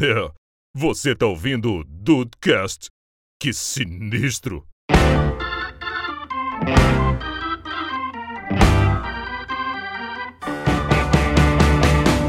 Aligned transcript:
É, 0.00 0.28
você 0.74 1.14
tá 1.14 1.26
ouvindo 1.26 1.72
o 1.72 1.84
Dudecast? 1.84 2.88
Que 3.40 3.52
sinistro! 3.52 4.66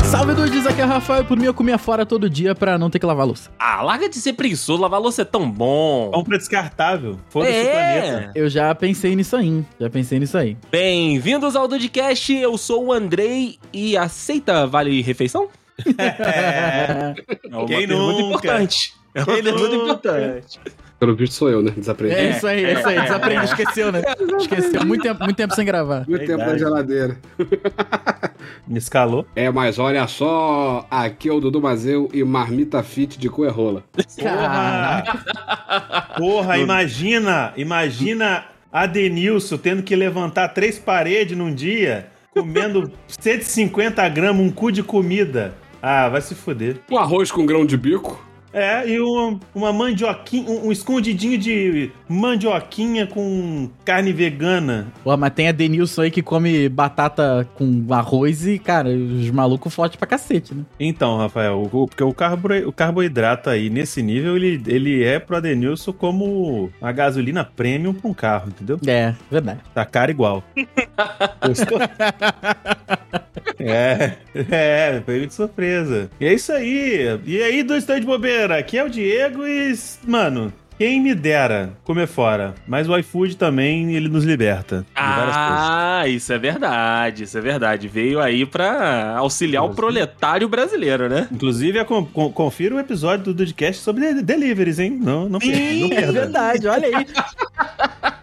Salve 0.05 0.33
dudes, 0.33 0.65
aqui 0.65 0.79
é 0.81 0.85
o 0.85 0.87
Rafael. 0.87 1.25
Por 1.25 1.37
mim 1.37 1.45
eu 1.45 1.53
comia 1.53 1.77
fora 1.77 2.05
todo 2.05 2.29
dia 2.29 2.55
pra 2.55 2.77
não 2.77 2.89
ter 2.89 2.99
que 2.99 3.05
lavar 3.05 3.23
a 3.23 3.25
louça. 3.25 3.51
Ah, 3.59 3.81
larga 3.81 4.07
de 4.07 4.15
ser 4.15 4.33
preguiçoso, 4.33 4.81
lavar 4.81 5.01
louça 5.01 5.23
é 5.23 5.25
tão 5.25 5.49
bom. 5.51 6.09
Compra 6.13 6.37
descartável. 6.37 7.19
Foda-se 7.29 7.51
o 7.51 7.55
É. 7.55 7.71
planeta. 7.71 8.31
Eu 8.35 8.47
já 8.49 8.73
pensei 8.73 9.15
nisso 9.15 9.35
aí, 9.35 9.63
já 9.79 9.89
pensei 9.89 10.19
nisso 10.19 10.37
aí. 10.37 10.55
Bem-vindos 10.71 11.55
ao 11.55 11.67
Dudcast, 11.67 12.33
eu 12.33 12.57
sou 12.57 12.85
o 12.85 12.93
Andrei 12.93 13.57
e 13.73 13.97
aceita 13.97 14.65
Vale 14.65 15.01
Refeição? 15.01 15.49
É. 15.97 17.13
É 17.51 17.57
uma 17.57 17.65
Quem 17.67 17.87
pergunta 17.87 18.21
nunca? 18.21 18.21
importante. 18.27 18.93
É 19.13 19.19
uma 19.19 19.25
Quem 19.33 19.43
pergunta 19.43 19.67
nunca? 19.69 19.83
importante. 19.85 20.59
Pelo 20.99 21.15
visto 21.15 21.33
sou 21.33 21.49
eu, 21.49 21.61
né? 21.61 21.71
Desaprendi. 21.75 22.15
É 22.15 22.29
isso 22.29 22.47
aí, 22.47 22.63
é 22.63 22.73
isso 22.73 22.87
aí. 22.87 23.01
Desaprende, 23.01 23.45
esqueceu, 23.45 23.91
né? 23.91 24.01
Esqueceu. 24.39 24.85
Muito 24.85 25.03
tempo, 25.03 25.23
muito 25.23 25.35
tempo 25.35 25.53
sem 25.53 25.65
gravar. 25.65 26.05
Muito 26.07 26.25
tempo 26.25 26.43
na 26.45 26.57
geladeira. 26.57 27.17
Me 28.67 28.77
escalou. 28.77 29.27
É, 29.35 29.49
mas 29.51 29.77
olha 29.77 30.07
só, 30.07 30.87
aqui 30.89 31.27
é 31.29 31.33
o 31.33 31.39
Dudu 31.41 31.61
Mazeu 31.61 32.09
e 32.13 32.23
Marmita 32.23 32.81
Fit 32.81 33.19
de 33.19 33.29
Coerrola. 33.29 33.83
Caraca. 34.17 36.15
Porra, 36.17 36.57
imagina, 36.57 37.53
imagina 37.57 38.45
a 38.71 38.85
Denilson 38.85 39.57
tendo 39.57 39.83
que 39.83 39.95
levantar 39.95 40.49
três 40.49 40.79
paredes 40.79 41.37
num 41.37 41.53
dia, 41.53 42.07
comendo 42.31 42.91
150 43.07 44.07
gramas, 44.09 44.41
um 44.41 44.49
cu 44.49 44.71
de 44.71 44.81
comida. 44.81 45.53
Ah, 45.87 46.09
vai 46.09 46.19
se 46.19 46.33
foder. 46.33 46.77
Um 46.89 46.97
arroz 46.97 47.31
com 47.31 47.45
grão 47.45 47.63
de 47.63 47.77
bico. 47.77 48.19
É, 48.51 48.89
e 48.89 48.99
uma, 48.99 49.39
uma 49.53 49.73
mandioquinha, 49.73 50.49
um, 50.49 50.67
um 50.67 50.71
escondidinho 50.71 51.37
de 51.37 51.91
mandioquinha 52.07 53.05
com 53.05 53.69
carne 53.83 54.11
vegana. 54.11 54.87
Pô, 55.03 55.15
mas 55.15 55.33
tem 55.33 55.47
a 55.47 55.51
Denilson 55.51 56.03
aí 56.03 56.09
que 56.09 56.23
come 56.23 56.67
batata 56.69 57.47
com 57.53 57.85
arroz 57.91 58.47
e, 58.47 58.57
cara, 58.57 58.89
os 58.89 59.29
malucos 59.29 59.75
fortes 59.75 59.95
pra 59.95 60.07
cacete, 60.07 60.55
né? 60.55 60.63
Então, 60.79 61.17
Rafael, 61.19 61.61
o, 61.61 61.87
porque 61.87 62.03
o, 62.03 62.13
carbo, 62.13 62.47
o 62.65 62.71
carboidrato 62.71 63.51
aí, 63.51 63.69
nesse 63.69 64.01
nível, 64.01 64.35
ele, 64.37 64.63
ele 64.65 65.03
é 65.03 65.19
pro 65.19 65.37
Adenilson 65.37 65.93
como 65.93 66.71
a 66.81 66.91
gasolina 66.91 67.43
premium 67.43 67.93
pra 67.93 68.09
um 68.09 68.13
carro, 68.13 68.47
entendeu? 68.47 68.79
É, 68.87 69.13
verdade. 69.29 69.59
Tá 69.71 69.85
caro 69.85 70.09
igual. 70.09 70.43
Gostou? 71.45 71.77
é, 73.59 74.13
é, 74.51 74.99
pego 75.05 75.27
de 75.27 75.33
surpresa. 75.33 76.09
E 76.19 76.25
é 76.25 76.33
isso 76.33 76.51
aí. 76.51 77.19
E 77.25 77.41
aí, 77.41 77.63
do 77.63 77.75
Estande 77.75 78.01
de 78.01 78.05
Bobeira, 78.07 78.57
aqui 78.57 78.77
é 78.77 78.83
o 78.83 78.89
Diego 78.89 79.45
e, 79.47 79.73
mano, 80.07 80.51
quem 80.77 80.99
me 81.01 81.15
dera 81.15 81.71
comer 81.85 82.05
fora. 82.07 82.53
Mas 82.67 82.89
o 82.89 82.97
iFood 82.97 83.37
também, 83.37 83.93
ele 83.95 84.09
nos 84.09 84.25
liberta 84.25 84.79
de 84.93 85.01
várias 85.01 85.35
coisas. 85.35 85.65
Ah, 85.69 86.03
isso 86.07 86.33
é 86.33 86.37
verdade, 86.37 87.23
isso 87.23 87.37
é 87.37 87.41
verdade. 87.41 87.87
Veio 87.87 88.19
aí 88.19 88.45
pra 88.45 89.15
auxiliar 89.17 89.63
o 89.63 89.69
proletário 89.73 90.49
brasileiro, 90.49 91.07
né? 91.07 91.27
Inclusive, 91.31 91.79
é 91.79 91.83
com- 91.85 92.05
com- 92.05 92.29
confira 92.31 92.75
o 92.75 92.79
episódio 92.79 93.25
do 93.25 93.33
Dudcast 93.33 93.81
sobre 93.81 94.13
de- 94.15 94.21
deliveries, 94.21 94.77
hein? 94.79 94.99
Não, 95.01 95.29
não 95.29 95.39
perda, 95.39 95.57
não 95.79 95.85
É 95.87 95.89
perda. 95.89 96.11
verdade, 96.11 96.67
olha 96.67 96.87
aí. 96.97 97.05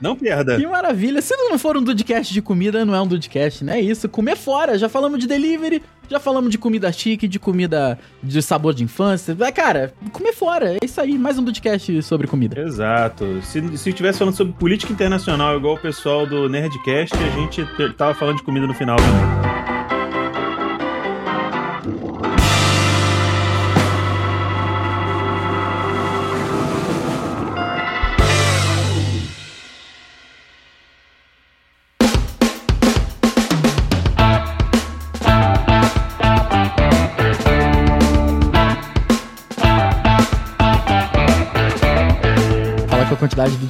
Não 0.00 0.14
perda. 0.16 0.56
Que 0.56 0.66
maravilha. 0.66 1.20
Se 1.20 1.34
não 1.36 1.58
for 1.58 1.76
um 1.76 1.82
Dudcast 1.82 2.32
de 2.32 2.40
comida, 2.42 2.84
não 2.84 2.94
é 2.94 3.00
um 3.00 3.06
Dudcast, 3.06 3.64
né? 3.64 3.78
É 3.78 3.82
isso. 3.82 4.08
Comer 4.08 4.36
fora. 4.36 4.78
Já 4.78 4.88
falamos 4.88 5.18
de 5.18 5.26
delivery, 5.26 5.82
já 6.08 6.20
falamos 6.20 6.50
de 6.50 6.58
comida 6.58 6.90
chique, 6.92 7.26
de 7.26 7.38
comida 7.38 7.98
de 8.22 8.40
sabor 8.40 8.72
de 8.74 8.84
infância. 8.84 9.36
Mas, 9.38 9.50
cara, 9.52 9.92
comer 10.12 10.32
fora. 10.32 10.74
É 10.74 10.78
isso 10.84 11.00
aí. 11.00 11.18
Mais 11.18 11.38
um 11.38 11.42
Dudcast 11.42 12.00
sobre 12.02 12.26
comida. 12.26 12.60
Exato. 12.60 13.40
Se, 13.42 13.76
se 13.76 13.92
tivesse 13.92 14.18
falando 14.20 14.34
sobre 14.36 14.52
política 14.52 14.92
internacional, 14.92 15.56
igual 15.56 15.74
o 15.74 15.78
pessoal 15.80 16.26
do 16.26 16.48
Nerdcast, 16.48 17.14
a 17.16 17.30
gente 17.40 17.64
te- 17.76 17.92
tava 17.94 18.14
falando 18.14 18.36
de 18.36 18.42
comida 18.44 18.66
no 18.66 18.74
final 18.74 18.96
também. 18.96 19.67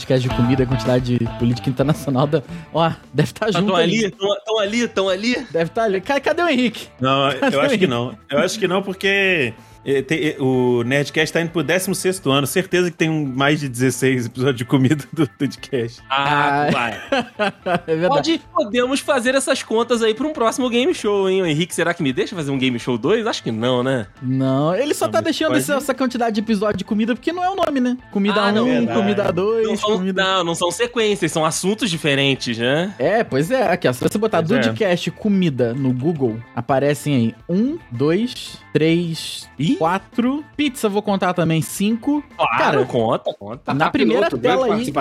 Quantidade 0.07 0.23
de 0.23 0.29
comida, 0.31 0.63
a 0.63 0.67
quantidade 0.67 1.19
de 1.19 1.39
política 1.39 1.69
internacional. 1.69 2.27
Da... 2.27 2.43
Ó, 2.73 2.91
deve 3.13 3.31
estar 3.31 3.47
junto. 3.47 3.61
Estão 3.65 3.77
aí. 3.77 3.85
ali, 3.85 4.05
estão 4.07 4.59
ali, 4.61 4.81
estão 4.81 5.09
ali. 5.09 5.35
Deve 5.51 5.65
estar 5.71 5.83
ali. 5.85 6.01
Ca- 6.01 6.21
Cadê 6.21 6.43
o 6.43 6.49
Henrique? 6.49 6.89
Não, 7.01 7.31
eu 7.31 7.61
acho 7.61 7.79
que 7.79 7.87
não. 7.87 8.17
Eu 8.31 8.39
acho 8.39 8.59
que 8.59 8.69
não, 8.69 8.83
porque 8.83 9.53
tem- 10.03 10.29
eh, 10.29 10.37
o 10.39 10.83
Nerdcast 10.85 11.33
tá 11.33 11.41
indo 11.41 11.51
pro 11.51 11.63
16 11.63 12.21
ano. 12.27 12.47
Certeza 12.47 12.91
que 12.91 12.97
tem 12.97 13.09
um- 13.09 13.25
mais 13.27 13.61
de 13.61 13.69
16 13.69 14.27
episódios 14.27 14.57
de 14.57 14.65
comida 14.65 15.05
do 15.13 15.29
Nerdcast. 15.41 16.01
Ah, 16.11 16.67
Ah. 16.67 16.71
vai. 16.71 17.01
É 17.87 17.97
verdade. 17.97 18.09
Pode, 18.09 18.43
podemos 18.55 19.01
fazer 19.01 19.35
essas 19.35 19.63
contas 19.63 20.03
aí 20.03 20.15
pra 20.15 20.27
um 20.27 20.33
próximo 20.33 20.69
game 20.69 20.93
show, 20.95 21.29
hein? 21.29 21.43
O 21.43 21.47
Henrique, 21.47 21.75
será 21.75 21.93
que 21.95 22.03
me 22.03 22.13
deixa 22.13 22.35
fazer 22.37 22.51
um 22.51 22.59
game 22.59 22.79
show 22.79 22.97
2? 22.99 23.27
Acho 23.27 23.43
que 23.43 23.51
não, 23.53 23.83
né? 23.83 24.07
Não, 24.23 24.75
ele 24.75 24.95
só 24.95 25.07
Não, 25.07 25.13
tá 25.13 25.21
deixando 25.21 25.53
pode- 25.53 25.71
essa, 25.71 25.95
quantidade 25.95 26.35
de 26.35 26.41
episódio 26.41 26.79
de 26.79 26.85
comida 26.85 27.15
porque 27.15 27.33
não 27.33 27.43
é 27.45 27.51
o 27.51 27.55
nome, 27.57 27.81
né? 27.81 27.97
Comida 28.11 28.41
Ah, 28.43 28.49
1, 28.51 28.53
não, 28.53 28.65
verdade. 28.67 28.99
comida 28.99 29.33
2, 29.33 29.69
Não 29.69 29.77
são, 29.77 29.91
comida... 29.99 30.23
não, 30.23 30.45
não 30.45 30.55
são 30.55 30.71
sequências, 30.71 31.31
são 31.33 31.45
assuntos 31.45 31.91
diferentes, 31.91 32.57
né? 32.59 32.95
É, 32.99 33.23
pois 33.25 33.51
é. 33.51 33.71
Aqui, 33.71 33.89
ó. 33.89 33.93
Se 33.93 34.01
você 34.03 34.19
botar 34.19 34.43
Pois 34.43 34.51
é. 34.53 34.61
Dudcast 34.69 35.11
comida 35.13 35.75
no 35.75 35.93
Google, 35.93 36.39
aparecem 36.55 37.15
aí 37.15 37.35
um, 37.49 37.79
dois, 37.91 38.59
três, 38.73 39.49
Ih. 39.73 39.77
quatro. 39.77 40.45
Pizza, 40.57 40.89
vou 40.89 41.03
contar 41.03 41.33
também, 41.35 41.61
cinco. 41.63 42.23
Claro, 42.37 42.59
Cara, 42.59 42.85
conta, 42.85 43.35
conta. 43.39 43.75
Na 43.75 43.91
primeira 43.91 44.27
Piloto, 44.27 44.39
tela 44.43 44.75
aí. 44.75 44.93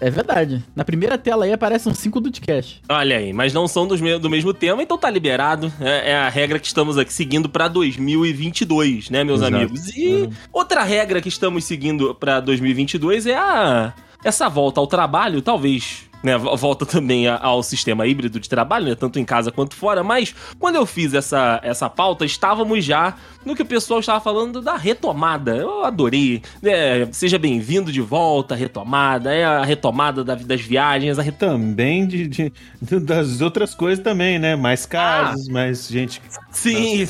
É 0.00 0.10
verdade. 0.10 0.64
Na 0.74 0.84
primeira 0.84 1.16
tela 1.18 1.44
aí 1.44 1.52
aparecem 1.52 1.92
cinco 1.94 2.20
Dudcast. 2.20 2.82
Olha 2.88 3.16
aí, 3.18 3.32
mas 3.32 3.52
não 3.52 3.66
são 3.68 3.86
dos 3.86 4.00
me- 4.00 4.18
do 4.18 4.30
mesmo 4.30 4.52
tema, 4.54 4.82
então 4.82 4.96
tá 4.98 5.08
liberado. 5.10 5.72
É, 5.80 6.10
é 6.12 6.16
a 6.16 6.28
regra 6.28 6.58
que 6.58 6.66
estamos 6.66 6.96
aqui 6.98 7.12
seguindo 7.12 7.48
pra 7.48 7.68
2022, 7.68 9.10
né, 9.10 9.24
meus 9.24 9.40
Exato. 9.40 9.56
amigos? 9.56 9.88
E 9.96 10.28
outra 10.52 10.82
regra 10.82 11.20
que 11.20 11.28
estamos 11.28 11.64
seguindo 11.64 12.14
pra 12.14 12.40
2022 12.40 13.26
é 13.26 13.34
a 13.36 13.92
essa 14.24 14.48
volta 14.48 14.80
ao 14.80 14.86
trabalho, 14.86 15.42
talvez. 15.42 16.04
Né, 16.22 16.38
vo- 16.38 16.56
volta 16.56 16.86
também 16.86 17.26
a- 17.26 17.38
ao 17.38 17.62
sistema 17.62 18.06
híbrido 18.06 18.38
de 18.38 18.48
trabalho, 18.48 18.86
né, 18.86 18.94
tanto 18.94 19.18
em 19.18 19.24
casa 19.24 19.50
quanto 19.50 19.74
fora, 19.74 20.04
mas 20.04 20.32
quando 20.58 20.76
eu 20.76 20.86
fiz 20.86 21.14
essa, 21.14 21.58
essa 21.64 21.90
pauta, 21.90 22.24
estávamos 22.24 22.84
já 22.84 23.16
no 23.44 23.56
que 23.56 23.62
o 23.62 23.66
pessoal 23.66 23.98
estava 23.98 24.20
falando 24.20 24.62
da 24.62 24.76
retomada. 24.76 25.56
Eu 25.56 25.84
adorei. 25.84 26.40
né, 26.62 27.06
seja 27.10 27.38
bem-vindo 27.38 27.90
de 27.90 28.00
volta, 28.00 28.54
retomada, 28.54 29.34
é 29.34 29.44
a 29.44 29.64
retomada 29.64 30.22
da- 30.22 30.36
das 30.36 30.60
viagens, 30.60 31.18
a 31.18 31.22
re- 31.22 31.32
Também 31.32 32.06
de, 32.06 32.28
de- 32.28 32.52
das 33.00 33.40
outras 33.40 33.74
coisas 33.74 34.02
também, 34.04 34.38
né? 34.38 34.54
Mais 34.54 34.86
casos, 34.86 35.48
mais 35.48 35.88
gente. 35.88 36.22
Sim. 36.52 37.06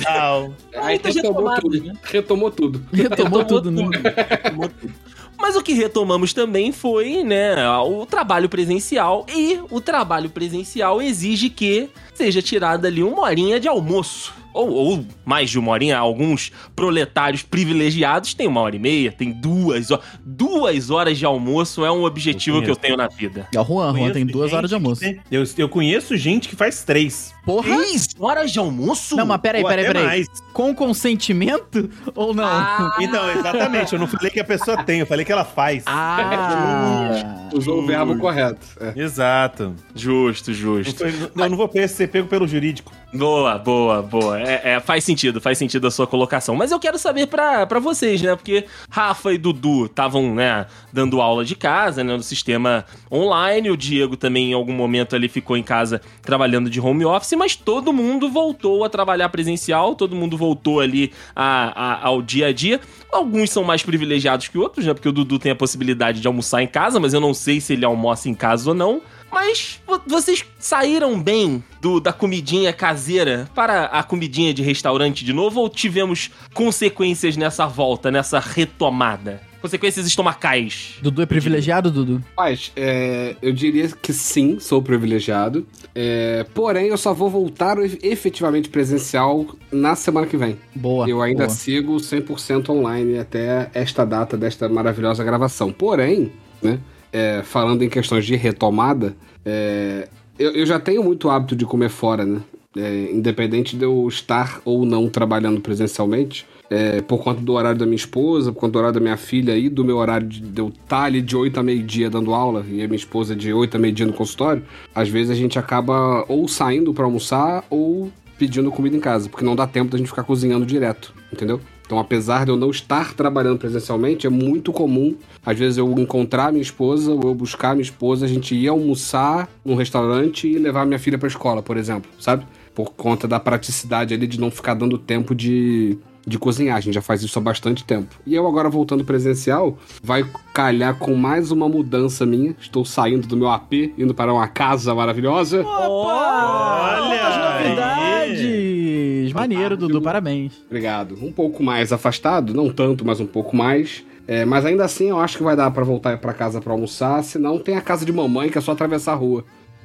Aí 0.77 0.97
retomou 1.03 1.13
retomadas, 1.23 1.61
tudo. 1.61 1.85
né? 1.85 1.93
Retomou 2.05 2.51
tudo. 2.51 2.83
Retomou 2.93 3.45
tudo, 3.45 3.71
né? 3.71 3.83
Retomou 4.31 4.69
tudo. 4.71 4.95
Mas 5.43 5.57
o 5.57 5.63
que 5.63 5.73
retomamos 5.73 6.33
também 6.33 6.71
foi, 6.71 7.25
né, 7.25 7.69
o 7.81 8.07
trabalho 8.07 8.49
presencial. 8.49 9.27
E 9.29 9.59
o 9.71 9.81
trabalho 9.81 10.31
presencial 10.31 11.03
exige 11.03 11.51
que 11.51 11.91
seja 12.15 12.43
tirada 12.43 12.89
ali 12.89 13.03
uma 13.03 13.23
horinha 13.23 13.59
de 13.59 13.69
almoço. 13.69 14.33
Ou, 14.55 14.69
ou 14.71 15.07
mais 15.25 15.49
de 15.49 15.59
uma 15.59 15.73
horinha. 15.73 15.97
Alguns 15.97 16.53
proletários 16.77 17.43
privilegiados 17.43 18.35
têm 18.35 18.47
uma 18.47 18.61
hora 18.61 18.77
e 18.77 18.79
meia, 18.79 19.11
tem 19.11 19.33
duas 19.33 19.91
horas. 19.91 20.05
Duas 20.25 20.91
horas 20.91 21.17
de 21.17 21.25
almoço 21.25 21.85
é 21.85 21.91
um 21.91 22.05
objetivo 22.05 22.59
Eu 22.59 22.63
que 22.63 22.71
eu 22.71 22.77
tenho 22.77 22.97
na 22.97 23.09
vida. 23.09 23.49
E 23.53 23.57
o 23.57 23.65
Juan, 23.65 23.97
Juan 23.97 24.11
tem 24.11 24.27
duas 24.27 24.53
horas 24.53 24.69
de 24.69 24.75
almoço. 24.75 25.03
Eu, 25.31 25.45
eu 25.57 25.69
conheço 25.69 26.17
gente 26.17 26.49
que 26.49 26.57
faz 26.57 26.85
três. 26.85 27.33
Porra! 27.47 27.75
Três 27.77 28.09
horas 28.21 28.53
de 28.53 28.59
almoço? 28.59 29.17
Não, 29.17 29.27
mas 29.27 29.41
peraí, 29.41 29.65
peraí, 29.65 29.87
peraí. 29.87 30.05
mais. 30.05 30.29
Com 30.53 30.75
consentimento 30.75 31.89
ou 32.15 32.35
não? 32.35 32.45
Ah, 32.45 32.97
Então, 33.01 33.31
exatamente. 33.31 33.93
Eu 33.95 33.99
não 33.99 34.07
falei 34.07 34.31
que 34.31 34.39
a 34.39 34.45
pessoa 34.45 34.83
tem, 34.85 35.01
eu 35.01 35.07
falei 35.07 35.25
que 35.25 35.33
ela 35.33 35.45
faz. 35.45 35.83
Ah. 35.87 37.49
Usou 37.55 37.83
o 37.83 37.87
verbo 37.87 38.19
correto. 38.19 38.67
É. 38.81 38.93
Exato. 38.97 39.75
justo, 39.95 40.53
justo. 40.53 41.05
eu 41.05 41.51
não 41.51 41.57
vou 41.57 41.69
ser 42.03 42.09
pego 42.09 42.29
pelo 42.29 42.47
jurídico. 42.47 42.93
Boa, 43.13 43.59
boa, 43.59 44.03
boa. 44.03 44.41
É, 44.41 44.73
é, 44.73 44.81
faz 44.81 45.05
sentido, 45.05 45.41
faz 45.41 45.59
sentido 45.59 45.87
a 45.87 45.91
sua 45.91 46.07
colocação. 46.07 46.57
Mas 46.57 46.73
eu 46.73 46.81
quero 46.81 46.99
saber 46.99 47.27
pra 47.27 47.79
vocês, 47.79 48.21
né? 48.23 48.35
Porque 48.35 48.65
Rafa 48.91 49.33
e 49.33 49.39
Dudu 49.39 49.87
estavam, 49.87 50.35
né, 50.35 50.67
dando 50.93 51.21
aula 51.21 51.45
de 51.45 51.55
casa, 51.55 52.03
né, 52.03 52.17
no 52.17 52.23
sistema 52.23 52.85
online. 53.11 53.71
O 53.71 53.77
Diego 53.77 54.17
também, 54.17 54.51
em 54.51 54.55
algum 54.55 54.73
momento, 54.73 55.15
ali 55.15 55.29
ficou 55.29 55.57
em 55.57 55.63
casa 55.63 56.01
trabalhando 56.23 56.71
de 56.71 56.81
home 56.81 57.05
office, 57.05 57.35
mas 57.35 57.55
todo 57.55 57.93
mundo 57.93 58.31
voltou 58.31 58.85
a 58.85 58.89
trabalhar 58.89 59.29
presencial, 59.29 59.95
todo 59.95 60.17
mundo 60.17 60.37
voltou 60.37 60.81
ali 60.81 61.13
a, 61.37 62.01
a, 62.03 62.07
ao 62.07 62.23
dia 62.23 62.47
a 62.49 62.53
dia. 62.53 62.81
Alguns 63.13 63.51
são 63.51 63.63
mais 63.63 63.83
privilegiados 63.83 64.49
que 64.49 64.59
outros, 64.59 64.87
né? 64.87 64.95
Porque 64.95 65.09
o 65.09 65.13
Dudu 65.13 65.39
tem 65.39 65.53
a 65.53 65.57
possibilidade 65.57 66.21
de 66.21 66.27
almoçar 66.27 66.63
em 66.63 66.67
casa, 66.67 66.99
mas 66.99 67.13
eu 67.13 67.21
não 67.21 67.35
sei 67.35 67.61
se 67.61 67.75
ele 67.75 67.85
almoça 67.85 68.29
em 68.29 68.35
casa 68.35 68.71
ou 68.71 68.75
não. 68.75 69.03
Mas 69.33 69.81
vocês 70.07 70.45
saíram 70.59 71.21
bem 71.21 71.65
do, 71.81 71.99
da 71.99 72.13
comidinha 72.13 72.71
caseira 72.73 73.49
para 73.55 73.87
a 73.87 74.03
comidinha 74.03 74.53
de 74.53 74.63
restaurante 74.63 75.25
de 75.25 75.33
novo 75.33 75.61
ou 75.61 75.71
tivemos 75.71 76.31
consequências 76.53 77.35
nessa 77.37 77.67
volta, 77.67 78.11
nessa 78.11 78.39
retomada? 78.39 79.41
Consequências 79.63 80.07
estomacais. 80.07 80.97
Dudu 81.01 81.23
é 81.23 81.27
privilegiado, 81.27 81.89
Dudu? 81.89 82.23
Mas, 82.37 82.73
é, 82.75 83.37
eu 83.41 83.53
diria 83.53 83.89
que 83.89 84.13
sim, 84.13 84.59
sou 84.59 84.83
privilegiado. 84.83 85.65
É, 85.95 86.45
porém, 86.53 86.89
eu 86.89 86.99
só 86.99 87.15
vou 87.15 87.31
voltar 87.31 87.79
efetivamente 88.03 88.69
presencial 88.69 89.47
na 89.71 89.95
semana 89.95 90.27
que 90.27 90.37
vem. 90.37 90.59
Boa. 90.75 91.09
Eu 91.09 91.23
ainda 91.23 91.47
boa. 91.47 91.57
sigo 91.57 91.97
100% 91.97 92.71
online 92.71 93.21
até 93.21 93.71
esta 93.73 94.05
data 94.05 94.37
desta 94.37 94.69
maravilhosa 94.69 95.23
gravação. 95.23 95.73
Porém, 95.73 96.33
né, 96.61 96.81
é, 97.13 97.43
falando 97.43 97.83
em 97.83 97.89
questões 97.89 98.25
de 98.25 98.35
retomada, 98.35 99.15
é, 99.45 100.09
eu, 100.39 100.53
eu, 100.53 100.67
já 100.67 100.81
tenho 100.81 101.05
muito 101.05 101.29
hábito 101.29 101.55
de 101.55 101.67
comer 101.67 101.91
fora, 101.91 102.25
né? 102.25 102.41
É, 102.75 103.11
independente 103.13 103.77
de 103.77 103.85
eu 103.85 104.09
estar 104.09 104.63
ou 104.65 104.87
não 104.87 105.07
trabalhando 105.07 105.61
presencialmente, 105.61 106.47
é, 106.71 107.03
por 107.03 107.23
conta 107.23 107.39
do 107.43 107.53
horário 107.53 107.79
da 107.79 107.85
minha 107.85 107.97
esposa, 107.97 108.51
por 108.51 108.61
conta 108.61 108.73
do 108.73 108.79
horário 108.79 108.95
da 108.95 109.01
minha 109.01 109.19
filha 109.19 109.55
e 109.55 109.69
do 109.69 109.85
meu 109.85 109.99
horário 109.99 110.27
de, 110.27 110.41
de 110.41 110.59
eu 110.59 110.69
estar 110.69 111.03
ali 111.03 111.21
de 111.21 111.37
8 111.37 111.61
a 111.61 111.63
meio-dia 111.63 112.09
dando 112.09 112.33
aula 112.33 112.65
e 112.67 112.83
a 112.83 112.87
minha 112.87 112.97
esposa 112.97 113.37
de 113.37 113.53
8 113.53 113.77
a 113.77 113.79
meio-dia 113.79 114.07
no 114.07 114.15
consultório, 114.15 114.65
às 114.95 115.07
vezes 115.07 115.31
a 115.31 115.35
gente 115.35 115.59
acaba 115.59 116.25
ou 116.29 116.49
saindo 116.49 116.95
para 116.95 117.05
almoçar 117.05 117.63
ou 117.69 118.11
pedindo 118.39 118.71
comida 118.71 118.97
em 118.97 119.01
casa, 119.01 119.29
porque 119.29 119.45
não 119.45 119.55
dá 119.55 119.67
tempo 119.67 119.91
da 119.91 119.99
gente 119.99 120.09
ficar 120.09 120.25
cozinhando 120.25 120.65
direto, 120.65 121.15
entendeu? 121.31 121.61
Então, 121.93 122.01
apesar 122.01 122.47
de 122.47 122.51
eu 122.51 122.57
não 122.57 122.71
estar 122.71 123.13
trabalhando 123.13 123.59
presencialmente, 123.59 124.27
é 124.27 124.31
muito 124.31 124.73
comum, 124.73 125.15
às 125.45 125.59
vezes, 125.59 125.77
eu 125.77 125.87
encontrar 125.99 126.51
minha 126.51 126.63
esposa 126.63 127.13
ou 127.13 127.21
eu 127.25 127.35
buscar 127.35 127.75
minha 127.75 127.83
esposa, 127.83 128.25
a 128.25 128.29
gente 128.29 128.55
ir 128.55 128.67
almoçar 128.67 129.47
num 129.63 129.75
restaurante 129.75 130.49
e 130.49 130.57
levar 130.57 130.87
minha 130.87 130.99
filha 130.99 131.19
pra 131.19 131.29
escola, 131.29 131.63
por 131.63 131.77
exemplo, 131.77 132.11
sabe? 132.19 132.47
Por 132.75 132.95
conta 132.95 133.29
da 133.29 133.39
praticidade 133.39 134.15
ali 134.15 134.27
de 134.27 134.41
não 134.41 134.51
ficar 134.51 134.73
dando 134.73 134.97
tempo 134.97 135.35
de, 135.35 135.99
de 136.27 136.39
cozinhar. 136.39 136.79
A 136.79 136.81
gente 136.81 136.95
já 136.95 137.03
faz 137.03 137.23
isso 137.23 137.39
há 137.39 137.43
bastante 137.43 137.85
tempo. 137.85 138.17
E 138.27 138.35
eu 138.35 138.47
agora 138.47 138.71
voltando 138.71 139.05
presencial, 139.05 139.77
vai 140.03 140.25
calhar 140.55 140.95
com 140.95 141.15
mais 141.15 141.51
uma 141.51 141.69
mudança 141.69 142.25
minha. 142.25 142.57
Estou 142.59 142.87
saindo 142.87 143.29
do 143.29 143.37
meu 143.37 143.51
AP, 143.51 143.93
indo 143.99 144.15
para 144.15 144.33
uma 144.33 144.49
casa 144.49 144.95
maravilhosa. 144.95 145.61
Opa! 145.61 147.03
Olha 147.03 147.21
Quantas 147.21 147.37
novidades! 147.37 148.41
aí. 148.41 148.92
Maneiro, 149.33 149.77
Dudu, 149.77 150.01
parabéns. 150.01 150.53
Obrigado. 150.67 151.17
Um 151.21 151.33
pouco 151.33 151.63
mais 151.63 151.93
afastado, 151.93 152.55
não 152.55 152.71
tanto, 152.71 153.05
mas 153.05 153.21
um 153.21 153.27
pouco 153.27 153.57
mais. 153.57 154.05
É, 154.27 154.45
mas 154.45 154.65
ainda 154.65 154.85
assim, 154.85 155.09
eu 155.09 155.19
acho 155.19 155.37
que 155.37 155.43
vai 155.43 155.57
dar 155.57 155.71
para 155.71 155.85
voltar 155.85 156.17
para 156.19 156.33
casa 156.33 156.61
para 156.61 156.73
almoçar. 156.73 157.23
Senão, 157.25 157.59
tem 157.59 157.77
a 157.77 157.81
casa 157.81 158.05
de 158.05 158.13
mamãe 158.13 158.49
que 158.49 158.59
é 158.59 158.61
só 158.61 158.73
atravessar 158.73 159.13
a 159.13 159.17
rua. 159.17 159.45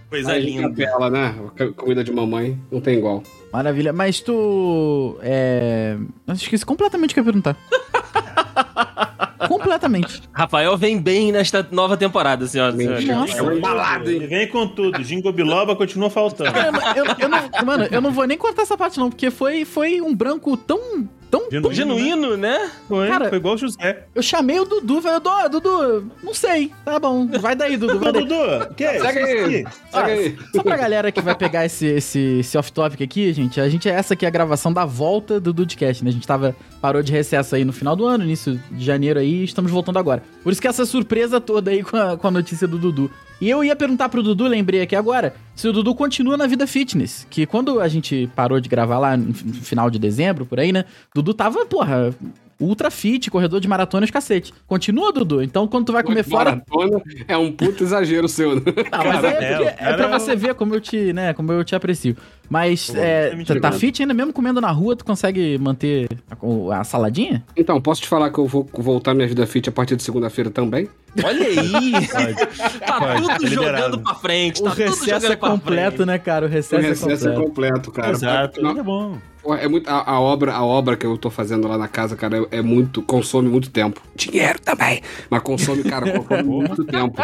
Coisa 0.10 0.32
Aí, 0.32 0.46
linda. 0.46 0.70
Capela, 0.70 1.10
né? 1.10 1.36
Comida 1.76 2.04
de 2.04 2.12
mamãe 2.14 2.58
não 2.72 2.80
tem 2.80 2.98
igual. 2.98 3.24
Maravilha. 3.52 3.92
Mas 3.92 4.22
tu. 4.22 5.18
É. 5.22 5.98
Eu 6.26 6.34
esqueci 6.34 6.66
completamente 6.66 7.12
o 7.12 7.14
que 7.14 7.20
eu 7.20 7.24
ia 7.24 7.26
perguntar. 7.26 7.58
completamente. 9.48 10.22
Rafael 10.32 10.76
vem 10.78 11.00
bem 11.00 11.32
nesta 11.32 11.68
nova 11.72 11.96
temporada, 11.98 12.48
senhoras 12.48 12.76
e 12.76 12.78
senhores. 12.84 13.06
Nossa. 13.08 13.38
É 13.38 13.42
um 13.42 13.60
balado, 13.60 14.10
hein? 14.10 14.16
Ele 14.18 14.28
vem 14.28 14.48
com 14.48 14.68
tudo. 14.68 15.04
Jingo 15.04 15.32
Biloba 15.32 15.76
continua 15.76 16.10
faltando. 16.10 16.52
Cara, 16.52 16.72
eu- 16.98 17.06
eu 17.20 17.30
não, 17.30 17.66
mano, 17.66 17.88
eu 17.92 18.02
não 18.02 18.12
vou 18.12 18.26
nem 18.26 18.38
cortar 18.38 18.64
essa 18.64 18.78
parte, 18.78 18.98
não, 19.00 19.10
porque 19.10 19.30
foi, 19.30 19.66
foi 19.66 20.02
um 20.02 20.16
branco 20.16 20.56
tão. 20.58 21.08
Tão. 21.30 21.50
Genuíno. 21.52 21.74
Genuíno, 21.74 22.38
né? 22.38 22.70
Foi, 22.88 23.08
Cara- 23.08 23.30
foi 23.30 23.38
igual 23.38 23.56
o 23.56 23.58
José. 23.58 24.04
Eu 24.14 24.22
chamei 24.22 24.60
o 24.60 24.66
Dudu, 24.66 25.02
falei, 25.02 25.20
Dudu, 25.20 25.60
Dudu, 25.60 26.12
não 26.24 26.34
sei. 26.34 26.72
Tá 26.84 27.00
bom, 27.00 27.28
vai 27.40 27.56
daí, 27.56 27.78
Dudu, 27.78 28.00
vai 28.00 28.12
daí. 28.12 28.24
Dudu, 28.26 28.74
que 28.76 28.84
é 28.84 29.00
Segue 29.00 29.20
isso 29.20 29.28
aí. 29.46 29.56
aqui? 29.62 29.66
Segue 29.92 30.12
aí. 30.12 30.38
Só 30.56 30.64
pra 30.64 30.78
galera 30.78 31.12
que 31.12 31.22
vai 31.22 31.36
pegar 31.36 31.66
esse, 31.66 31.86
esse, 31.86 32.40
esse 32.40 32.58
off-topic 32.58 33.02
aqui, 33.02 33.32
gente, 33.34 33.60
a 33.62 33.68
gente, 33.70 33.88
essa 33.90 34.14
aqui 34.14 34.26
é 34.26 34.28
a 34.28 34.32
gravação 34.32 34.72
da 34.74 34.86
volta 34.86 35.40
do 35.40 35.54
Dudcast, 35.54 36.04
né? 36.04 36.10
A 36.10 36.14
gente 36.14 36.28
tava, 36.28 36.56
parou 36.82 37.02
de 37.04 37.12
recesso 37.12 37.56
aí 37.56 37.64
no 37.66 37.74
final 37.74 37.96
do 37.96 38.06
ano, 38.06 38.24
início 38.24 38.60
de 38.72 38.84
janeiro 38.86 39.20
aí, 39.20 39.42
e 39.42 39.44
estamos 39.44 39.72
voltando 39.72 39.98
agora. 40.00 40.24
Por 40.44 40.52
isso 40.52 40.62
que 40.62 40.68
essa 40.68 40.86
surpresa 40.86 41.40
toda 41.42 41.72
aí 41.72 41.84
com 41.84 41.98
a, 41.98 42.18
com 42.18 42.28
a 42.28 42.32
notícia 42.32 42.68
do 42.68 42.78
Dudu. 42.78 43.10
E 43.40 43.50
eu 43.50 43.64
ia 43.64 43.76
perguntar 43.76 44.10
pro 44.10 44.24
Dudu, 44.24 44.46
lembrei 44.48 44.82
aqui 44.82 44.96
agora, 44.96 45.36
se 45.58 45.68
o 45.68 45.74
Dudu 45.74 45.96
continua 45.96 46.38
na 46.38 46.46
vida 46.46 46.68
fitness. 46.68 47.26
Que 47.32 47.48
quando 47.48 47.82
a 47.82 47.88
gente 47.88 48.30
parou 48.36 48.60
de 48.60 48.70
gravar 48.70 49.00
lá 49.00 49.18
no 49.18 49.34
final 49.34 49.90
de 49.90 49.98
dezembro, 49.98 50.46
por 50.46 50.60
aí, 50.60 50.72
né? 50.72 50.86
Dudu 51.16 51.34
tava, 51.34 51.66
porra, 51.66 52.14
ultra 52.60 52.90
fit, 52.90 53.30
corredor 53.30 53.60
de 53.60 53.68
maratonas, 53.68 54.10
cacete. 54.10 54.54
Continua, 54.68 55.12
Dudu? 55.14 55.42
Então 55.42 55.68
quando 55.68 55.86
tu 55.86 55.94
vai 55.94 56.04
comer 56.04 56.24
fora, 56.24 56.52
Maratona 56.68 57.02
é 57.28 57.38
um 57.38 57.52
puto 57.52 57.84
exagero 57.84 58.28
seu, 58.28 58.56
né? 58.56 58.62
não, 58.92 59.06
mas 59.06 59.22
Cara, 59.22 59.28
é, 59.28 59.54
é, 59.54 59.64
é 59.68 59.72
cara 59.74 59.98
pra 60.08 60.16
é 60.16 60.20
você 60.20 60.36
ver 60.36 60.56
como 60.56 60.74
eu 60.76 60.82
te, 60.82 61.14
né, 61.14 61.34
como 61.34 61.52
eu 61.52 61.64
te 61.64 61.76
aprecio. 61.76 62.16
Mas 62.50 62.90
Pô, 62.90 62.98
é, 62.98 63.36
me 63.36 63.44
tá- 63.44 63.60
tá 63.60 63.72
fit 63.74 64.02
ainda 64.02 64.14
mesmo 64.14 64.32
comendo 64.32 64.62
na 64.62 64.72
rua, 64.72 64.96
tu 64.96 65.04
consegue 65.04 65.58
manter 65.58 66.08
a, 66.32 66.80
a 66.80 66.84
saladinha? 66.86 67.44
Então, 67.58 67.80
posso 67.82 68.02
te 68.02 68.08
falar 68.08 68.30
que 68.32 68.38
eu 68.40 68.48
vou 68.48 68.66
voltar 68.74 69.14
minha 69.14 69.28
vida 69.28 69.46
fit 69.46 69.68
a 69.68 69.72
partir 69.72 69.98
de 69.98 70.04
segunda-feira 70.04 70.50
também? 70.50 70.88
Olha 71.24 71.46
aí. 71.46 71.92
tá 72.86 73.00
Pode, 73.00 73.22
tudo 73.22 73.28
tá 73.28 73.48
jogando 73.48 74.00
pra 74.00 74.16
frente. 74.16 74.64
Tá 74.64 74.70
o 74.70 74.72
tudo 74.72 74.82
recesso 74.84 75.06
jogando 75.06 75.32
é 75.34 75.36
pra 75.36 75.50
completo, 75.50 75.96
frente. 75.98 76.08
né, 76.08 76.18
cara? 76.20 76.46
O 76.46 76.48
O 76.48 76.52
recesso, 76.52 76.82
recesso 76.82 77.28
é 77.28 77.32
é 77.32 77.36
completo. 77.36 77.48
completo, 77.82 77.92
cara. 77.92 78.12
Exato. 78.12 78.62
Não, 78.62 78.78
É 78.80 78.84
bom. 78.84 79.18
É 79.56 79.68
muito, 79.68 79.88
a, 79.90 80.12
a 80.12 80.20
obra, 80.20 80.54
a 80.54 80.66
obra 80.66 80.96
que 80.96 81.06
eu 81.06 81.18
tô 81.18 81.30
fazendo 81.30 81.68
lá 81.68 81.78
na 81.78 81.88
casa, 81.88 82.16
cara, 82.16 82.38
é, 82.52 82.58
é 82.58 82.62
muito. 82.62 83.02
consome 83.02 83.50
muito 83.50 83.70
tempo. 83.70 84.02
Dinheiro 84.16 84.60
também. 84.60 85.02
Mas 85.30 85.42
consome, 85.42 85.84
cara, 85.84 86.12
consome 86.20 86.44
muito 86.44 86.84
tempo. 86.86 87.22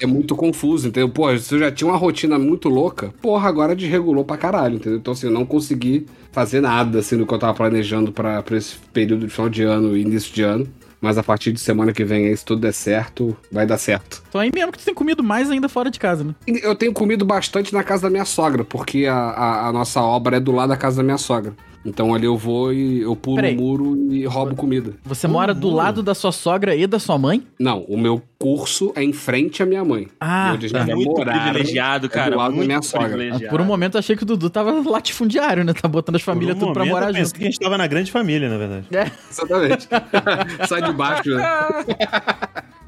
É 0.00 0.06
muito 0.06 0.34
confuso, 0.34 0.88
entendeu? 0.88 1.08
Pô, 1.08 1.36
se 1.36 1.54
eu 1.54 1.58
já 1.58 1.70
tinha 1.70 1.88
uma 1.88 1.96
rotina 1.96 2.38
muito 2.38 2.68
louca, 2.68 3.12
porra, 3.20 3.48
agora 3.48 3.76
desregulou 3.76 4.24
pra 4.24 4.36
caralho, 4.36 4.76
entendeu? 4.76 4.98
Então, 4.98 5.12
assim, 5.12 5.26
eu 5.26 5.32
não 5.32 5.44
consegui 5.44 6.06
fazer 6.32 6.60
nada, 6.60 7.00
assim, 7.00 7.16
do 7.16 7.26
que 7.26 7.34
eu 7.34 7.38
tava 7.38 7.54
planejando 7.54 8.12
pra, 8.12 8.42
pra 8.42 8.56
esse 8.56 8.76
período 8.92 9.26
de 9.26 9.32
final 9.32 9.48
de 9.48 9.62
ano 9.62 9.96
e 9.96 10.00
início 10.00 10.32
de 10.32 10.42
ano. 10.42 10.66
Mas 11.00 11.16
a 11.16 11.22
partir 11.22 11.52
de 11.52 11.60
semana 11.60 11.92
que 11.92 12.04
vem, 12.04 12.26
aí, 12.26 12.36
se 12.36 12.44
tudo 12.44 12.60
der 12.60 12.72
certo, 12.72 13.36
vai 13.50 13.66
dar 13.66 13.78
certo. 13.78 14.22
Então 14.28 14.40
aí 14.40 14.50
mesmo 14.54 14.70
que 14.70 14.78
tu 14.78 14.84
tem 14.84 14.94
comido 14.94 15.22
mais 15.22 15.50
ainda 15.50 15.68
fora 15.68 15.90
de 15.90 15.98
casa, 15.98 16.22
né? 16.22 16.34
Eu 16.46 16.74
tenho 16.74 16.92
comido 16.92 17.24
bastante 17.24 17.72
na 17.72 17.82
casa 17.82 18.02
da 18.02 18.10
minha 18.10 18.24
sogra, 18.24 18.64
porque 18.64 19.06
a, 19.06 19.14
a, 19.14 19.68
a 19.68 19.72
nossa 19.72 20.00
obra 20.02 20.36
é 20.36 20.40
do 20.40 20.52
lado 20.52 20.68
da 20.68 20.76
casa 20.76 20.98
da 20.98 21.02
minha 21.02 21.18
sogra. 21.18 21.54
Então 21.84 22.14
ali 22.14 22.26
eu 22.26 22.36
vou 22.36 22.72
e 22.72 23.00
eu 23.00 23.16
pulo 23.16 23.36
Peraí. 23.36 23.56
o 23.56 23.60
muro 23.60 24.12
e 24.12 24.24
roubo 24.26 24.54
comida. 24.54 24.92
Você 25.04 25.26
mora 25.26 25.54
do 25.54 25.68
muro. 25.68 25.76
lado 25.76 26.02
da 26.02 26.14
sua 26.14 26.32
sogra 26.32 26.74
e 26.74 26.86
da 26.86 26.98
sua 26.98 27.16
mãe? 27.16 27.42
Não, 27.58 27.80
o 27.84 27.98
meu 27.98 28.22
curso 28.38 28.92
é 28.94 29.02
em 29.02 29.12
frente 29.12 29.62
à 29.62 29.66
minha 29.66 29.84
mãe. 29.84 30.08
Ah, 30.20 30.52
a 30.52 30.58
tá. 30.58 30.84
vai 30.84 30.94
Muito 30.94 31.10
morar 31.10 31.42
privilegiado, 31.42 32.06
é 32.06 32.08
cara. 32.08 32.30
do 32.32 32.36
lado 32.36 32.56
da 32.56 32.64
minha 32.64 32.82
sogra. 32.82 33.38
Por 33.48 33.60
um 33.60 33.64
momento 33.64 33.94
eu 33.94 33.98
achei 33.98 34.14
que 34.14 34.22
o 34.22 34.26
Dudu 34.26 34.50
tava 34.50 34.72
latifundiário, 34.88 35.64
né? 35.64 35.72
Tá 35.72 35.88
botando 35.88 36.16
as 36.16 36.22
famílias 36.22 36.56
um 36.56 36.60
tudo 36.60 36.72
pra 36.72 36.84
morar 36.84 37.08
eu 37.10 37.14
junto. 37.14 37.34
que 37.34 37.42
a 37.42 37.46
gente 37.46 37.58
tava 37.58 37.78
na 37.78 37.86
grande 37.86 38.10
família, 38.12 38.48
na 38.48 38.58
verdade. 38.58 38.86
É. 38.92 39.10
Exatamente. 39.30 39.88
Sai 40.68 40.82
de 40.82 40.92
baixo, 40.92 41.30
né? 41.30 41.44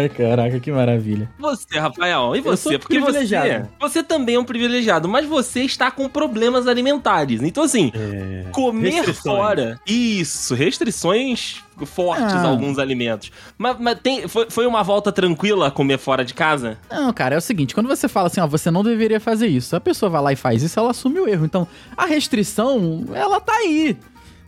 Ai, 0.00 0.08
caraca, 0.08 0.58
que 0.60 0.70
maravilha. 0.70 1.30
Você, 1.38 1.78
Rafael, 1.78 2.34
e 2.36 2.40
você? 2.40 2.78
Porque 2.78 2.98
você, 2.98 3.04
privilegiado. 3.12 3.68
você 3.80 4.02
também 4.02 4.34
é 4.36 4.40
um 4.40 4.44
privilegiado, 4.44 5.08
mas 5.08 5.26
você 5.26 5.62
está 5.62 5.90
com 5.90 6.08
problemas 6.08 6.66
alimentares. 6.66 7.42
Então, 7.42 7.64
assim, 7.64 7.92
É. 7.94 8.44
comer 8.52 8.90
Restrições. 8.90 9.36
fora. 9.36 9.80
Isso, 9.86 10.54
restrições 10.54 11.62
fortes 11.86 12.34
Ah. 12.34 12.46
alguns 12.46 12.78
alimentos. 12.78 13.32
Mas, 13.56 13.76
mas 13.80 13.98
tem, 14.02 14.28
foi, 14.28 14.50
foi 14.50 14.66
uma 14.66 14.82
volta 14.82 15.10
tranquila 15.10 15.70
comer 15.70 15.96
fora 15.98 16.22
de 16.22 16.34
casa? 16.34 16.76
Não, 16.90 17.10
cara, 17.10 17.34
é 17.34 17.38
o 17.38 17.40
seguinte, 17.40 17.74
quando 17.74 17.86
você 17.88 18.06
fala 18.06 18.26
assim, 18.26 18.38
ó, 18.40 18.46
você 18.46 18.70
não 18.70 18.84
deveria 18.84 19.18
fazer 19.18 19.46
isso, 19.46 19.74
a 19.74 19.80
pessoa 19.80 20.10
vai 20.10 20.20
lá 20.22 20.32
e 20.32 20.36
faz 20.36 20.62
isso, 20.62 20.78
ela 20.78 20.90
assume 20.90 21.18
o 21.20 21.26
erro. 21.26 21.46
Então, 21.46 21.66
a 21.96 22.04
restrição, 22.04 23.06
ela 23.14 23.40
tá 23.40 23.54
aí. 23.54 23.96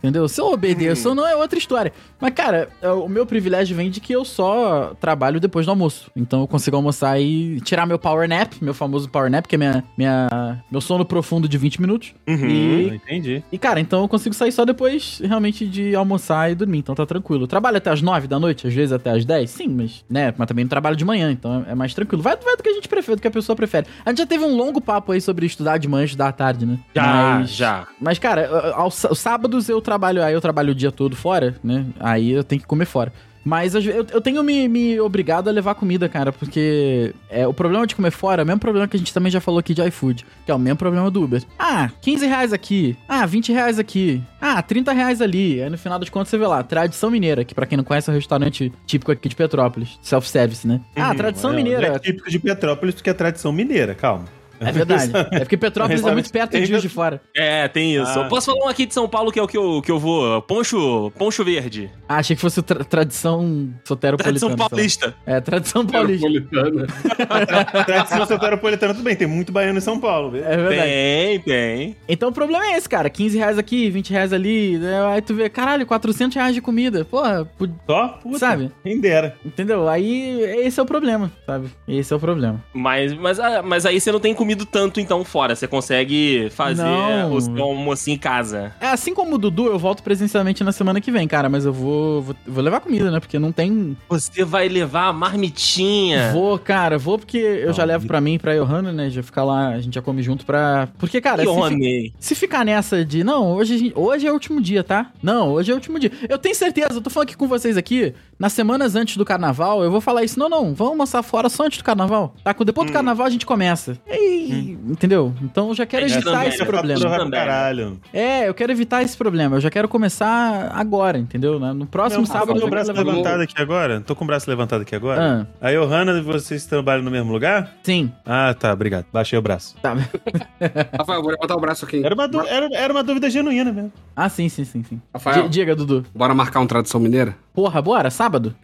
Entendeu? 0.03 0.27
Se 0.27 0.41
eu 0.41 0.47
obedeço 0.51 1.09
ou 1.09 1.15
não 1.15 1.25
é 1.25 1.35
outra 1.35 1.57
história. 1.57 1.93
Mas, 2.19 2.33
cara, 2.33 2.67
é, 2.81 2.89
o 2.89 3.07
meu 3.07 3.25
privilégio 3.25 3.75
vem 3.75 3.89
de 3.89 3.99
que 4.01 4.13
eu 4.13 4.25
só 4.25 4.93
trabalho 4.99 5.39
depois 5.39 5.65
do 5.65 5.69
almoço. 5.69 6.11
Então 6.15 6.41
eu 6.41 6.47
consigo 6.47 6.75
almoçar 6.75 7.19
e 7.19 7.59
tirar 7.61 7.85
meu 7.85 7.97
power 7.97 8.27
nap, 8.27 8.53
meu 8.61 8.73
famoso 8.73 9.09
power 9.09 9.29
nap, 9.31 9.45
que 9.47 9.55
é 9.55 9.57
minha, 9.57 9.83
minha, 9.97 10.61
meu 10.69 10.81
sono 10.81 11.05
profundo 11.05 11.47
de 11.47 11.57
20 11.57 11.79
minutos. 11.81 12.13
Uhum. 12.27 12.45
E, 12.47 12.87
Entendi. 12.95 13.43
e, 13.51 13.57
cara, 13.57 13.79
então 13.79 14.01
eu 14.01 14.07
consigo 14.09 14.35
sair 14.35 14.51
só 14.51 14.65
depois 14.65 15.19
realmente 15.23 15.65
de 15.65 15.95
almoçar 15.95 16.51
e 16.51 16.55
dormir. 16.55 16.79
Então 16.79 16.93
tá 16.95 17.05
tranquilo. 17.05 17.43
Eu 17.43 17.47
trabalho 17.47 17.77
até 17.77 17.89
as 17.89 18.01
9 18.01 18.27
da 18.27 18.39
noite, 18.39 18.67
às 18.67 18.73
vezes 18.73 18.91
até 18.91 19.11
as 19.11 19.23
10, 19.25 19.49
sim, 19.49 19.67
mas, 19.67 20.03
né? 20.09 20.33
Mas 20.37 20.47
também 20.47 20.65
não 20.65 20.69
trabalho 20.69 20.95
de 20.95 21.05
manhã, 21.05 21.31
então 21.31 21.65
é 21.67 21.73
mais 21.75 21.93
tranquilo. 21.93 22.21
Vai, 22.21 22.35
vai 22.37 22.57
do 22.57 22.63
que 22.63 22.69
a 22.69 22.73
gente 22.73 22.87
prefere, 22.87 23.15
do 23.15 23.21
que 23.21 23.27
a 23.27 23.31
pessoa 23.31 23.55
prefere. 23.55 23.87
A 24.05 24.09
gente 24.09 24.17
já 24.19 24.25
teve 24.25 24.43
um 24.43 24.55
longo 24.55 24.81
papo 24.81 25.11
aí 25.11 25.21
sobre 25.21 25.45
estudar 25.45 25.77
de 25.77 25.87
manhã 25.87 26.03
e 26.03 26.05
estudar 26.05 26.27
à 26.27 26.31
tarde, 26.31 26.65
né? 26.65 26.79
Já, 26.95 27.03
Mas- 27.03 27.49
já. 27.51 27.87
mas, 27.99 28.19
cara, 28.19 28.73
aos, 28.75 29.05
aos 29.05 29.19
sábados 29.19 29.69
eu 29.69 29.79
trabalho, 29.81 29.92
aí 30.23 30.33
eu 30.33 30.41
trabalho 30.41 30.71
o 30.71 30.75
dia 30.75 30.91
todo 30.91 31.15
fora, 31.15 31.55
né? 31.63 31.85
Aí 31.99 32.31
eu 32.31 32.43
tenho 32.43 32.61
que 32.61 32.67
comer 32.67 32.85
fora. 32.85 33.11
Mas 33.45 33.75
eu, 33.75 33.81
eu 33.81 34.21
tenho 34.21 34.41
me, 34.41 34.69
me 34.69 34.99
obrigado 35.01 35.49
a 35.49 35.51
levar 35.51 35.75
comida, 35.75 36.07
cara, 36.07 36.31
porque 36.31 37.13
é, 37.29 37.45
o 37.45 37.53
problema 37.53 37.85
de 37.85 37.93
comer 37.93 38.11
fora 38.11 38.41
é 38.41 38.43
o 38.43 38.47
mesmo 38.47 38.59
problema 38.61 38.87
que 38.87 38.95
a 38.95 38.99
gente 38.99 39.13
também 39.13 39.29
já 39.29 39.41
falou 39.41 39.59
aqui 39.59 39.73
de 39.73 39.85
iFood, 39.85 40.25
que 40.45 40.51
é 40.51 40.55
o 40.55 40.59
mesmo 40.59 40.77
problema 40.77 41.11
do 41.11 41.21
Uber. 41.23 41.43
Ah, 41.59 41.89
15 42.01 42.25
reais 42.25 42.53
aqui. 42.53 42.95
Ah, 43.07 43.25
20 43.25 43.51
reais 43.51 43.77
aqui. 43.79 44.23
Ah, 44.39 44.61
30 44.61 44.93
reais 44.93 45.21
ali. 45.21 45.61
Aí 45.61 45.69
no 45.69 45.77
final 45.77 45.99
das 45.99 46.07
contas 46.09 46.29
você 46.29 46.37
vê 46.37 46.47
lá, 46.47 46.63
Tradição 46.63 47.11
Mineira, 47.11 47.43
que 47.43 47.53
pra 47.53 47.65
quem 47.65 47.77
não 47.77 47.83
conhece 47.83 48.09
é 48.09 48.13
um 48.13 48.15
restaurante 48.15 48.71
típico 48.85 49.11
aqui 49.11 49.27
de 49.27 49.35
Petrópolis, 49.35 49.99
self-service, 50.01 50.65
né? 50.65 50.79
Ah, 50.95 51.13
Tradição 51.13 51.51
É, 51.51 51.55
Mineira. 51.55 51.87
É 51.87 51.99
típico 51.99 52.29
de 52.29 52.39
Petrópolis 52.39 52.95
porque 52.95 53.09
é 53.09 53.13
tradição 53.13 53.51
mineira, 53.51 53.93
calma. 53.93 54.23
É 54.67 54.71
verdade. 54.71 55.11
É 55.33 55.39
porque 55.39 55.57
Petrópolis 55.57 56.03
é 56.05 56.11
muito 56.11 56.31
perto 56.31 56.51
de 56.57 56.65
Juiz 56.65 56.81
de 56.81 56.89
Fora. 56.89 57.21
É, 57.35 57.67
tem 57.67 57.95
isso. 57.95 58.19
Ah. 58.19 58.23
Eu 58.23 58.29
posso 58.29 58.51
falar 58.51 58.65
um 58.65 58.69
aqui 58.69 58.85
de 58.85 58.93
São 58.93 59.07
Paulo 59.07 59.31
que 59.31 59.39
é 59.39 59.43
o 59.43 59.47
que 59.47 59.57
eu, 59.57 59.81
que 59.81 59.91
eu 59.91 59.99
vou. 59.99 60.41
Poncho, 60.43 61.11
poncho 61.17 61.43
verde. 61.43 61.89
Ah, 62.07 62.17
achei 62.17 62.35
que 62.35 62.41
fosse 62.41 62.61
tra- 62.61 62.83
tradição 62.83 63.69
soteropolitana. 63.83 64.39
Tradição 64.55 64.69
paulista. 64.69 65.15
É, 65.25 65.39
tradição 65.41 65.85
paulista. 65.85 66.27
Tradição 67.85 68.25
soteropolitana, 68.25 68.93
tudo 68.93 69.03
bem, 69.03 69.15
tem 69.15 69.27
muito 69.27 69.51
baiano 69.51 69.77
em 69.77 69.81
São 69.81 69.99
Paulo? 69.99 70.35
É 70.37 70.55
verdade. 70.57 70.81
Tem, 70.81 71.39
tem. 71.39 71.97
Então 72.07 72.29
o 72.29 72.33
problema 72.33 72.65
é 72.67 72.77
esse, 72.77 72.87
cara. 72.87 73.09
15 73.09 73.37
reais 73.37 73.57
aqui, 73.57 73.89
20 73.89 74.11
reais 74.11 74.33
ali. 74.33 74.77
né? 74.77 75.05
Aí 75.07 75.21
tu 75.21 75.33
vê, 75.33 75.49
caralho, 75.49 75.85
400 75.85 76.35
reais 76.35 76.53
de 76.55 76.61
comida. 76.61 77.05
Porra, 77.05 77.47
Só? 77.87 78.07
Puta, 78.21 78.39
Sabe? 78.39 78.71
Quem 78.83 78.99
dera. 78.99 79.35
entendeu? 79.45 79.87
Aí 79.87 80.41
esse 80.41 80.79
é 80.79 80.83
o 80.83 80.85
problema, 80.85 81.31
sabe? 81.45 81.67
Esse 81.87 82.13
é 82.13 82.15
o 82.15 82.19
problema. 82.19 82.63
Mas, 82.73 83.13
mas, 83.13 83.39
ah, 83.39 83.61
mas 83.63 83.85
aí 83.85 83.99
você 83.99 84.11
não 84.11 84.19
tem 84.19 84.33
tanto 84.65 84.99
então 84.99 85.23
fora. 85.23 85.55
Você 85.55 85.67
consegue 85.67 86.49
fazer 86.51 86.83
Não. 86.83 87.33
o 87.33 87.41
seu 87.41 87.61
almoço 87.63 88.09
em 88.09 88.17
casa. 88.17 88.73
É, 88.79 88.87
assim 88.87 89.13
como 89.13 89.35
o 89.35 89.37
Dudu, 89.37 89.67
eu 89.67 89.79
volto 89.79 90.03
presencialmente 90.03 90.63
na 90.63 90.71
semana 90.71 91.01
que 91.01 91.11
vem, 91.11 91.27
cara. 91.27 91.49
Mas 91.49 91.65
eu 91.65 91.73
vou, 91.73 92.21
vou, 92.21 92.35
vou 92.45 92.63
levar 92.63 92.79
comida, 92.79 93.09
né? 93.11 93.19
Porque 93.19 93.39
não 93.39 93.51
tem. 93.51 93.97
Você 94.09 94.43
vai 94.43 94.67
levar 94.67 95.07
a 95.07 95.13
marmitinha. 95.13 96.31
Vou, 96.31 96.57
cara, 96.57 96.97
vou 96.97 97.17
porque 97.17 97.37
eu 97.37 97.73
já 97.73 97.83
levo 97.83 98.07
pra 98.07 98.21
mim 98.21 98.35
e 98.35 98.39
pra 98.39 98.55
Johanna, 98.55 98.91
né? 98.91 99.09
Já 99.09 99.23
ficar 99.23 99.43
lá, 99.43 99.69
a 99.69 99.81
gente 99.81 99.95
já 99.95 100.01
come 100.01 100.21
junto 100.21 100.45
pra. 100.45 100.87
Porque, 100.97 101.19
cara, 101.21 101.43
Que 101.43 101.49
se, 101.53 101.69
fi-. 101.69 102.13
Se 102.19 102.35
ficar 102.35 102.65
nessa 102.65 103.03
de, 103.03 103.23
não, 103.23 103.51
hoje, 103.53 103.91
hoje 103.95 104.27
é 104.27 104.31
o 104.31 104.33
último 104.33 104.61
dia, 104.61 104.83
tá? 104.83 105.11
Não, 105.21 105.51
hoje 105.53 105.71
é 105.71 105.73
o 105.73 105.77
último 105.77 105.99
dia. 105.99 106.11
Eu 106.27 106.37
tenho 106.37 106.55
certeza, 106.55 106.93
eu 106.93 107.01
tô 107.01 107.09
falando 107.09 107.29
aqui 107.29 107.37
com 107.37 107.47
vocês 107.47 107.77
aqui, 107.77 108.13
nas 108.43 108.51
semanas 108.51 108.93
antes 108.93 109.15
do 109.15 109.23
carnaval, 109.23 109.81
eu 109.85 109.89
vou 109.89 110.01
falar 110.01 110.21
isso. 110.25 110.37
Não, 110.37 110.49
não, 110.49 110.73
vamos 110.73 110.91
almoçar 110.91 111.23
fora 111.23 111.47
só 111.47 111.63
antes 111.65 111.77
do 111.77 111.83
carnaval. 111.85 112.35
Tá? 112.43 112.53
Com- 112.53 112.65
Depois 112.65 112.87
do 112.89 112.91
carnaval 112.93 113.25
a 113.25 113.29
gente 113.29 113.45
começa. 113.45 113.97
E- 114.05 114.77
Entendeu? 114.85 115.33
Então 115.41 115.69
eu 115.69 115.73
já 115.73 115.85
quero 115.85 116.05
É, 116.05 116.09
evitar 116.09 116.31
também, 116.31 116.49
esse 116.49 116.65
problema. 116.65 117.29
Caralho. 117.31 117.99
É, 118.11 118.49
eu 118.49 118.53
quero 118.53 118.71
evitar 118.73 119.01
esse 119.01 119.15
problema. 119.15 119.55
Eu 119.55 119.61
já 119.61 119.69
quero 119.69 119.87
começar 119.87 120.69
agora, 120.75 121.17
entendeu? 121.17 121.57
No 121.57 121.73
no 121.73 121.85
próximo 121.87 122.19
Não, 122.21 122.25
sábado. 122.27 122.47
tô 122.47 122.53
com 122.55 122.59
eu 122.61 122.67
o 122.67 122.69
braço 122.69 122.91
levantado 122.91 123.41
aqui 123.41 123.53
agora? 123.61 124.01
Tô 124.01 124.13
com 124.15 124.23
o 124.25 124.27
braço 124.27 124.49
levantado 124.49 124.81
aqui 124.81 124.93
agora? 124.93 125.47
Ah, 125.61 125.67
A 125.69 125.71
Johanna 125.71 126.11
e 126.17 126.21
vocês 126.21 126.65
trabalham 126.65 127.01
no 127.03 127.09
mesmo 127.11 127.31
lugar? 127.31 127.71
sim. 127.81 128.11
Ah, 128.25 128.53
tá, 128.53 128.73
obrigado. 128.73 129.05
Baixei 129.13 129.39
o 129.39 129.41
braço. 129.41 129.75
Tá. 129.81 129.95
Rafael, 130.99 131.21
vou 131.21 131.31
levantar 131.31 131.55
o 131.55 131.59
braço 131.61 131.85
aqui. 131.85 132.03
Era 132.05 132.13
uma, 132.13 132.27
du- 132.27 132.41
era, 132.45 132.67
era 132.73 132.91
uma 132.93 133.03
dúvida 133.03 133.29
genuína 133.29 133.71
mesmo. 133.71 133.91
Ah, 134.15 134.27
sim, 134.27 134.49
sim, 134.49 134.65
sim, 134.65 134.83
sim. 134.83 135.01
Rafael. 135.13 135.43
Di- 135.43 135.59
Diga, 135.59 135.75
Dudu. 135.75 136.05
Bora 136.13 136.33
marcar 136.35 136.59
um 136.59 136.67
tradição 136.67 136.99
mineira? 136.99 137.35
Porra, 137.53 137.81
bora? 137.81 138.09
Sábado? 138.09 138.55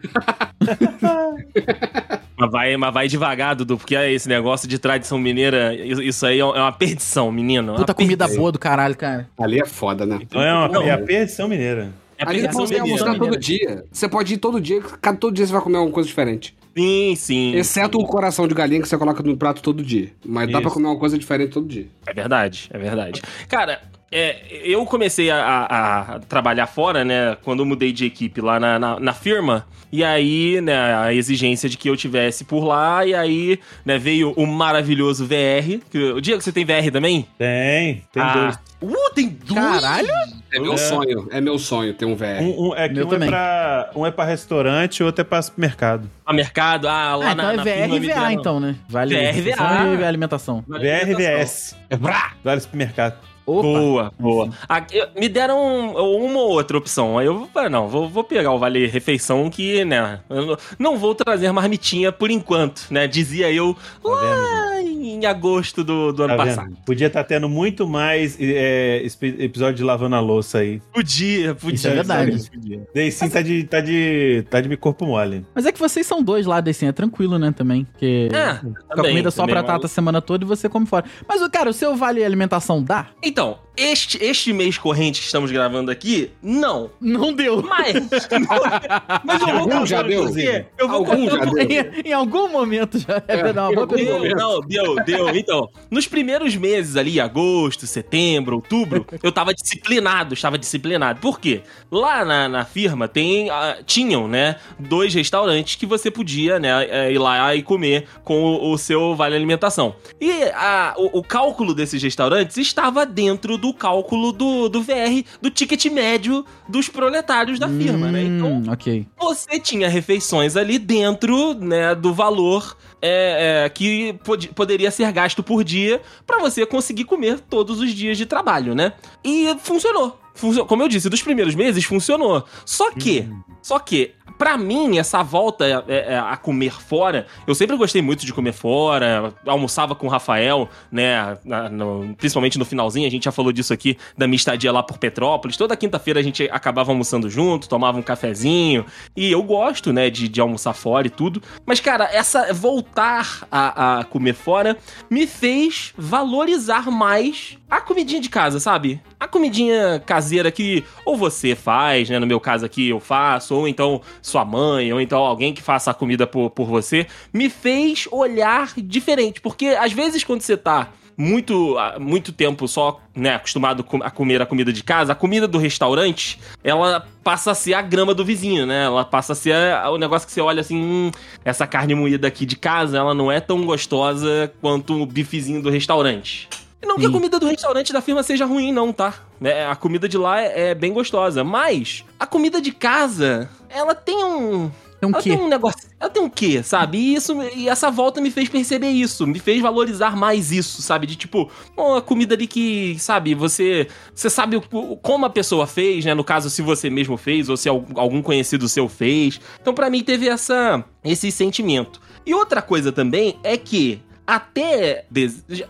Mas 2.36 2.50
vai, 2.50 2.76
mas 2.76 2.94
vai 2.94 3.06
devagar, 3.06 3.54
Dudu, 3.54 3.76
porque 3.76 3.94
é 3.94 4.10
esse 4.10 4.26
negócio 4.26 4.66
de 4.66 4.78
tradição 4.78 5.18
mineira, 5.18 5.74
isso 5.74 6.24
aí 6.24 6.38
é 6.38 6.44
uma 6.44 6.72
perdição, 6.72 7.30
menino. 7.30 7.74
é 7.74 7.76
Puta 7.76 7.92
comida 7.92 8.24
perdição. 8.24 8.40
boa 8.40 8.50
do 8.52 8.58
caralho, 8.58 8.96
cara. 8.96 9.28
Ali 9.38 9.60
é 9.60 9.66
foda, 9.66 10.06
né? 10.06 10.18
Então 10.22 10.40
é, 10.40 10.50
uma, 10.54 10.68
Não. 10.68 10.82
é 10.82 10.90
a 10.90 10.96
perdição 10.98 11.46
mineira. 11.46 11.90
É 12.16 12.26
Ali 12.26 12.40
você 12.42 12.48
pode 12.52 12.78
almoçar 12.78 13.18
todo 13.18 13.36
dia. 13.38 13.84
Você 13.92 14.08
pode 14.08 14.32
ir 14.34 14.38
todo 14.38 14.58
dia, 14.58 14.80
cada 15.02 15.18
todo 15.18 15.34
dia 15.34 15.46
você 15.46 15.52
vai 15.52 15.60
comer 15.60 15.76
alguma 15.76 15.92
coisa 15.92 16.08
diferente. 16.08 16.56
Sim, 16.74 17.14
sim. 17.14 17.54
Exceto 17.56 17.98
o 17.98 18.06
coração 18.06 18.48
de 18.48 18.54
galinha 18.54 18.80
que 18.80 18.88
você 18.88 18.96
coloca 18.96 19.22
no 19.22 19.36
prato 19.36 19.60
todo 19.60 19.82
dia. 19.82 20.10
Mas 20.24 20.46
dá 20.46 20.52
Isso. 20.52 20.62
pra 20.62 20.70
comer 20.70 20.86
uma 20.86 20.98
coisa 20.98 21.18
diferente 21.18 21.50
todo 21.50 21.66
dia. 21.68 21.88
É 22.06 22.14
verdade, 22.14 22.70
é 22.72 22.78
verdade. 22.78 23.20
Cara, 23.48 23.82
é, 24.12 24.36
eu 24.64 24.84
comecei 24.86 25.30
a, 25.30 25.36
a- 25.38 26.00
a 26.16 26.18
trabalhar 26.20 26.66
fora, 26.66 27.04
né? 27.04 27.36
Quando 27.42 27.60
eu 27.60 27.66
mudei 27.66 27.92
de 27.92 28.04
equipe 28.06 28.40
lá 28.40 28.58
na, 28.58 28.78
na, 28.78 28.98
na 29.00 29.12
firma. 29.12 29.66
E 29.92 30.04
aí, 30.04 30.60
né, 30.60 30.94
a 30.94 31.12
exigência 31.12 31.68
de 31.68 31.76
que 31.76 31.90
eu 31.90 31.96
tivesse 31.96 32.44
por 32.44 32.64
lá. 32.64 33.04
E 33.04 33.12
aí, 33.14 33.58
né, 33.84 33.98
veio 33.98 34.32
o 34.36 34.46
maravilhoso 34.46 35.26
VR. 35.26 35.80
Que, 35.90 35.98
o 36.12 36.20
Diego, 36.20 36.40
você 36.40 36.52
tem 36.52 36.64
VR 36.64 36.90
também? 36.92 37.26
Tem, 37.36 38.04
tem 38.12 38.22
Ah. 38.22 38.32
dois. 38.34 38.58
Uh, 38.82 39.10
tem 39.14 39.28
dois! 39.28 39.60
Caralho! 39.60 40.08
É 40.52 40.58
meu 40.58 40.72
É. 40.74 40.76
sonho, 40.76 41.28
é 41.30 41.40
meu 41.40 41.58
sonho 41.58 41.92
ter 41.94 42.04
um 42.06 42.14
VR. 42.16 42.40
Um, 42.40 42.68
um- 42.70 42.74
é 42.74 42.88
que 42.88 42.94
Meu 42.94 43.06
um 43.06 43.10
também. 43.10 43.28
é, 43.28 43.30
pra, 43.30 43.90
um 43.94 44.06
é 44.06 44.10
pra 44.10 44.24
restaurante 44.24 44.98
e 44.98 45.02
outro 45.04 45.20
é 45.20 45.24
pra 45.24 45.42
supermercado. 45.42 46.08
A 46.24 46.32
mercado, 46.32 46.88
ah, 46.88 47.14
lá 47.16 47.30
Ah, 47.30 47.34
na, 47.34 47.52
então 47.54 47.64
na 47.64 47.70
é 47.70 47.74
VR 47.86 47.90
firma 47.90 47.96
e 47.96 48.08
VA, 48.08 48.32
então, 48.32 48.58
né? 48.60 48.74
Vale 48.88 49.14
VR, 49.14 49.40
VA. 49.42 50.00
e 50.00 50.04
alimentação. 50.04 50.64
VR 50.66 51.14
VS. 51.16 51.76
É 51.90 51.96
brá! 51.96 52.32
Vale 52.42 52.60
supermercado. 52.60 53.16
Opa! 53.50 53.62
Boa, 53.80 54.12
boa. 54.18 54.48
Ah, 54.68 54.84
eu- 54.92 55.08
me 55.18 55.28
deram 55.28 55.58
uma 55.94 56.38
ou 56.38 56.50
outra 56.52 56.76
opção. 56.78 57.18
Aí 57.18 57.26
eu 57.26 57.48
falei, 57.52 57.68
não, 57.68 57.88
vou, 57.88 58.08
vou 58.08 58.22
pegar 58.24 58.52
o 58.52 58.58
Vale 58.58 58.86
Refeição 58.86 59.48
que, 59.50 59.84
né, 59.84 60.20
eu 60.28 60.46
não- 60.46 60.56
não 60.78 60.98
vou 60.98 61.14
trazer 61.14 61.50
marmitinha 61.52 62.12
por 62.12 62.30
enquanto, 62.30 62.86
né? 62.90 63.06
Dizia 63.06 63.50
eu 63.52 63.76
lá 64.04 64.80
em 64.82 65.24
agosto 65.26 65.82
do, 65.84 66.12
do 66.12 66.22
ano 66.24 66.36
Tá 66.36 66.44
passado. 66.44 66.68
vendo? 66.68 66.76
Podia 66.86 67.06
estar 67.06 67.24
tendo 67.24 67.48
muito 67.48 67.86
mais 67.88 68.36
é, 68.40 69.02
episódio 69.38 69.74
de 69.76 69.82
lavando 69.84 70.16
a 70.16 70.20
louça 70.20 70.58
aí. 70.58 70.80
Podia, 70.92 71.54
podia. 71.54 71.74
Isso 71.74 71.88
é 71.88 71.94
verdade. 71.94 72.50
Daí 72.94 73.10
sim 73.10 73.28
tá 73.28 73.42
de, 73.42 73.64
tá 73.64 73.80
de, 73.80 74.44
tá 74.50 74.60
de 74.60 74.68
me 74.68 74.76
corpo 74.76 75.06
mole. 75.06 75.44
Mas 75.54 75.66
é 75.66 75.72
que 75.72 75.78
vocês 75.78 76.06
são 76.06 76.22
dois 76.22 76.46
lá, 76.46 76.62
assim, 76.66 76.86
é 76.86 76.92
tranquilo, 76.92 77.38
né, 77.38 77.52
também. 77.56 77.84
Porque 77.84 78.28
É, 78.32 78.54
com 78.54 78.72
a 78.90 78.96
também, 78.96 79.10
comida 79.12 79.30
só 79.30 79.44
pra 79.46 79.56
mas- 79.62 79.66
tata 79.66 79.86
a 79.86 79.88
semana 79.88 80.20
toda 80.22 80.44
e 80.44 80.46
você 80.46 80.68
come 80.68 80.86
fora. 80.86 81.04
Mas, 81.28 81.46
cara, 81.48 81.70
o 81.70 81.72
seu 81.72 81.96
vale 81.96 82.24
alimentação 82.24 82.82
dá? 82.82 83.06
Então, 83.22 83.39
este, 83.76 84.22
este 84.22 84.52
mês 84.52 84.76
corrente 84.76 85.20
que 85.20 85.26
estamos 85.26 85.50
gravando 85.50 85.90
aqui, 85.90 86.30
não. 86.42 86.90
Não 87.00 87.32
deu. 87.32 87.62
Mas. 87.62 87.94
mas 89.24 89.40
eu 89.40 89.46
vou 89.46 89.56
Algum 89.58 89.86
já 89.86 90.02
contar 90.02 90.08
deu? 90.08 90.66
Eu 90.78 90.88
vou 90.88 90.96
Algum 90.98 91.30
já 91.30 91.44
deu? 91.44 91.58
em, 91.58 92.08
em 92.08 92.12
algum 92.12 92.48
momento 92.48 92.98
já 92.98 93.22
é, 93.26 93.38
É, 93.40 93.52
dar 93.52 93.68
uma 93.70 93.86
boa 93.86 94.00
em 94.00 94.08
algum 94.10 94.20
pergunta. 94.22 94.28
Deu, 94.28 94.36
não, 94.36 94.60
deu, 94.60 95.04
deu. 95.04 95.36
Então, 95.36 95.68
nos 95.90 96.06
primeiros 96.06 96.54
meses 96.56 96.96
ali, 96.96 97.18
agosto, 97.20 97.86
setembro, 97.86 98.56
outubro, 98.56 99.06
eu 99.22 99.32
tava 99.32 99.54
disciplinado, 99.54 100.34
estava 100.34 100.58
disciplinado. 100.58 101.20
Por 101.20 101.40
quê? 101.40 101.62
Lá 101.90 102.24
na, 102.24 102.48
na 102.48 102.64
firma 102.64 103.08
tem, 103.08 103.48
ah, 103.50 103.78
tinham, 103.86 104.28
né, 104.28 104.56
dois 104.78 105.14
restaurantes 105.14 105.76
que 105.76 105.86
você 105.86 106.10
podia, 106.10 106.58
né, 106.58 106.68
eh, 106.88 107.12
ir 107.12 107.18
lá 107.18 107.54
e 107.54 107.62
comer 107.62 108.06
com 108.24 108.42
o, 108.42 108.72
o 108.72 108.78
seu 108.78 109.14
vale 109.14 109.34
alimentação. 109.36 109.94
E 110.20 110.30
a- 110.54 110.94
o, 110.98 111.20
o 111.20 111.22
cálculo 111.22 111.74
desses 111.74 112.02
restaurantes 112.02 112.56
estava 112.58 113.06
dentro 113.06 113.29
do 113.58 113.72
cálculo 113.74 114.32
do, 114.32 114.68
do 114.68 114.82
VR, 114.82 115.24
do 115.40 115.50
ticket 115.50 115.84
médio 115.86 116.44
dos 116.68 116.88
proletários 116.88 117.58
da 117.58 117.68
firma, 117.68 118.10
né? 118.10 118.22
Então, 118.24 118.50
Hum, 118.52 118.62
ok. 118.68 119.06
você 119.18 119.58
tinha 119.60 119.88
refeições 119.88 120.56
ali 120.56 120.78
dentro, 120.78 121.54
né, 121.54 121.94
do 121.94 122.12
valor 122.12 122.76
é, 123.02 123.64
é, 123.64 123.68
que 123.68 124.12
pod- 124.24 124.48
poderia 124.54 124.90
ser 124.90 125.10
gasto 125.12 125.42
por 125.42 125.64
dia 125.64 126.00
pra 126.26 126.38
você 126.38 126.64
conseguir 126.66 127.04
comer 127.04 127.40
todos 127.40 127.80
os 127.80 127.92
dias 127.92 128.16
de 128.18 128.26
trabalho, 128.26 128.74
né? 128.74 128.92
E 129.24 129.54
funcionou. 129.60 130.18
Funcio- 130.34 130.64
Como 130.64 130.82
eu 130.82 130.88
disse, 130.88 131.08
dos 131.10 131.22
primeiros 131.22 131.54
meses 131.54 131.84
funcionou. 131.84 132.44
Só 132.64 132.90
que, 132.92 133.28
só 133.60 133.78
que, 133.78 134.12
pra 134.38 134.56
mim, 134.56 134.96
essa 134.96 135.22
volta 135.22 135.66
é, 135.66 136.14
é, 136.14 136.18
a 136.18 136.34
comer 136.36 136.72
fora, 136.80 137.26
eu 137.46 137.54
sempre 137.54 137.76
gostei 137.76 138.00
muito 138.00 138.24
de 138.24 138.32
comer 138.32 138.52
fora, 138.52 139.34
almoçava 139.44 139.94
com 139.94 140.06
o 140.06 140.08
Rafael, 140.08 140.66
né, 140.90 141.36
na- 141.44 141.68
no- 141.68 142.14
principalmente 142.16 142.58
no 142.58 142.64
finalzinho, 142.64 143.06
a 143.06 143.10
gente 143.10 143.24
já 143.24 143.32
falou 143.32 143.52
disso 143.52 143.72
aqui, 143.74 143.98
da 144.16 144.26
minha 144.26 144.36
estadia 144.36 144.72
lá 144.72 144.82
por 144.82 144.96
Petrópolis, 144.96 145.58
toda 145.58 145.76
quinta-feira 145.76 146.20
a 146.20 146.22
gente 146.22 146.48
acabava 146.50 146.90
almoçando 146.90 147.28
junto, 147.28 147.68
tomava 147.68 147.98
um 147.98 148.02
cafezinho, 148.02 148.86
e 149.14 149.30
eu 149.30 149.42
gosto, 149.42 149.92
né, 149.92 150.08
de, 150.08 150.26
de 150.26 150.40
almoçar 150.40 150.72
fora 150.72 151.06
e 151.06 151.10
tudo, 151.10 151.42
mas, 151.66 151.80
cara, 151.80 152.08
essa 152.10 152.50
voltar 152.90 153.46
a, 153.50 154.00
a 154.00 154.04
comer 154.04 154.34
fora 154.34 154.76
me 155.08 155.26
fez 155.26 155.92
valorizar 155.96 156.90
mais 156.90 157.56
a 157.70 157.80
comidinha 157.80 158.20
de 158.20 158.28
casa, 158.28 158.58
sabe? 158.58 159.00
a 159.20 159.28
comidinha 159.28 160.02
caseira 160.04 160.50
que 160.50 160.82
ou 161.04 161.14
você 161.14 161.54
faz, 161.54 162.08
né? 162.08 162.18
No 162.18 162.26
meu 162.26 162.40
caso 162.40 162.64
aqui 162.64 162.88
eu 162.88 162.98
faço, 162.98 163.54
ou 163.54 163.68
então 163.68 164.00
sua 164.22 164.46
mãe, 164.46 164.90
ou 164.92 165.00
então 165.00 165.18
alguém 165.18 165.52
que 165.52 165.60
faça 165.60 165.90
a 165.90 165.94
comida 165.94 166.26
por, 166.26 166.48
por 166.50 166.66
você, 166.66 167.06
me 167.30 167.50
fez 167.50 168.08
olhar 168.10 168.72
diferente. 168.78 169.40
Porque 169.40 169.66
às 169.66 169.92
vezes 169.92 170.24
quando 170.24 170.40
você 170.40 170.56
tá 170.56 170.88
muito, 171.20 171.76
há 171.76 171.98
muito 171.98 172.32
tempo 172.32 172.66
só, 172.66 172.98
né, 173.14 173.34
acostumado 173.34 173.84
a 174.02 174.10
comer 174.10 174.40
a 174.40 174.46
comida 174.46 174.72
de 174.72 174.82
casa, 174.82 175.12
a 175.12 175.14
comida 175.14 175.46
do 175.46 175.58
restaurante, 175.58 176.40
ela 176.64 177.06
passa 177.22 177.50
a 177.50 177.54
ser 177.54 177.74
a 177.74 177.82
grama 177.82 178.14
do 178.14 178.24
vizinho, 178.24 178.64
né? 178.64 178.84
Ela 178.84 179.04
passa 179.04 179.34
a 179.34 179.36
ser 179.36 179.54
o 179.92 179.98
negócio 179.98 180.26
que 180.26 180.32
você 180.32 180.40
olha 180.40 180.62
assim, 180.62 180.80
hum, 180.82 181.10
essa 181.44 181.66
carne 181.66 181.94
moída 181.94 182.26
aqui 182.26 182.46
de 182.46 182.56
casa, 182.56 182.96
ela 182.96 183.12
não 183.12 183.30
é 183.30 183.38
tão 183.38 183.66
gostosa 183.66 184.50
quanto 184.62 184.94
o 184.94 185.04
bifezinho 185.04 185.60
do 185.62 185.68
restaurante. 185.68 186.48
Não 186.82 186.96
que 186.96 187.04
a 187.04 187.08
Sim. 187.08 187.12
comida 187.12 187.38
do 187.38 187.46
restaurante 187.46 187.92
da 187.92 188.00
firma 188.00 188.22
seja 188.22 188.46
ruim, 188.46 188.72
não, 188.72 188.90
tá? 188.90 189.12
É, 189.42 189.66
a 189.66 189.76
comida 189.76 190.08
de 190.08 190.16
lá 190.16 190.40
é, 190.40 190.70
é 190.70 190.74
bem 190.74 190.92
gostosa. 190.92 191.44
Mas 191.44 192.02
a 192.18 192.26
comida 192.26 192.60
de 192.62 192.72
casa, 192.72 193.50
ela 193.68 193.94
tem 193.94 194.24
um. 194.24 194.70
Tem 195.00 195.08
um 195.08 195.12
ela 195.12 195.22
quê? 195.22 195.30
tem 195.30 195.38
um 195.40 195.48
negócio. 195.48 195.80
Ela 195.98 196.10
tem 196.10 196.22
um 196.22 196.28
quê, 196.28 196.62
sabe? 196.62 196.98
E, 196.98 197.14
isso, 197.14 197.34
e 197.56 197.68
essa 197.68 197.90
volta 197.90 198.20
me 198.20 198.30
fez 198.30 198.48
perceber 198.48 198.88
isso. 198.90 199.26
Me 199.26 199.38
fez 199.38 199.60
valorizar 199.62 200.14
mais 200.16 200.52
isso, 200.52 200.82
sabe? 200.82 201.06
De 201.06 201.16
tipo, 201.16 201.50
uma 201.76 202.02
comida 202.02 202.34
ali 202.34 202.46
que, 202.46 202.96
sabe, 202.98 203.34
você. 203.34 203.88
Você 204.14 204.28
sabe 204.28 204.56
o- 204.56 204.96
como 204.98 205.24
a 205.24 205.30
pessoa 205.30 205.66
fez, 205.66 206.04
né? 206.04 206.12
No 206.14 206.22
caso, 206.22 206.50
se 206.50 206.60
você 206.62 206.90
mesmo 206.90 207.16
fez, 207.16 207.48
ou 207.48 207.56
se 207.56 207.68
al- 207.68 207.84
algum 207.94 208.20
conhecido 208.22 208.68
seu 208.68 208.88
fez. 208.88 209.40
Então, 209.60 209.72
pra 209.74 209.88
mim, 209.88 210.02
teve 210.02 210.28
essa, 210.28 210.84
esse 211.02 211.30
sentimento. 211.32 212.00
E 212.26 212.34
outra 212.34 212.60
coisa 212.60 212.92
também 212.92 213.38
é 213.42 213.56
que 213.56 214.02
até 214.30 215.06